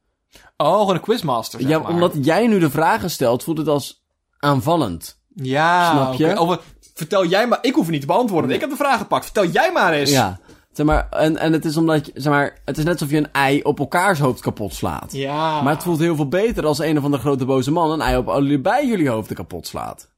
Oh, 0.57 0.80
gewoon 0.80 0.95
een 0.95 1.01
quizmaster, 1.01 1.59
zeg 1.59 1.69
Ja, 1.69 1.80
maar. 1.80 1.89
omdat 1.91 2.13
jij 2.22 2.47
nu 2.47 2.59
de 2.59 2.69
vragen 2.69 3.09
stelt, 3.09 3.43
voelt 3.43 3.57
het 3.57 3.67
als 3.67 4.03
aanvallend. 4.39 5.19
Ja, 5.36 5.91
Snap 5.91 6.13
je? 6.13 6.59
vertel 6.93 7.26
jij 7.26 7.47
maar, 7.47 7.59
ik 7.61 7.74
hoef 7.74 7.84
het 7.84 7.91
niet 7.91 8.01
te 8.01 8.07
beantwoorden. 8.07 8.51
Ik 8.51 8.59
heb 8.59 8.69
de 8.69 8.76
vraag 8.76 8.97
gepakt. 8.97 9.24
Vertel 9.26 9.45
jij 9.45 9.72
maar 9.72 9.93
eens. 9.93 10.11
Ja. 10.11 10.39
Zeg 10.72 10.86
maar, 10.86 11.09
en, 11.09 11.38
en 11.38 11.53
het 11.53 11.65
is 11.65 11.78
omdat 11.78 12.05
je, 12.05 12.11
zeg 12.15 12.34
maar, 12.34 12.57
het 12.65 12.78
is 12.78 12.84
net 12.84 12.93
alsof 12.93 13.09
je 13.09 13.17
een 13.17 13.32
ei 13.32 13.61
op 13.61 13.80
elkaars 13.80 14.19
hoofd 14.19 14.41
kapot 14.41 14.74
slaat. 14.74 15.11
Ja. 15.11 15.61
Maar 15.61 15.74
het 15.74 15.84
voelt 15.84 15.99
heel 15.99 16.15
veel 16.15 16.28
beter 16.28 16.65
als 16.65 16.80
een 16.80 16.97
of 16.97 17.03
andere 17.03 17.24
grote 17.24 17.45
boze 17.45 17.72
man 17.72 17.91
een 17.91 18.01
ei 18.01 18.17
op 18.17 18.28
allebei 18.28 18.88
jullie 18.88 19.09
hoofden 19.09 19.36
kapot 19.36 19.67
slaat. 19.67 20.09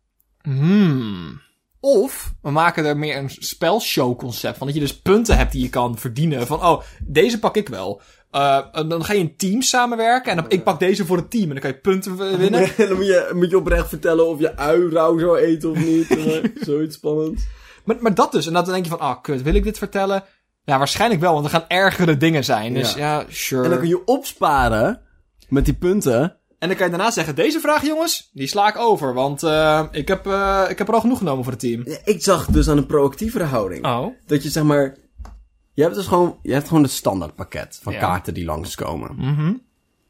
Hmm. 0.41 1.41
Of, 1.79 2.33
we 2.41 2.51
maken 2.51 2.85
er 2.85 2.97
meer 2.97 3.17
een 3.17 3.29
spelshow 3.29 4.17
concept 4.17 4.57
van. 4.57 4.67
Dat 4.67 4.75
je 4.75 4.81
dus 4.81 5.01
punten 5.01 5.37
hebt 5.37 5.51
die 5.51 5.61
je 5.61 5.69
kan 5.69 5.97
verdienen. 5.97 6.47
Van, 6.47 6.65
oh, 6.65 6.81
deze 7.05 7.39
pak 7.39 7.55
ik 7.55 7.69
wel. 7.69 8.01
Eh, 8.31 8.65
en 8.71 8.89
dan 8.89 9.05
ga 9.05 9.13
je 9.13 9.19
in 9.19 9.35
teams 9.35 9.69
samenwerken. 9.69 10.31
En 10.31 10.37
dan, 10.37 10.45
ik 10.49 10.63
pak 10.63 10.79
deze 10.79 11.05
voor 11.05 11.17
het 11.17 11.31
team. 11.31 11.43
En 11.43 11.49
dan 11.49 11.59
kan 11.59 11.69
je 11.69 11.77
punten 11.77 12.17
winnen. 12.37 12.75
En 12.77 12.87
dan 12.87 12.95
moet 12.95 13.05
je, 13.05 13.31
moet 13.33 13.49
je 13.49 13.57
oprecht 13.57 13.89
vertellen 13.89 14.27
of 14.27 14.39
je 14.39 14.57
ui 14.57 14.89
rauw 14.89 15.19
zou 15.19 15.37
eten 15.37 15.69
of 15.69 15.77
niet. 15.77 16.17
Zoiets 16.67 16.95
spannend. 16.95 17.47
Maar, 17.83 17.95
maar 17.99 18.15
dat 18.15 18.31
dus. 18.31 18.47
En 18.47 18.53
dan 18.53 18.65
denk 18.65 18.83
je 18.83 18.89
van, 18.89 18.99
ah, 18.99 19.21
kut, 19.21 19.41
wil 19.41 19.55
ik 19.55 19.63
dit 19.63 19.77
vertellen? 19.77 20.23
Ja, 20.65 20.77
waarschijnlijk 20.77 21.21
wel. 21.21 21.33
Want 21.33 21.45
er 21.45 21.51
gaan 21.51 21.65
ergere 21.67 22.17
dingen 22.17 22.43
zijn. 22.43 22.73
Dus 22.73 22.93
Ja. 22.93 23.19
ja, 23.19 23.25
sure. 23.29 23.63
En 23.63 23.69
dan 23.69 23.79
kun 23.79 23.87
je 23.87 24.05
opsparen 24.05 25.01
met 25.49 25.65
die 25.65 25.73
punten. 25.73 26.21
En 26.59 26.67
dan 26.69 26.77
kan 26.77 26.85
je 26.89 26.91
daarna 26.97 27.11
zeggen, 27.11 27.35
deze 27.35 27.59
vraag 27.59 27.85
jongens, 27.85 28.29
die 28.33 28.47
sla 28.47 28.67
ik 28.67 28.77
over. 28.77 29.13
Want 29.13 29.43
eh, 29.43 29.83
ik, 29.91 30.07
heb, 30.07 30.27
eh, 30.27 30.63
ik 30.69 30.77
heb 30.77 30.87
er 30.87 30.93
al 30.93 30.99
genoeg 30.99 31.17
genomen 31.17 31.43
voor 31.43 31.51
het 31.53 31.61
team. 31.61 31.83
Ik 32.03 32.23
zag 32.23 32.45
dus 32.45 32.69
aan 32.69 32.77
een 32.77 32.85
proactievere 32.85 33.43
houding. 33.43 33.85
Oh. 33.85 34.07
Dat 34.25 34.43
je 34.43 34.49
zeg 34.49 34.63
maar... 34.63 34.95
Je 35.73 35.81
hebt 35.81 35.95
dus 35.95 36.07
gewoon, 36.07 36.37
je 36.41 36.53
hebt 36.53 36.67
gewoon 36.67 36.83
het 36.83 36.91
standaardpakket 36.91 37.79
van 37.83 37.93
Ja. 37.93 37.99
kaarten 37.99 38.33
die 38.33 38.45
langskomen. 38.45 39.15
Mhm. 39.15 39.53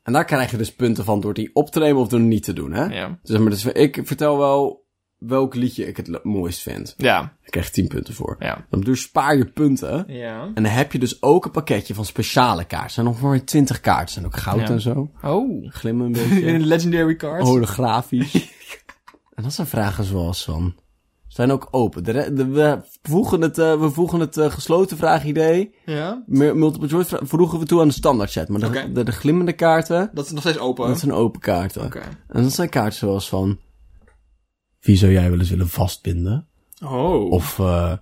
En 0.04 0.14
daar 0.14 0.26
krijg 0.26 0.52
je 0.52 0.58
dus 0.58 0.74
punten 0.76 1.06
van 1.06 1.20
door 1.22 1.34
die 1.34 1.50
op 1.54 1.70
te 1.70 1.80
nemen 1.80 2.02
of 2.02 2.08
door 2.08 2.20
niet 2.20 2.44
te 2.44 2.54
doen, 2.54 2.72
hè? 2.74 2.86
Ja. 2.86 3.08
Dus, 3.08 3.18
zeg 3.24 3.40
maar, 3.40 3.50
dus 3.50 3.66
ik 3.66 4.02
vertel 4.04 4.38
wel 4.38 4.83
welk 5.28 5.56
liedje 5.56 5.88
ik 5.88 5.98
het 5.98 6.24
mooist 6.24 6.62
vind. 6.62 6.94
Ja. 6.98 7.20
Daar 7.20 7.32
krijg 7.50 7.66
je 7.66 7.72
10 7.72 7.88
punten 7.88 8.14
voor. 8.14 8.36
Ja. 8.40 8.66
Dan 8.70 8.82
dus 8.82 9.02
spaar 9.02 9.38
je 9.38 9.46
punten. 9.46 10.04
Ja. 10.08 10.42
En 10.44 10.64
dan 10.64 10.72
heb 10.72 10.92
je 10.92 11.00
dus 11.00 11.22
ook 11.22 11.46
een 11.46 11.52
pakketje 11.52 11.94
van 11.94 12.06
speciale 12.06 12.64
kaarten. 12.66 12.86
Er 12.88 12.92
zijn 12.92 13.06
nog 13.06 13.22
maar 13.22 13.44
20 13.44 13.80
kaarten. 13.80 14.14
Zijn 14.14 14.26
ook 14.26 14.38
goud 14.38 14.60
Ja. 14.60 14.66
en 14.68 14.82
zo. 14.82 15.12
Oh. 15.24 15.72
Glimmen 15.72 16.06
een 16.06 16.12
beetje. 16.12 16.42
In 16.54 16.66
legendary 16.66 17.16
cards. 17.16 17.50
Holografisch. 17.50 18.34
en 19.36 19.44
dat 19.44 19.54
zijn 19.54 19.68
vragen 19.68 20.04
zoals 20.04 20.44
van... 20.44 20.76
Zijn 21.28 21.52
ook 21.52 21.68
open. 21.72 22.04
De, 22.04 22.46
we 22.50 22.80
voegen 23.02 23.42
het, 23.42 23.58
eh, 23.58 23.80
we 23.80 23.90
voegen 23.90 24.20
het 24.20 24.38
eh, 24.38 24.52
gesloten 24.52 24.98
vraagidee. 24.98 25.76
Ja. 25.86 26.24
mu- 26.26 26.54
Multiple 26.54 26.88
choice 26.88 27.20
voegen 27.24 27.60
we 27.60 27.66
toe 27.66 27.82
aan 27.82 27.88
de 27.88 27.94
standaard 27.94 28.32
set. 28.32 28.48
Maar 28.50 28.60
de, 28.72 28.92
de, 28.92 29.04
de 29.04 29.12
glimmende 29.12 29.54
kaarten, 29.54 30.10
Dat 30.14 30.26
is 30.26 30.32
nog 30.32 30.42
steeds 30.42 30.58
open. 30.60 30.88
dat 30.88 31.00
zijn 31.00 31.12
open 31.12 31.40
kaarten. 31.42 31.84
Oké. 31.86 32.02
En 32.28 32.44
dat 32.44 32.52
zijn 32.54 32.70
kaarten 32.70 32.98
zoals 33.00 33.30
van... 33.30 33.60
Wie 34.84 34.98
zou 34.98 35.12
jij 35.12 35.30
wel 35.30 35.40
eens 35.40 35.50
willen 35.50 35.70
vastbinden? 35.70 36.48
Oh. 36.84 37.32
Of... 37.32 37.58
wil 37.58 37.98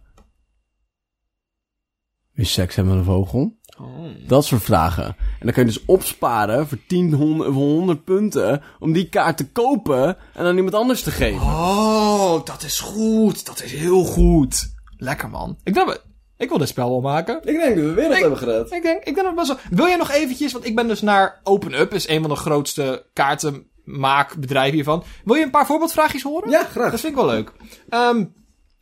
je 2.34 2.44
seks 2.44 2.76
hebben 2.76 2.96
met 2.98 3.06
een 3.06 3.12
vogel? 3.14 3.60
Oh. 3.80 4.06
Dat 4.28 4.46
soort 4.46 4.64
vragen. 4.64 5.06
En 5.06 5.16
dan 5.40 5.52
kun 5.54 5.66
je 5.66 5.72
dus 5.72 5.86
opsparen 5.86 6.68
voor 6.68 6.78
10, 6.88 7.14
100, 7.14 7.50
of 7.50 7.56
100 7.56 8.04
punten 8.04 8.62
om 8.80 8.92
die 8.94 9.10
kaart 9.10 9.38
te 9.38 9.52
kopen 9.52 10.18
en 10.34 10.46
aan 10.46 10.56
iemand 10.56 10.74
anders 10.76 11.04
te 11.04 11.12
geven. 11.12 11.42
Oh, 11.42 12.46
dat 12.46 12.64
is 12.64 12.80
goed. 12.80 13.46
Dat 13.46 13.64
is 13.64 13.72
heel 13.74 14.04
goed. 14.04 14.74
Lekker 14.98 15.30
man. 15.30 15.58
Ik 15.64 15.74
denk, 15.74 16.04
ik 16.38 16.50
wil 16.50 16.58
dit 16.58 16.68
spel 16.68 16.90
wel 16.90 17.02
maken. 17.02 17.36
Ik 17.38 17.44
denk 17.44 17.76
dat 17.76 17.86
we 17.86 17.94
weer 17.94 18.12
Ik- 18.12 18.20
hebben 18.20 18.38
gered. 18.38 18.72
Ik 18.72 18.82
denk, 18.82 18.98
ik 19.00 19.04
denk 19.04 19.16
dat 19.16 19.26
het 19.26 19.36
best 19.36 19.48
wel... 19.48 19.58
Wil 19.70 19.88
jij 19.88 19.98
nog 19.98 20.12
eventjes, 20.12 20.52
want 20.52 20.66
ik 20.66 20.76
ben 20.76 20.88
dus 20.88 21.02
naar 21.02 21.40
OpenUp, 21.44 21.94
is 21.94 22.08
een 22.08 22.22
van 22.22 22.30
de 22.30 22.36
grootste 22.36 23.06
kaartenmaakbedrijven 23.86 24.74
hiervan. 24.74 25.04
Wil 25.24 25.36
je 25.36 25.44
een 25.44 25.52
paar 25.52 25.66
voorbeeldvraagjes 25.66 26.24
horen? 26.24 26.50
Ja, 26.50 26.64
graag. 26.64 26.92
Dat 26.92 27.00
vind 27.00 27.14
ik 27.14 27.20
wel 27.20 27.30
leuk. 27.30 27.52
Ehm 27.90 28.24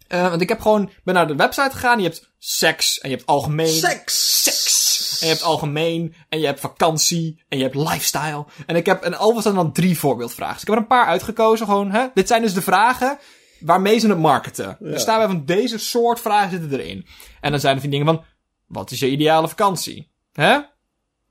eh, 0.09 0.29
want 0.29 0.41
ik 0.41 0.49
heb 0.49 0.61
gewoon, 0.61 0.91
ben 1.03 1.13
naar 1.13 1.27
de 1.27 1.35
website 1.35 1.71
gegaan. 1.71 1.97
Je 1.97 2.03
hebt 2.03 2.31
seks 2.37 2.99
en 2.99 3.09
je 3.09 3.15
hebt 3.15 3.27
algemeen. 3.27 3.67
Seks! 3.67 4.43
Seks. 4.43 5.19
En 5.21 5.27
je 5.27 5.33
hebt 5.33 5.45
algemeen. 5.45 6.15
En 6.29 6.39
je 6.39 6.45
hebt 6.45 6.59
vakantie. 6.59 7.43
En 7.49 7.57
je 7.57 7.63
hebt 7.63 7.75
lifestyle. 7.75 8.45
En 8.65 8.75
ik 8.75 8.85
heb, 8.85 9.03
en 9.03 9.17
alvast 9.17 9.43
zijn 9.43 9.55
dan 9.55 9.71
drie 9.71 9.97
voorbeeldvragen. 9.97 10.53
Dus 10.53 10.61
ik 10.61 10.67
heb 10.67 10.77
er 10.77 10.81
een 10.81 10.87
paar 10.87 11.05
uitgekozen. 11.05 11.65
Gewoon, 11.65 11.91
hè. 11.91 12.07
Dit 12.13 12.27
zijn 12.27 12.41
dus 12.41 12.53
de 12.53 12.61
vragen 12.61 13.19
waarmee 13.59 13.99
ze 13.99 14.07
het 14.07 14.19
marketen. 14.19 14.77
Dus 14.79 15.01
staan 15.01 15.17
wij 15.17 15.27
van 15.27 15.45
deze 15.45 15.77
soort 15.77 16.19
vragen 16.19 16.49
zitten 16.49 16.79
erin. 16.79 17.05
En 17.41 17.51
dan 17.51 17.59
zijn 17.59 17.75
er 17.75 17.81
van 17.81 17.89
dingen 17.89 18.05
van, 18.05 18.23
wat 18.67 18.91
is 18.91 18.99
je 18.99 19.09
ideale 19.09 19.47
vakantie? 19.47 20.11
Hè? 20.33 20.59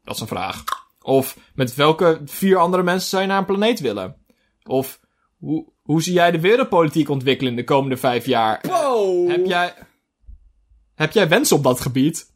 Dat 0.05 0.15
is 0.15 0.21
een 0.21 0.27
vraag. 0.27 0.65
Of 1.09 1.37
met 1.55 1.75
welke 1.75 2.21
vier 2.25 2.57
andere 2.57 2.83
mensen 2.83 3.09
zou 3.09 3.23
je 3.23 3.29
naar 3.29 3.39
een 3.39 3.45
planeet 3.45 3.81
willen? 3.81 4.17
Of 4.63 5.01
hoe, 5.39 5.73
hoe 5.83 6.03
zie 6.03 6.13
jij 6.13 6.31
de 6.31 6.41
wereldpolitiek 6.41 7.09
ontwikkelen 7.09 7.51
in 7.51 7.57
de 7.57 7.65
komende 7.65 7.97
vijf 7.97 8.27
jaar? 8.27 8.61
Wow! 8.63 9.31
Heb 9.31 9.47
jij, 9.47 9.75
heb 10.95 11.13
jij 11.13 11.29
wensen 11.29 11.57
op 11.57 11.63
dat 11.63 11.81
gebied? 11.81 12.33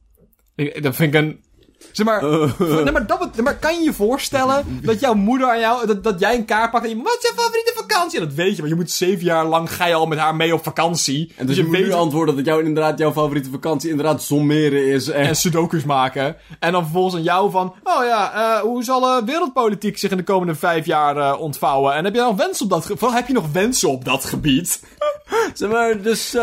Ik, 0.54 0.82
dat 0.82 0.94
vind 0.94 1.14
ik 1.14 1.20
een... 1.20 1.44
Zeg 1.92 2.06
maar, 2.06 2.22
nee, 2.58 2.92
maar, 2.92 3.06
dat, 3.06 3.36
maar 3.36 3.58
kan 3.58 3.74
je 3.74 3.84
je 3.84 3.92
voorstellen 3.92 4.80
dat 4.82 5.00
jouw 5.00 5.14
moeder 5.14 5.48
aan 5.48 5.60
jou... 5.60 5.86
Dat, 5.86 6.04
dat 6.04 6.20
jij 6.20 6.34
een 6.34 6.44
kaart 6.44 6.70
pakt 6.70 6.84
en 6.84 6.90
je... 6.90 7.02
Wat 7.02 7.18
is 7.22 7.28
je 7.28 7.32
favoriete 7.36 7.71
vakantie? 7.92 8.20
En 8.20 8.26
dat 8.26 8.34
weet 8.34 8.54
je, 8.54 8.60
maar 8.60 8.70
je 8.70 8.76
moet 8.76 8.90
zeven 8.90 9.24
jaar 9.24 9.46
lang... 9.46 9.72
Ga 9.72 9.86
je 9.86 9.94
al 9.94 10.06
met 10.06 10.18
haar 10.18 10.34
mee 10.34 10.54
op 10.54 10.62
vakantie. 10.62 11.32
En 11.36 11.46
dus 11.46 11.56
je 11.56 11.64
moet 11.64 11.78
nu 11.78 11.92
antwoorden 11.92 12.36
dat 12.36 12.44
jou 12.44 12.64
inderdaad 12.64 12.98
jouw 12.98 13.12
favoriete 13.12 13.50
vakantie 13.50 13.90
inderdaad 13.90 14.22
sommeren 14.22 14.86
is. 14.86 15.08
En... 15.08 15.26
en 15.26 15.36
sudoku's 15.36 15.84
maken. 15.84 16.36
En 16.58 16.72
dan 16.72 16.82
vervolgens 16.82 17.14
aan 17.14 17.22
jou 17.22 17.50
van... 17.50 17.74
Oh 17.84 18.04
ja, 18.04 18.32
eh, 18.32 18.60
hoe 18.60 18.84
zal 18.84 19.08
eh, 19.08 19.24
wereldpolitiek 19.24 19.98
zich 19.98 20.10
in 20.10 20.16
de 20.16 20.22
komende 20.22 20.54
vijf 20.54 20.86
jaar 20.86 21.16
eh, 21.16 21.40
ontvouwen? 21.40 21.94
En 21.94 22.04
heb 22.04 22.14
je 22.14 22.20
nog 22.20 22.36
wensen 22.36 22.64
op 22.64 22.70
dat 22.70 22.84
gebied? 22.84 23.12
Heb 23.12 23.26
je 23.26 23.32
nog 23.32 23.52
wensen 23.52 23.88
op 23.88 24.04
dat 24.04 24.24
gebied? 24.24 24.82
Zeg 25.54 25.70
maar, 25.70 26.02
dus 26.02 26.36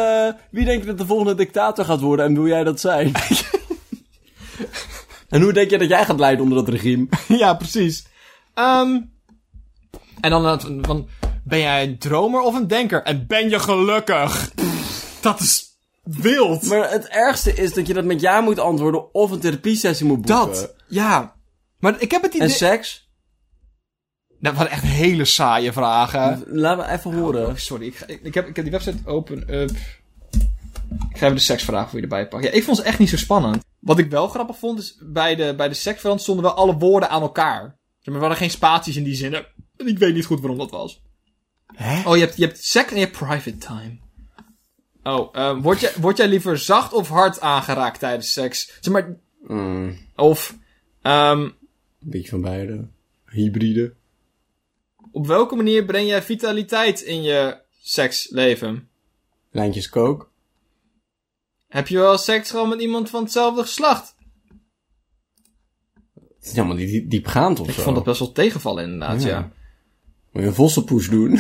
wie 0.52 0.66
denkt 0.66 0.86
dat 0.86 0.98
de 0.98 1.06
volgende 1.06 1.36
dictator 1.36 1.86
gaat 1.86 2.00
worden 2.00 2.26
en 2.26 2.34
wil 2.34 2.48
jij 2.48 2.64
dat 2.64 2.80
zijn? 2.80 3.12
en 5.30 5.42
hoe 5.42 5.54
denk 5.54 5.70
je 5.70 5.78
dat 5.78 5.90
jij 5.90 6.06
gaat 6.06 6.20
leiden 6.20 6.44
onder 6.44 6.58
dat 6.58 6.74
regime? 6.74 7.08
ja, 7.28 7.54
precies. 7.54 8.06
Ehm 8.54 8.98
en 10.22 10.30
dan 10.30 10.60
van... 10.82 11.08
Ben 11.44 11.60
jij 11.60 11.84
een 11.84 11.98
dromer 11.98 12.42
of 12.42 12.56
een 12.56 12.68
denker? 12.68 13.04
En 13.04 13.28
ben 13.28 13.50
je 13.50 13.60
gelukkig? 13.60 14.52
Dat 15.22 15.40
is 15.40 15.68
wild. 16.04 16.64
Maar 16.64 16.92
het 16.92 17.08
ergste 17.08 17.54
is 17.54 17.74
dat 17.74 17.88
je 17.88 17.94
dat 17.94 18.06
met 18.06 18.22
ja 18.22 18.42
moet 18.42 18.60
antwoorden 18.60 19.14
of 19.14 19.32
een 19.32 19.40
therapiesessie 19.40 20.06
moet 20.06 20.22
boeken. 20.26 20.48
dat, 20.54 20.76
ja. 20.88 21.36
Maar 21.80 22.02
ik 22.02 22.12
heb 22.12 22.22
het 22.22 22.34
idee... 22.34 22.48
En 22.48 22.54
seks? 22.54 23.08
Dat 24.40 24.56
waren 24.56 24.72
echt 24.72 24.84
hele 24.84 25.26
saaie 25.26 25.72
vragen. 25.72 26.44
Laten 26.48 26.86
we 26.86 26.92
even 26.92 27.14
horen. 27.14 27.48
Oh, 27.48 27.56
sorry, 27.56 27.86
ik, 27.86 27.96
ga- 27.96 28.08
ik, 28.08 28.24
ik 28.24 28.34
heb, 28.34 28.48
ik 28.48 28.56
heb 28.56 28.66
die 28.66 28.74
website 28.74 28.98
open 29.06 29.54
up. 29.54 29.70
Ik 31.10 31.18
ga 31.18 31.24
even 31.26 31.36
de 31.36 31.42
seksvragen 31.42 31.90
voor 31.90 31.98
je 31.98 32.04
erbij 32.04 32.28
pakken. 32.28 32.50
Ja, 32.50 32.56
ik 32.56 32.64
vond 32.64 32.78
ze 32.78 32.84
echt 32.84 33.00
niet 33.00 33.10
zo 33.10 33.18
spannend. 33.18 33.64
Wat 33.80 33.98
ik 34.00 34.10
wel 34.10 34.28
grappig 34.28 34.58
vond, 34.58 34.80
is 34.80 34.98
bij 35.02 35.36
de, 35.36 35.54
bij 35.58 35.70
de 35.70 35.74
stonden 35.74 36.42
wel 36.42 36.54
alle 36.54 36.78
woorden 36.78 37.10
aan 37.10 37.22
elkaar. 37.22 37.78
Er 38.02 38.20
waren 38.20 38.38
geen 38.38 38.50
spaties 38.50 38.96
in 38.96 39.04
die 39.04 39.16
zinnen. 39.16 39.46
En 39.78 39.88
ik 39.88 39.98
weet 40.00 40.14
niet 40.14 40.26
goed 40.26 40.40
waarom 40.40 40.58
dat 40.58 40.72
was. 40.72 41.02
Hè? 41.76 42.10
Oh, 42.10 42.16
je 42.18 42.22
hebt, 42.24 42.38
je 42.38 42.46
hebt 42.46 42.64
seks 42.66 42.90
en 42.92 42.98
je 43.00 43.06
hebt 43.06 43.18
private 43.18 43.58
time. 43.58 43.98
Oh, 45.04 45.30
ehm, 45.36 45.62
word, 45.62 45.80
jij, 45.80 45.92
word 46.00 46.18
jij 46.18 46.28
liever 46.28 46.58
zacht 46.58 46.94
of 46.94 47.08
hard 47.10 47.40
aangeraakt 47.42 48.00
tijdens 48.00 48.34
seks? 48.34 48.78
Zeg 48.82 48.94
maar, 48.94 49.18
Mm, 49.42 49.98
of, 50.16 50.58
ehm, 51.02 51.40
een 51.42 51.54
beetje 52.00 52.30
van 52.30 52.42
beide. 52.42 52.88
Hybride. 53.26 53.94
op 55.12 55.28
welke 55.28 55.56
manier 55.56 55.86
breng 55.86 56.08
jij 56.08 56.22
vitaliteit 56.22 57.02
in 57.02 57.22
je 57.22 57.62
seksleven? 57.82 58.90
Lijntjes 59.52 59.90
kook. 59.90 60.32
Heb 61.68 61.88
je 61.88 61.98
wel 61.98 62.18
seks 62.18 62.50
gewoon 62.50 62.70
met 62.70 62.82
iemand 62.82 63.10
van 63.10 63.24
hetzelfde 63.24 63.62
geslacht? 63.62 64.16
Het 66.14 66.48
is 66.48 66.52
helemaal 66.52 66.76
niet 66.76 66.90
diep- 66.90 67.10
diepgaand 67.10 67.60
of 67.60 67.68
Ik 67.68 67.74
zo. 67.74 67.82
vond 67.82 67.96
dat 67.96 68.04
best 68.06 68.20
wel 68.20 68.32
tegenvallen 68.32 68.84
inderdaad, 68.84 69.22
ja. 69.24 69.28
Ja. 69.30 69.52
Moet 70.32 70.42
je 70.44 70.48
een 70.50 70.54
vossenpoes 70.56 71.10
doen? 71.10 71.40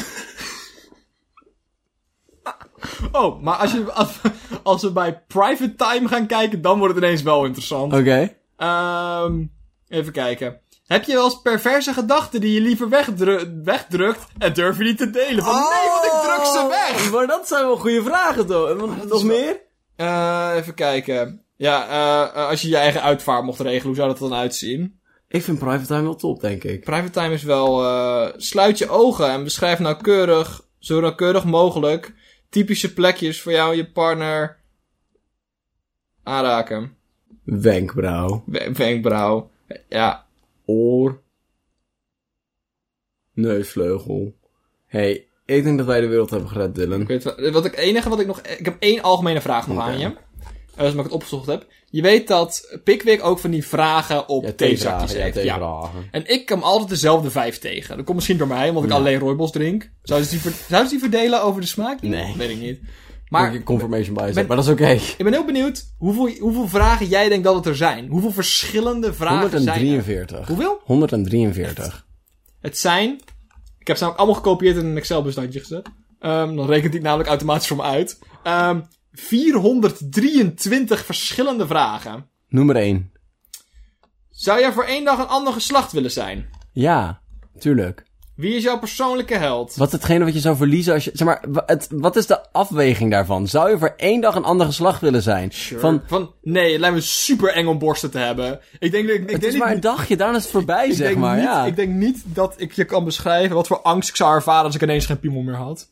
Oh, 3.12 3.42
maar 3.42 3.56
als, 3.56 3.72
je, 3.72 3.92
als, 3.92 4.10
als 4.64 4.82
we 4.82 4.92
bij 4.92 5.24
private 5.28 5.76
time 5.76 6.08
gaan 6.08 6.28
kijken, 6.28 6.62
dan 6.62 6.80
wordt 6.80 6.96
het 6.96 7.04
ineens 7.04 7.22
wel 7.22 7.46
interessant. 7.46 7.94
Oké. 7.94 8.36
Ehm, 8.58 9.44
even 9.88 10.12
kijken. 10.12 10.60
Heb 10.86 11.04
je 11.04 11.14
wel 11.14 11.24
eens 11.24 11.42
perverse 11.42 11.94
gedachten 11.94 12.42
die 12.42 12.54
je 12.54 12.62
liever 12.62 12.90
wegdru- 12.90 13.62
wegdrukt 13.64 14.28
en 14.38 14.54
durf 14.54 14.78
je 14.78 14.84
niet 14.84 14.98
te 14.98 15.10
delen? 15.10 15.44
Van 15.44 15.54
nee, 15.54 15.90
want 15.90 16.06
ik 16.06 16.12
druk 16.12 16.46
ze 16.46 16.68
weg! 16.70 17.06
Oh, 17.08 17.14
Maar 17.14 17.28
dat 17.28 17.48
zijn 17.48 17.66
wel 17.66 17.78
goede 17.78 18.04
vragen, 18.04 18.46
toch? 18.46 18.76
Nog 19.08 19.24
meer? 19.24 19.62
Eh, 19.96 20.52
even 20.56 20.74
kijken. 20.74 21.44
Ja, 21.56 21.88
eh, 21.88 22.42
eh, 22.42 22.50
als 22.50 22.62
je 22.62 22.68
je 22.70 22.78
eigen 22.78 23.02
uitvaart 23.02 23.44
mocht 23.44 23.60
regelen, 23.60 23.86
hoe 23.88 23.96
zou 23.96 24.08
dat 24.08 24.18
dan 24.20 24.34
uitzien? 24.34 24.99
Ik 25.32 25.43
vind 25.43 25.59
private 25.59 25.86
time 25.86 26.01
wel 26.01 26.15
top, 26.15 26.41
denk 26.41 26.63
ik. 26.63 26.84
Private 26.84 27.09
time 27.11 27.34
is 27.34 27.43
wel, 27.43 27.84
eh, 27.86 28.34
sluit 28.38 28.77
je 28.77 28.89
ogen 28.89 29.30
en 29.30 29.43
beschrijf 29.43 29.80
nauwkeurig, 29.80 30.65
zo 30.80 30.99
nauwkeurig 30.99 31.45
mogelijk, 31.45 32.13
typische 32.49 32.93
plekjes 32.93 33.41
voor 33.41 33.51
jou 33.51 33.71
en 33.71 33.77
je 33.77 33.91
partner 33.91 34.57
aanraken. 36.23 36.97
Wenkbrauw. 37.43 38.43
We- 38.45 38.71
Wenkbrauw. 38.73 39.49
Ja, 39.89 40.25
Oor. 40.65 41.21
Neusvleugel. 43.34 44.36
hey, 44.86 45.27
ik 45.45 45.63
denk 45.63 45.77
dat 45.77 45.88
wij 45.88 46.01
de 46.01 46.07
wereld 46.07 46.30
hebben 46.30 46.49
gered, 46.49 46.75
Dylan. 46.75 47.01
ik 47.01 47.07
weet 47.07 47.23
wat, 47.23 47.49
wat 47.49 47.65
ik 47.65 47.75
enige 47.77 48.09
wat 48.09 48.19
ik 48.19 48.27
nog, 48.27 48.41
ik 48.41 48.65
heb 48.65 48.75
één 48.80 49.01
algemene 49.01 49.41
vraag 49.41 49.67
nog 49.67 49.80
aan 49.80 49.99
je. 49.99 50.15
Dat 50.80 50.88
is 50.88 50.93
omdat 50.93 51.05
ik 51.05 51.11
het 51.11 51.21
opgezocht 51.21 51.47
heb. 51.47 51.67
Je 51.89 52.01
weet 52.01 52.27
dat 52.27 52.80
Pickwick 52.84 53.23
ook 53.23 53.39
van 53.39 53.51
die 53.51 53.65
vragen 53.65 54.27
op 54.27 54.43
Ja, 54.43 54.51
theezakjes 54.51 55.11
ja, 55.11 55.17
heeft. 55.19 55.43
Ja. 55.43 55.91
En 56.11 56.30
ik 56.30 56.45
kom 56.45 56.61
altijd 56.61 56.89
dezelfde 56.89 57.32
vijf 57.32 57.59
tegen. 57.59 57.95
Dat 57.95 58.05
komt 58.05 58.15
misschien 58.17 58.38
door 58.38 58.47
mij, 58.47 58.69
omdat 58.69 58.84
ik 58.84 58.91
alleen 58.91 59.19
rooibos 59.19 59.51
drink. 59.51 59.91
Zouden 60.01 60.30
ze, 60.30 60.39
die 60.41 60.51
zouden 60.67 60.89
ze 60.89 60.99
die 60.99 61.09
verdelen 61.09 61.43
over 61.43 61.61
de 61.61 61.67
smaak? 61.67 62.01
Nee. 62.01 62.34
Weet 62.38 62.49
ik 62.49 62.59
niet. 62.59 62.80
Maar 63.27 63.63
confirmation 63.63 64.13
bias, 64.15 64.34
ben- 64.34 64.47
maar 64.47 64.55
dat 64.55 64.65
is 64.65 64.71
oké. 64.71 64.89
ik 64.89 65.23
ben 65.23 65.34
heel 65.34 65.45
benieuwd 65.45 65.86
hoeveel, 65.97 66.30
hoeveel 66.39 66.67
vragen 66.67 67.05
jij 67.07 67.30
denkt 67.30 67.43
dat 67.43 67.55
het 67.55 67.65
er 67.65 67.75
zijn. 67.75 68.07
Hoeveel 68.07 68.32
verschillende 68.32 69.13
vragen 69.13 69.49
zijn 69.49 69.67
er? 69.67 69.73
143. 69.73 70.47
Hoeveel? 70.47 70.82
143. 70.84 72.05
Het 72.61 72.77
zijn... 72.77 73.21
Ik 73.80 73.88
heb 73.88 73.97
ze 73.97 74.03
namelijk 74.03 74.17
allemaal 74.17 74.36
gekopieerd 74.36 74.77
in 74.77 74.86
een 74.86 74.97
Excel-bestandje 74.97 75.59
gezet. 75.59 75.88
Ehm, 76.19 76.55
dan 76.55 76.67
rekent 76.67 76.93
hij 76.93 77.01
namelijk 77.01 77.30
automatisch 77.30 77.67
voor 77.67 77.77
me 77.77 77.84
uit. 77.84 78.19
Ehm 78.43 78.80
423 79.20 81.05
verschillende 81.05 81.67
vragen. 81.67 82.30
Nummer 82.47 82.76
1. 82.76 83.11
Zou 84.30 84.59
jij 84.59 84.72
voor 84.72 84.84
één 84.84 85.05
dag 85.05 85.20
een 85.20 85.28
ander 85.28 85.53
geslacht 85.53 85.91
willen 85.91 86.11
zijn? 86.11 86.49
Ja, 86.74 87.22
tuurlijk. 87.59 88.07
Wie 88.36 88.55
is 88.55 88.63
jouw 88.63 88.80
persoonlijke 88.80 89.36
held? 89.36 89.76
Wat 89.76 89.88
is 89.88 89.93
hetgene 89.93 90.24
wat 90.26 90.34
je 90.34 90.39
zou 90.39 90.55
verliezen 90.55 90.93
als 90.93 91.03
je... 91.03 91.11
Zeg 91.13 91.28
maar, 91.28 91.43
het, 91.65 91.88
wat 91.91 92.15
is 92.15 92.28
de 92.28 92.51
afweging 92.51 93.11
daarvan? 93.11 93.47
Zou 93.47 93.70
je 93.70 93.78
voor 93.78 93.93
één 93.97 94.22
dag 94.22 94.36
een 94.36 94.43
ander 94.43 94.65
geslacht 94.65 95.01
willen 95.01 95.22
zijn? 95.22 95.51
Van, 95.53 96.01
Van, 96.07 96.34
nee, 96.41 96.72
het 96.72 96.80
lijkt 96.80 96.95
me 96.95 97.01
super 97.01 97.53
eng 97.53 97.67
om 97.67 97.80
borsten 97.80 98.11
te 98.11 98.17
hebben. 98.17 98.59
Ik 98.80 98.91
denk 98.91 99.07
dat 99.07 99.15
ik, 99.15 99.22
ik 99.22 99.30
het 99.30 99.41
denk 99.41 99.53
is 99.53 99.59
maar 99.59 99.72
een 99.72 99.80
dagje, 99.80 100.17
daarna 100.17 100.38
is 100.38 100.43
het 100.43 100.51
voorbij, 100.51 100.88
ik 100.88 100.93
zeg 100.93 101.15
maar. 101.15 101.36
niet, 101.36 101.45
ja. 101.45 101.65
Ik 101.65 101.76
denk 101.76 101.93
niet 101.93 102.22
dat 102.26 102.53
ik 102.57 102.74
je 102.74 102.86
kan 102.86 103.03
beschrijven 103.03 103.55
wat 103.55 103.67
voor 103.67 103.82
angst 103.82 104.09
ik 104.09 104.15
zou 104.15 104.36
ervaren 104.36 104.65
als 104.65 104.76
ik 104.76 104.82
ineens 104.82 105.05
geen 105.05 105.20
piemel 105.20 105.41
meer 105.41 105.55
had. 105.55 105.89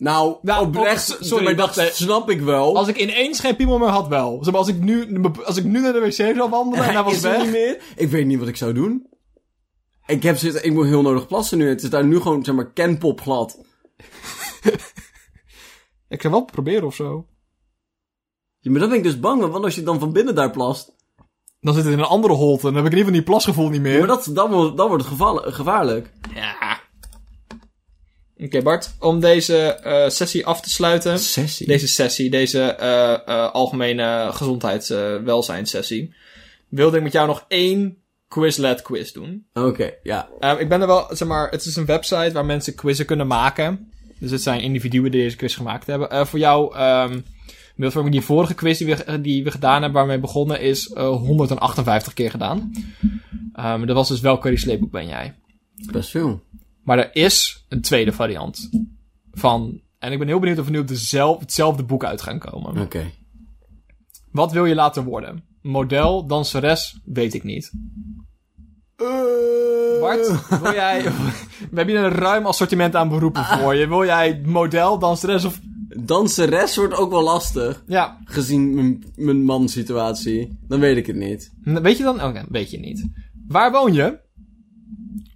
Nou, 0.00 0.36
Nou, 0.42 0.66
oprecht, 0.66 1.18
op- 1.18 1.24
sorry, 1.24 1.44
maar 1.44 1.56
dat 1.56 1.76
wacht, 1.76 1.94
snap 1.96 2.30
ik 2.30 2.40
wel. 2.40 2.76
Als 2.76 2.88
ik 2.88 2.96
ineens 2.96 3.40
geen 3.40 3.56
piemel 3.56 3.78
meer 3.78 3.88
had, 3.88 4.08
wel. 4.08 4.38
Zeg 4.44 4.52
maar, 4.52 4.60
als 4.62 4.68
ik 4.70 4.78
nu, 4.80 5.20
als 5.44 5.56
ik 5.56 5.64
nu 5.64 5.80
naar 5.80 5.92
de 5.92 6.00
wc 6.00 6.12
zou 6.12 6.50
wandelen 6.50 6.84
en 6.84 6.94
hij 6.94 7.02
was 7.02 7.12
is 7.14 7.20
weg. 7.20 7.42
niet 7.42 7.50
meer? 7.50 7.82
Ik 7.96 8.08
weet 8.08 8.26
niet 8.26 8.38
wat 8.38 8.48
ik 8.48 8.56
zou 8.56 8.72
doen. 8.72 9.06
Ik 10.06 10.22
heb 10.22 10.36
zitten, 10.36 10.64
ik 10.64 10.72
moet 10.72 10.86
heel 10.86 11.02
nodig 11.02 11.26
plassen 11.26 11.58
nu. 11.58 11.68
Het 11.68 11.82
is 11.82 11.90
daar 11.90 12.04
nu 12.04 12.20
gewoon, 12.20 12.44
zeg 12.44 12.54
maar, 12.54 12.72
kenpop 12.72 13.20
glad. 13.20 13.58
Ik 16.08 16.20
zou 16.20 16.32
wel 16.32 16.44
proberen 16.44 16.84
of 16.86 16.94
zo. 16.94 17.26
Ja, 18.58 18.70
maar 18.70 18.80
dat 18.80 18.88
ben 18.88 18.98
ik 18.98 19.04
dus 19.04 19.20
bang, 19.20 19.40
want 19.46 19.64
als 19.64 19.74
je 19.74 19.82
dan 19.82 19.98
van 19.98 20.12
binnen 20.12 20.34
daar 20.34 20.50
plast? 20.50 20.92
Dan 21.60 21.74
zit 21.74 21.84
het 21.84 21.92
in 21.92 21.98
een 21.98 22.04
andere 22.04 22.34
holte 22.34 22.66
en 22.68 22.74
dan 22.74 22.84
heb 22.84 22.92
ik 22.92 22.98
in 22.98 22.98
ieder 22.98 23.12
geval 23.12 23.12
die 23.12 23.22
plasgevoel 23.22 23.68
niet 23.68 23.80
meer. 23.80 23.92
Ja, 23.92 23.98
maar 23.98 24.06
dat, 24.06 24.28
dan, 24.32 24.50
wordt- 24.50 24.76
dan 24.76 24.88
wordt 24.88 25.04
het 25.04 25.54
gevaarlijk. 25.54 26.12
Ja. 26.34 26.49
Oké 28.44 28.62
Bart, 28.62 28.94
om 28.98 29.20
deze 29.20 29.56
eh, 29.56 30.08
sessie 30.08 30.46
af 30.46 30.60
te 30.60 30.70
sluiten. 30.70 31.18
Sessie? 31.18 31.66
Deze 31.66 31.88
sessie, 31.88 32.30
deze 32.30 32.62
eh, 32.62 33.12
eh, 33.12 33.52
algemene 33.52 34.28
gezondheids 34.32 34.90
eh 34.90 35.16
welzijnssessie. 35.16 36.14
Wilde 36.68 36.96
ik 36.96 37.02
met 37.02 37.12
jou 37.12 37.26
nog 37.26 37.44
één 37.48 37.96
Quizlet 38.28 38.82
quiz 38.82 39.12
doen. 39.12 39.46
Oké, 39.52 39.90
ja. 40.02 40.28
Ehm, 40.40 40.58
ik 40.58 40.68
ben 40.68 40.80
er 40.80 40.86
wel, 40.86 41.06
zeg 41.10 41.28
maar, 41.28 41.50
het 41.50 41.64
is 41.64 41.76
een 41.76 41.86
website 41.86 42.32
waar 42.32 42.44
mensen 42.44 42.74
quizzen 42.74 43.06
kunnen 43.06 43.26
maken. 43.26 43.92
Dus 44.18 44.30
het 44.30 44.42
zijn 44.42 44.60
individuen 44.60 45.10
die 45.10 45.22
deze 45.22 45.36
quiz 45.36 45.56
gemaakt 45.56 45.86
hebben. 45.86 46.26
Voor 46.26 46.38
jou, 46.38 46.76
ehm 46.76 47.20
beeldvorming, 47.76 48.14
die 48.14 48.24
vorige 48.24 48.54
quiz 48.54 48.78
die 48.78 48.86
we, 48.86 49.20
die 49.20 49.44
we 49.44 49.50
gedaan 49.50 49.82
hebben, 49.82 49.92
waarmee 49.92 50.16
we 50.16 50.22
begonnen, 50.22 50.60
is 50.60 50.88
eh, 50.88 51.08
158 51.08 52.12
keer 52.12 52.30
gedaan. 52.30 52.72
Ehm 53.52 53.86
dat 53.86 53.96
was 53.96 54.08
dus 54.08 54.20
welke 54.20 54.56
sleepboek 54.56 54.90
ben 54.90 55.06
jij? 55.06 55.34
Best 55.92 56.10
veel. 56.10 56.42
Maar 56.82 56.98
er 56.98 57.14
is 57.14 57.64
een 57.68 57.80
tweede 57.80 58.12
variant 58.12 58.70
van, 59.32 59.80
en 59.98 60.12
ik 60.12 60.18
ben 60.18 60.26
heel 60.26 60.38
benieuwd 60.38 60.58
of 60.58 60.64
we 60.64 60.70
nu 60.70 60.78
op 60.78 60.88
dezelfde, 60.88 61.44
hetzelfde 61.44 61.82
boek 61.82 62.04
uit 62.04 62.22
gaan 62.22 62.38
komen. 62.38 62.78
Oké. 62.82 63.10
Wat 64.32 64.52
wil 64.52 64.64
je 64.64 64.74
laten 64.74 65.04
worden? 65.04 65.44
Model, 65.62 66.26
danseres, 66.26 67.00
weet 67.04 67.34
ik 67.34 67.42
niet. 67.44 67.72
Bart, 70.00 70.48
wil 70.62 70.72
jij... 70.72 71.02
We 71.70 71.76
hebben 71.76 71.94
hier 71.94 72.04
een 72.04 72.12
ruim 72.12 72.46
assortiment 72.46 72.96
aan 72.96 73.08
beroepen 73.08 73.44
voor 73.44 73.74
je. 73.74 73.88
Wil 73.88 74.04
jij 74.04 74.40
model, 74.44 74.98
danseres 74.98 75.44
of... 75.44 75.60
Danseres 76.04 76.76
wordt 76.76 76.94
ook 76.94 77.10
wel 77.10 77.22
lastig. 77.22 77.82
Ja, 77.86 78.20
Gezien 78.24 78.74
mijn, 78.74 79.04
mijn 79.16 79.44
man-situatie. 79.44 80.58
Dan 80.68 80.80
weet 80.80 80.96
ik 80.96 81.06
het 81.06 81.16
niet. 81.16 81.52
weet 81.62 81.96
je 81.96 82.02
dan? 82.02 82.22
Oké, 82.22 82.44
weet 82.48 82.70
je 82.70 82.78
niet. 82.78 83.08
Waar 83.46 83.72
woon 83.72 83.92
je? 83.92 84.18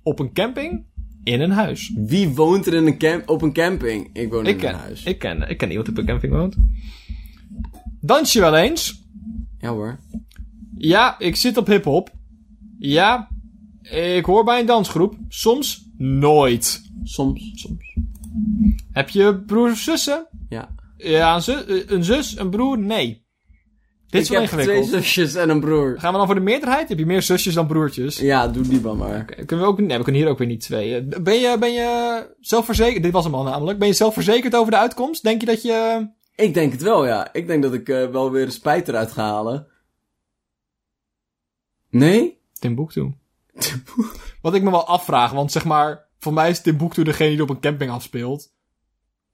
Op 0.02 0.18
een 0.18 0.32
camping? 0.32 0.84
In 1.24 1.40
een 1.40 1.50
huis. 1.50 1.92
Wie 1.94 2.28
woont 2.28 2.66
er 2.66 2.74
in 2.74 2.86
een 2.86 2.98
camp, 2.98 3.28
op 3.28 3.42
een 3.42 3.52
camping? 3.52 4.10
Ik 4.12 4.30
woon 4.30 4.46
Ik 4.46 4.54
in 4.54 4.60
ken, 4.60 4.72
een 4.72 4.78
huis. 4.78 5.02
ik, 5.04 5.18
ken, 5.18 5.48
ik 5.48 5.58
ken 5.58 5.68
iemand 5.68 5.86
die 5.86 5.94
op 5.96 6.00
een 6.00 6.06
camping 6.08 6.32
woont. 6.32 6.56
Dans 8.00 8.32
je 8.32 8.40
wel 8.40 8.56
eens? 8.56 9.02
Ja 9.58 9.68
hoor. 9.70 9.98
Ja, 10.76 11.18
ik 11.18 11.36
zit 11.36 11.56
op 11.56 11.66
hip-hop. 11.66 12.10
Ja, 12.78 13.28
ik 14.16 14.24
hoor 14.24 14.44
bij 14.44 14.60
een 14.60 14.66
dansgroep. 14.66 15.16
Soms 15.28 15.88
nooit. 15.96 16.82
Soms. 17.02 17.50
Soms. 17.54 17.96
Heb 18.92 19.08
je 19.08 19.42
broers 19.46 19.72
of 19.72 19.78
zussen? 19.78 20.26
Ja. 20.48 20.74
Ja, 20.96 21.34
een, 21.34 21.42
zu- 21.42 21.84
een 21.86 22.04
zus, 22.04 22.38
een 22.38 22.50
broer? 22.50 22.78
Nee. 22.78 23.23
Dit 24.14 24.22
is 24.22 24.30
ik 24.30 24.50
wel 24.50 24.58
heb 24.60 24.68
twee 24.68 24.84
zusjes 24.84 25.34
en 25.34 25.48
een 25.48 25.60
broer. 25.60 25.94
Gaan 25.98 26.12
we 26.12 26.18
dan 26.18 26.26
voor 26.26 26.34
de 26.34 26.40
meerderheid? 26.40 26.88
Heb 26.88 26.98
je 26.98 27.06
meer 27.06 27.22
zusjes 27.22 27.54
dan 27.54 27.66
broertjes? 27.66 28.18
Ja, 28.18 28.48
doe 28.48 28.62
die 28.62 28.80
dan 28.80 28.96
maar. 28.96 29.20
Oké, 29.20 29.44
Kunnen 29.44 29.64
we 29.64 29.70
ook, 29.72 29.80
nee, 29.80 29.98
we 29.98 30.04
kunnen 30.04 30.22
hier 30.22 30.30
ook 30.30 30.38
weer 30.38 30.46
niet 30.46 30.60
twee. 30.60 30.96
Eh, 30.96 31.22
Ben 31.22 31.34
je, 31.34 31.56
ben 31.58 31.72
je 31.72 32.26
zelfverzekerd? 32.40 33.02
Dit 33.02 33.12
was 33.12 33.24
hem 33.24 33.34
al 33.34 33.42
namelijk. 33.42 33.78
Ben 33.78 33.88
je 33.88 33.94
zelfverzekerd 33.94 34.54
over 34.54 34.70
de 34.70 34.78
uitkomst? 34.78 35.22
Denk 35.22 35.40
je 35.40 35.46
dat 35.46 35.62
je... 35.62 36.08
Ik 36.36 36.54
denk 36.54 36.72
het 36.72 36.82
wel, 36.82 37.06
ja. 37.06 37.32
Ik 37.32 37.46
denk 37.46 37.62
dat 37.62 37.74
ik 37.74 37.88
eh, 37.88 38.06
wel 38.06 38.30
weer 38.30 38.44
een 38.44 38.52
spijt 38.52 38.88
eruit 38.88 39.12
ga 39.12 39.22
halen. 39.22 39.66
Nee? 41.90 42.38
Timbuktu. 42.58 43.12
Wat 44.42 44.54
ik 44.54 44.62
me 44.62 44.70
wel 44.70 44.86
afvraag, 44.86 45.32
want 45.32 45.52
zeg 45.52 45.64
maar... 45.64 46.02
Voor 46.18 46.32
mij 46.32 46.50
is 46.50 46.60
Timbuktu 46.60 47.02
degene 47.02 47.30
die 47.30 47.42
op 47.42 47.50
een 47.50 47.60
camping 47.60 47.90
afspeelt. 47.90 48.52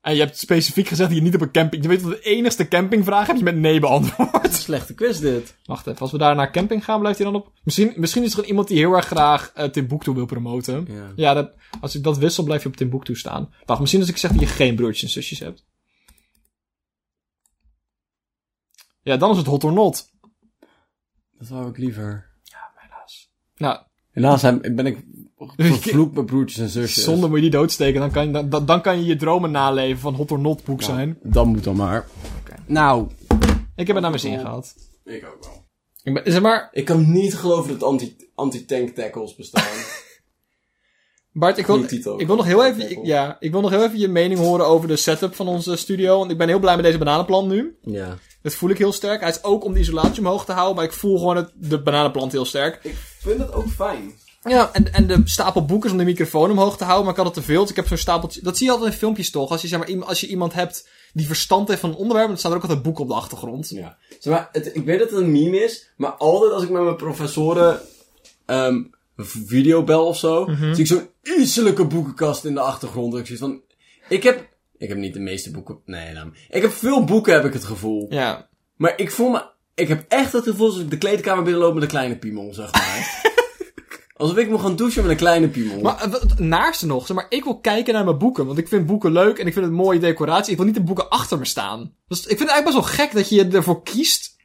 En 0.01 0.14
je 0.14 0.20
hebt 0.20 0.38
specifiek 0.38 0.88
gezegd 0.88 1.09
dat 1.09 1.18
je 1.18 1.24
niet 1.24 1.34
op 1.34 1.40
een 1.40 1.51
camping... 1.51 1.82
Je 1.82 1.88
weet 1.88 2.03
dat 2.03 2.11
de 2.11 2.20
enigste 2.20 2.68
campingvraag 2.68 3.26
heb 3.26 3.36
je 3.36 3.42
met 3.42 3.57
nee 3.57 3.80
beantwoord. 3.80 4.55
Slechte 4.55 4.94
quiz 4.94 5.18
dit. 5.18 5.57
Wacht 5.64 5.86
even, 5.86 6.01
als 6.01 6.12
we 6.12 6.18
daar 6.18 6.34
naar 6.34 6.53
camping 6.53 6.84
gaan, 6.84 7.01
blijft 7.01 7.18
hij 7.18 7.30
dan 7.30 7.40
op... 7.40 7.53
Misschien, 7.62 7.92
misschien 7.96 8.22
is 8.22 8.28
er 8.28 8.34
gewoon 8.34 8.48
iemand 8.48 8.68
die 8.68 8.78
heel 8.78 8.92
erg 8.92 9.07
graag 9.07 9.53
uh, 9.57 9.64
Timbuktu 9.64 10.12
wil 10.12 10.26
promoten. 10.26 10.86
Ja. 10.88 11.12
Ja, 11.16 11.34
dat, 11.34 11.55
als 11.80 11.94
ik 11.94 12.03
dat 12.03 12.18
wissel, 12.18 12.44
blijf 12.44 12.62
je 12.62 12.68
op 12.68 12.76
Timbuktu 12.76 13.16
staan. 13.16 13.55
Wacht, 13.64 13.80
misschien 13.80 14.01
als 14.01 14.11
ik 14.11 14.16
zeg 14.16 14.30
dat 14.30 14.40
je 14.40 14.46
geen 14.46 14.74
broertjes 14.74 15.03
en 15.03 15.22
zusjes 15.22 15.38
hebt. 15.38 15.66
Ja, 19.03 19.16
dan 19.16 19.30
is 19.30 19.36
het 19.36 19.46
hot 19.46 19.64
or 19.64 19.72
not. 19.72 20.11
Dat 21.38 21.48
wou 21.48 21.68
ik 21.68 21.78
liever. 21.78 22.30
Helaas. 22.74 23.32
Nou, 23.57 23.84
Helaas 24.21 24.43
ben 24.61 24.87
ik 24.87 24.99
vervloekt 25.57 26.14
met 26.14 26.27
broertjes 26.27 26.59
en 26.59 26.68
zusjes. 26.68 27.05
zonder 27.05 27.29
moet 27.29 27.39
je 27.39 27.43
die 27.43 27.51
doodsteken. 27.51 28.01
Dan 28.01 28.11
kan, 28.11 28.27
je, 28.33 28.49
dan, 28.49 28.66
dan 28.66 28.81
kan 28.83 28.99
je 28.99 29.05
je 29.05 29.16
dromen 29.16 29.51
naleven 29.51 30.01
van 30.01 30.14
hot 30.14 30.31
or 30.31 30.39
not 30.39 30.64
boek 30.64 30.83
zijn. 30.83 31.18
Dan 31.23 31.49
moet 31.49 31.64
dan 31.64 31.77
maar. 31.77 32.07
Nou. 32.66 33.07
Ik 33.77 33.87
heb 33.87 33.97
het 33.97 34.01
naar 34.01 34.11
mijn 34.11 34.18
zin 34.23 34.39
gehad. 34.39 34.75
Ik 35.05 35.27
ook 35.27 35.45
wel. 35.45 35.64
Ik 36.03 36.14
ben, 36.14 36.33
zeg 36.33 36.43
maar, 36.43 36.68
Ik 36.73 36.85
kan 36.85 37.12
niet 37.12 37.35
geloven 37.35 37.71
dat 37.71 37.83
anti- 37.83 38.16
anti-tank 38.35 38.89
tackles 38.89 39.35
bestaan. 39.35 39.62
Bart, 41.33 41.59
ik 41.59 41.66
wil, 41.66 41.74
Goeie 41.74 41.91
titel. 41.91 42.20
ik 42.20 42.26
wil 42.26 42.37
nog 42.37 42.45
heel 42.45 42.64
even, 42.64 42.91
ik- 42.91 42.99
ja, 43.03 43.37
ik 43.41 43.51
wil 43.53 43.61
nog 43.61 43.70
heel 43.70 43.83
even 43.85 43.99
je 43.99 44.09
mening 44.09 44.41
horen 44.41 44.66
over 44.66 44.89
de 44.89 44.97
setup 44.97 45.35
van 45.35 45.49
onze 45.49 45.76
studio. 45.76 46.18
Want 46.18 46.31
ik 46.31 46.39
ben 46.39 46.49
heel 46.49 46.59
blij 46.59 46.74
met 46.76 46.85
deze 46.85 46.99
bananenplant 46.99 47.49
nu. 47.49 47.76
ja. 47.85 48.18
Dat 48.43 48.55
voel 48.55 48.70
ik 48.70 48.78
heel 48.78 48.93
sterk. 48.93 49.20
Hij 49.20 49.31
is 49.31 49.45
ook 49.45 49.64
om 49.64 49.72
de 49.72 49.81
isolatie 49.81 50.18
omhoog 50.20 50.45
te 50.45 50.53
houden, 50.53 50.76
maar 50.76 50.85
ik 50.85 50.93
voel 50.93 51.18
gewoon 51.18 51.37
het, 51.37 51.51
de 51.55 51.83
bananenplant 51.83 52.33
heel 52.33 52.45
sterk. 52.45 52.78
Ik 52.83 52.97
vind 53.18 53.39
het 53.39 53.53
ook 53.53 53.68
fijn. 53.68 54.12
Ja, 54.43 54.70
en, 54.72 54.93
en 54.93 55.07
de 55.07 55.20
stapel 55.24 55.64
boeken 55.64 55.87
is 55.87 55.93
om 55.93 55.99
de 55.99 56.05
microfoon 56.05 56.51
omhoog 56.51 56.76
te 56.76 56.85
houden, 56.85 57.05
maar 57.05 57.12
ik 57.14 57.18
had 57.24 57.35
het 57.35 57.45
te 57.45 57.51
veel. 57.53 57.61
Dus 57.61 57.70
ik 57.70 57.76
heb 57.76 57.87
zo'n 57.87 57.97
stapeltje. 57.97 58.43
Dat 58.43 58.57
zie 58.57 58.66
je 58.66 58.72
altijd 58.72 58.93
in 58.93 58.99
filmpjes 58.99 59.31
toch? 59.31 59.51
Als 59.51 59.62
je, 59.62 59.68
zeg 59.68 59.78
maar, 59.78 60.05
als 60.07 60.20
je 60.20 60.26
iemand 60.26 60.53
hebt 60.55 60.89
die 61.12 61.26
verstand 61.26 61.68
heeft 61.68 61.81
van 61.81 61.91
een 61.91 61.97
onderwerp, 61.97 62.28
dan 62.28 62.37
staan 62.39 62.51
er 62.51 62.57
ook 62.57 62.62
altijd 62.62 62.83
boeken 62.83 63.03
op 63.03 63.09
de 63.09 63.14
achtergrond. 63.14 63.68
Ja. 63.70 63.97
Zeg 64.18 64.33
maar, 64.33 64.49
het, 64.53 64.70
ik 64.76 64.85
weet 64.85 64.99
dat 64.99 65.11
het 65.11 65.18
een 65.20 65.33
meme 65.33 65.57
is, 65.64 65.91
maar 65.97 66.11
altijd 66.12 66.53
als 66.53 66.62
ik 66.62 66.70
met 66.70 66.83
mijn 66.83 66.97
professoren 66.97 67.81
ehm 68.47 68.83
video 69.25 69.85
bel 69.85 70.07
of 70.07 70.18
zo, 70.18 70.49
zie 70.73 70.79
ik 70.79 70.87
zo'n 70.87 71.09
iselijke 71.23 71.85
boekenkast 71.85 72.45
in 72.45 72.55
de 72.55 72.61
achtergrond. 72.61 73.16
Ik 73.16 73.39
van, 73.39 73.61
ik 74.09 74.23
heb, 74.23 74.49
ik 74.79 74.89
heb 74.89 74.99
niet 74.99 75.14
de 75.14 75.21
meeste 75.21 75.51
boeken, 75.51 75.79
nee, 75.85 76.12
nou, 76.12 76.33
ik 76.49 76.62
heb 76.62 76.73
veel 76.73 77.05
boeken 77.05 77.33
heb 77.33 77.45
ik 77.45 77.53
het 77.53 77.64
gevoel. 77.64 78.07
Ja. 78.11 78.49
Maar 78.77 78.93
ik 78.97 79.11
voel 79.11 79.31
me, 79.31 79.43
ik 79.75 79.89
heb 79.89 80.05
echt 80.09 80.33
het 80.33 80.45
gevoel 80.45 80.66
alsof 80.66 80.83
ik 80.83 80.91
de 80.91 80.99
kleedkamer 80.99 81.45
binnenloop 81.45 81.75
met 81.75 81.83
een 81.83 81.89
kleine 81.89 82.18
piemel, 82.18 82.55
zeg 82.55 82.73
maar. 82.73 83.33
alsof 84.21 84.37
ik 84.37 84.49
moet 84.49 84.61
gaan 84.61 84.77
douchen 84.77 85.03
met 85.03 85.11
een 85.11 85.16
kleine 85.16 85.49
piemel. 85.49 85.81
Maar 85.81 86.03
eh, 86.03 86.12
het 86.12 86.39
naarste 86.39 86.87
nog, 86.87 87.07
zeg 87.07 87.16
maar, 87.16 87.27
ik 87.29 87.45
wil 87.45 87.61
kijken 87.61 87.95
naar 87.95 88.05
mijn 88.05 88.18
boeken, 88.18 88.47
want 88.47 88.59
ik 88.59 88.68
vind 88.68 88.87
boeken 88.87 89.12
leuk 89.12 89.39
en 89.39 89.47
ik 89.47 89.53
vind 89.53 89.64
het 89.64 89.75
een 89.75 89.81
mooie 89.81 89.99
decoratie. 89.99 90.51
Ik 90.51 90.57
wil 90.57 90.66
niet 90.66 90.75
de 90.75 90.83
boeken 90.83 91.09
achter 91.09 91.39
me 91.39 91.45
staan. 91.45 91.95
Dus 92.09 92.21
ik 92.21 92.27
vind 92.27 92.41
het 92.41 92.49
eigenlijk 92.49 92.77
best 92.77 92.97
wel 92.97 93.07
gek 93.07 93.14
dat 93.14 93.29
je 93.29 93.57
ervoor 93.57 93.83
kiest. 93.83 94.39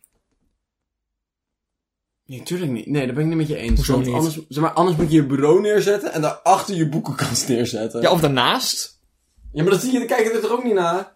Nee, 2.26 2.44
tuurlijk 2.44 2.72
niet. 2.72 2.86
Nee, 2.86 3.06
daar 3.06 3.16
ben 3.16 3.24
ik 3.24 3.30
niet 3.30 3.38
met 3.38 3.48
je 3.48 3.56
eens. 3.56 3.76
Hoezo 3.76 3.94
Want 3.94 4.06
niet? 4.06 4.16
Anders, 4.16 4.40
zeg 4.50 4.64
maar, 4.64 4.74
anders 4.74 4.98
moet 4.98 5.12
je 5.12 5.16
je 5.16 5.26
bureau 5.26 5.62
neerzetten 5.62 6.14
en 6.14 6.22
daarachter 6.22 6.76
je 6.76 6.90
boekenkast 6.90 7.48
neerzetten. 7.50 8.02
Ja, 8.02 8.12
of 8.12 8.20
daarnaast. 8.20 9.00
Ja, 9.52 9.64
maar 9.64 9.72
dat 9.72 9.82
zie 9.82 9.92
je, 9.92 9.98
dan 9.98 10.08
kijken 10.08 10.34
er 10.34 10.42
toch 10.42 10.52
ook 10.52 10.64
niet 10.64 10.74
naar? 10.74 11.16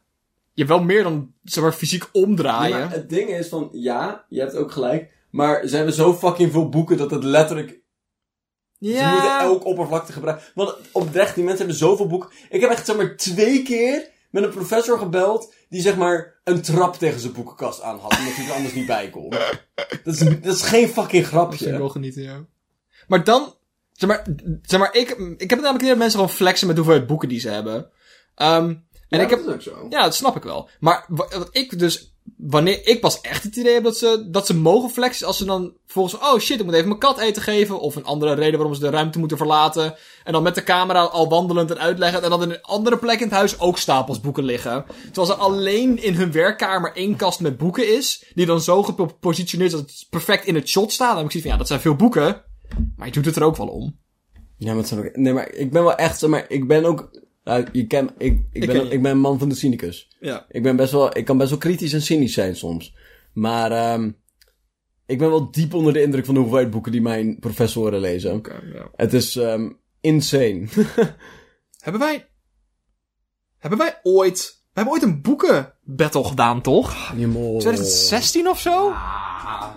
Je 0.54 0.66
hebt 0.66 0.78
wel 0.78 0.84
meer 0.84 1.04
dan, 1.04 1.34
zeg 1.44 1.64
maar, 1.64 1.74
fysiek 1.74 2.10
omdraaien. 2.12 2.78
Ja, 2.78 2.86
maar 2.86 2.94
het 2.94 3.10
ding 3.10 3.30
is 3.30 3.48
van, 3.48 3.70
ja, 3.72 4.26
je 4.30 4.40
hebt 4.40 4.56
ook 4.56 4.72
gelijk. 4.72 5.12
Maar 5.30 5.68
ze 5.68 5.76
hebben 5.76 5.94
zo 5.94 6.14
fucking 6.14 6.52
veel 6.52 6.70
boeken 6.70 6.98
dat 6.98 7.12
het 7.12 7.24
letterlijk... 7.24 7.80
Ze 8.80 9.10
moeten 9.12 9.40
elk 9.40 9.66
oppervlakte 9.66 10.12
gebruiken. 10.12 10.46
Want 10.56 10.76
oprecht, 10.92 11.36
die 11.36 11.44
mensen 11.44 11.66
hebben 11.66 11.80
zoveel 11.88 12.08
boeken. 12.08 12.30
Ik 12.50 12.62
heb 12.62 12.70
echt, 12.70 12.86
zeg 12.86 12.96
maar, 12.96 13.16
twee 13.16 13.64
keer 13.64 14.10
met 14.30 14.44
een 14.44 14.50
professor 14.50 14.98
gebeld... 14.98 15.54
die, 15.70 15.82
zeg 15.82 15.96
maar, 15.98 16.40
een 16.44 16.62
trap 16.62 16.96
tegen 16.96 17.20
zijn 17.20 17.34
boekenkast 17.34 17.82
aan 17.82 18.00
had. 18.00 18.18
Omdat 18.18 18.34
hij 18.34 18.46
er 18.48 18.54
anders 18.54 18.74
niet 18.74 18.86
bij 18.88 19.10
kon. 19.10 19.30
Dat 20.04 20.14
is, 20.14 20.20
dat 20.20 20.46
is 20.56 20.62
geen 20.62 20.88
fucking 20.88 21.28
Dat 21.28 21.42
vind 21.48 21.54
ik 21.54 21.58
grapje. 21.60 21.78
wel 21.78 21.90
genieten, 21.90 22.22
ja. 22.24 22.46
Maar 23.08 23.24
dan, 23.24 23.56
zeg 23.94 24.10
maar, 24.10 24.28
zeg 24.62 24.80
maar 24.80 24.94
ik, 24.96 25.10
ik 25.10 25.18
heb 25.40 25.50
het 25.50 25.50
namelijk 25.50 25.80
niet 25.82 25.90
dat 25.90 25.98
mensen 25.98 26.20
gewoon 26.20 26.36
flexen 26.36 26.68
met 26.68 26.76
hoeveelheid 26.78 27.08
boeken 27.08 27.30
die 27.30 27.40
ze 27.40 27.50
hebben. 27.50 27.90
Ehm, 28.36 28.76
en 29.10 29.20
ik 29.20 29.30
heb, 29.30 29.40
dat 29.46 29.48
is 29.48 29.54
ook 29.54 29.62
zo. 29.62 29.86
ja, 29.90 30.04
dat 30.04 30.16
snap 30.16 30.36
ik 30.36 30.44
wel. 30.44 30.70
Maar 30.80 31.06
wa- 31.08 31.28
wat 31.30 31.50
ik 31.52 31.80
dus, 31.80 32.16
wanneer 32.38 32.88
ik 32.88 33.02
pas 33.02 33.22
echt 33.22 33.44
het 33.44 33.56
idee 33.56 33.74
heb 33.74 33.84
dat 33.84 33.98
ze, 33.98 34.28
dat 34.32 34.46
ze 34.46 34.56
mogen 34.56 34.90
flexen, 34.90 35.28
als 35.28 35.38
ze 35.38 35.46
dan 35.46 35.74
volgens, 35.86 36.22
oh 36.22 36.40
shit, 36.40 36.60
ik 36.60 36.66
moet 36.66 36.74
even 36.74 36.88
mijn 36.88 37.00
kat 37.00 37.20
eten 37.20 37.42
geven, 37.42 37.80
of 37.80 37.96
een 37.96 38.06
andere 38.06 38.34
reden 38.34 38.58
waarom 38.58 38.74
ze 38.76 38.82
de 38.82 38.90
ruimte 38.90 39.20
moeten 39.20 39.38
verlaten, 39.38 39.96
en 40.24 40.34
dan 40.34 40.44
met 40.44 40.56
de 40.56 40.64
camera 40.64 41.02
al 41.02 41.30
wandelend 41.30 41.72
en 41.72 41.80
uitleggen, 41.80 42.24
en 42.24 42.30
dan 42.30 42.42
in 42.42 42.50
een 42.50 42.62
andere 42.62 42.98
plek 42.98 43.20
in 43.20 43.28
het 43.28 43.36
huis 43.36 43.60
ook 43.60 43.78
stapels 43.78 44.20
boeken 44.20 44.44
liggen. 44.44 44.86
Terwijl 45.12 45.34
er 45.34 45.44
alleen 45.44 46.04
in 46.04 46.14
hun 46.14 46.32
werkkamer 46.32 46.96
één 46.96 47.16
kast 47.16 47.40
met 47.40 47.58
boeken 47.58 47.96
is, 47.96 48.26
die 48.34 48.46
dan 48.46 48.62
zo 48.62 48.84
gepositioneerd 48.84 49.72
dat 49.72 49.80
het 49.80 50.08
perfect 50.10 50.46
in 50.46 50.56
het 50.56 50.70
shot 50.70 50.92
staat. 50.92 51.16
Heb 51.16 51.26
ik 51.26 51.32
zoiets 51.32 51.42
van, 51.42 51.52
ja, 51.52 51.58
dat 51.58 51.68
zijn 51.68 51.80
veel 51.80 51.96
boeken, 51.96 52.44
maar 52.96 53.08
je 53.08 53.14
doet 53.14 53.26
het 53.26 53.36
er 53.36 53.44
ook 53.44 53.58
wel 53.58 53.68
om. 53.68 53.98
Ja, 54.58 54.74
maar. 54.74 55.10
Nee, 55.14 55.34
maar 55.34 55.54
ik 55.54 55.72
ben 55.72 55.84
wel 55.84 55.96
echt, 55.96 56.28
maar, 56.28 56.46
ik 56.48 56.68
ben 56.68 56.86
ook... 56.86 57.28
Nou, 57.50 57.66
je 57.72 57.88
ken, 57.88 58.10
ik, 58.18 58.34
ik, 58.34 58.44
Ik 58.52 58.60
ben, 58.60 58.76
ken 58.76 58.86
je. 58.86 58.92
ik 58.92 59.02
ben 59.02 59.12
een 59.12 59.20
man 59.20 59.40
van 59.40 59.50
de 59.50 59.56
cynicus. 59.56 60.08
Ja. 60.20 60.46
Ik 60.50 60.64
ben 60.64 60.76
best 60.76 60.92
wel, 60.92 61.18
ik 61.18 61.26
kan 61.26 61.38
best 61.38 61.50
wel 61.50 61.60
kritisch 61.60 61.94
en 61.94 62.02
cynisch 62.02 62.34
zijn 62.34 62.56
soms. 62.56 62.96
Maar, 63.34 63.72
ehm 63.72 64.12
ik 65.06 65.18
ben 65.18 65.30
wel 65.30 65.52
diep 65.52 65.74
onder 65.74 65.94
de 65.94 66.02
indruk 66.02 66.26
van 66.26 66.34
de 66.34 66.40
hoeveelheid 66.40 66.70
boeken 66.70 66.92
die 66.92 67.02
mijn 67.02 67.40
professoren 67.40 68.00
lezen. 68.00 68.34
Oké, 68.34 68.62
ja. 68.74 68.90
Het 68.96 69.14
is, 69.14 69.36
ehm 69.36 69.70
insane. 70.02 70.68
Hebben 71.86 72.02
wij... 72.02 72.28
Hebben 73.58 73.80
wij 73.80 74.00
ooit... 74.04 74.58
We 74.60 74.86
hebben 74.86 74.94
ooit 74.94 75.04
een 75.04 75.22
boekenbattle 75.22 76.24
gedaan, 76.24 76.62
toch? 76.62 77.14
2016 77.16 78.48
of 78.48 78.60
zo? 78.60 78.90
Ah, 78.90 79.70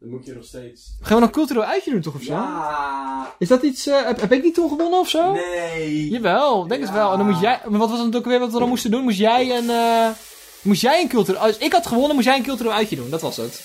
dan 0.00 0.08
moet 0.10 0.26
je 0.26 0.34
nog 0.34 0.44
steeds... 0.44 0.96
Gaan 1.00 1.16
we 1.16 1.22
nog 1.22 1.30
cultureel 1.30 1.64
uitje 1.64 1.90
doen, 1.90 2.00
toch, 2.00 2.14
of 2.14 2.22
zo? 2.22 2.32
Ja. 2.32 3.34
Is 3.38 3.48
dat 3.48 3.62
iets... 3.62 3.86
eh, 3.86 4.04
heb, 4.04 4.20
heb 4.20 4.32
ik 4.32 4.42
niet 4.42 4.54
toen 4.54 4.68
gewonnen, 4.68 4.98
of 4.98 5.08
zo? 5.08 5.32
Nee. 5.32 6.08
Jawel, 6.08 6.66
denk 6.66 6.82
het 6.82 6.92
wel. 6.92 7.12
En 7.12 7.18
dan 7.18 7.26
moest 7.26 7.40
jij... 7.40 7.60
Maar 7.68 7.78
wat 7.78 7.90
was 7.90 8.00
het 8.00 8.16
ook 8.16 8.24
weer 8.24 8.38
wat 8.38 8.52
we 8.52 8.58
dan 8.58 8.68
moesten 8.68 8.90
doen? 8.90 9.02
Moest 9.02 9.18
jij 9.18 9.56
een... 9.56 9.70
eh 9.70 10.08
moest 10.62 10.80
jij 10.80 11.00
een 11.02 11.08
cultureel... 11.08 11.40
Als 11.40 11.56
ik 11.58 11.72
had 11.72 11.86
gewonnen, 11.86 12.14
moest 12.14 12.26
jij 12.26 12.36
een 12.36 12.42
cultureel 12.42 12.72
uitje 12.72 12.96
doen. 12.96 13.10
Dat 13.10 13.20
was 13.20 13.36
het. 13.36 13.62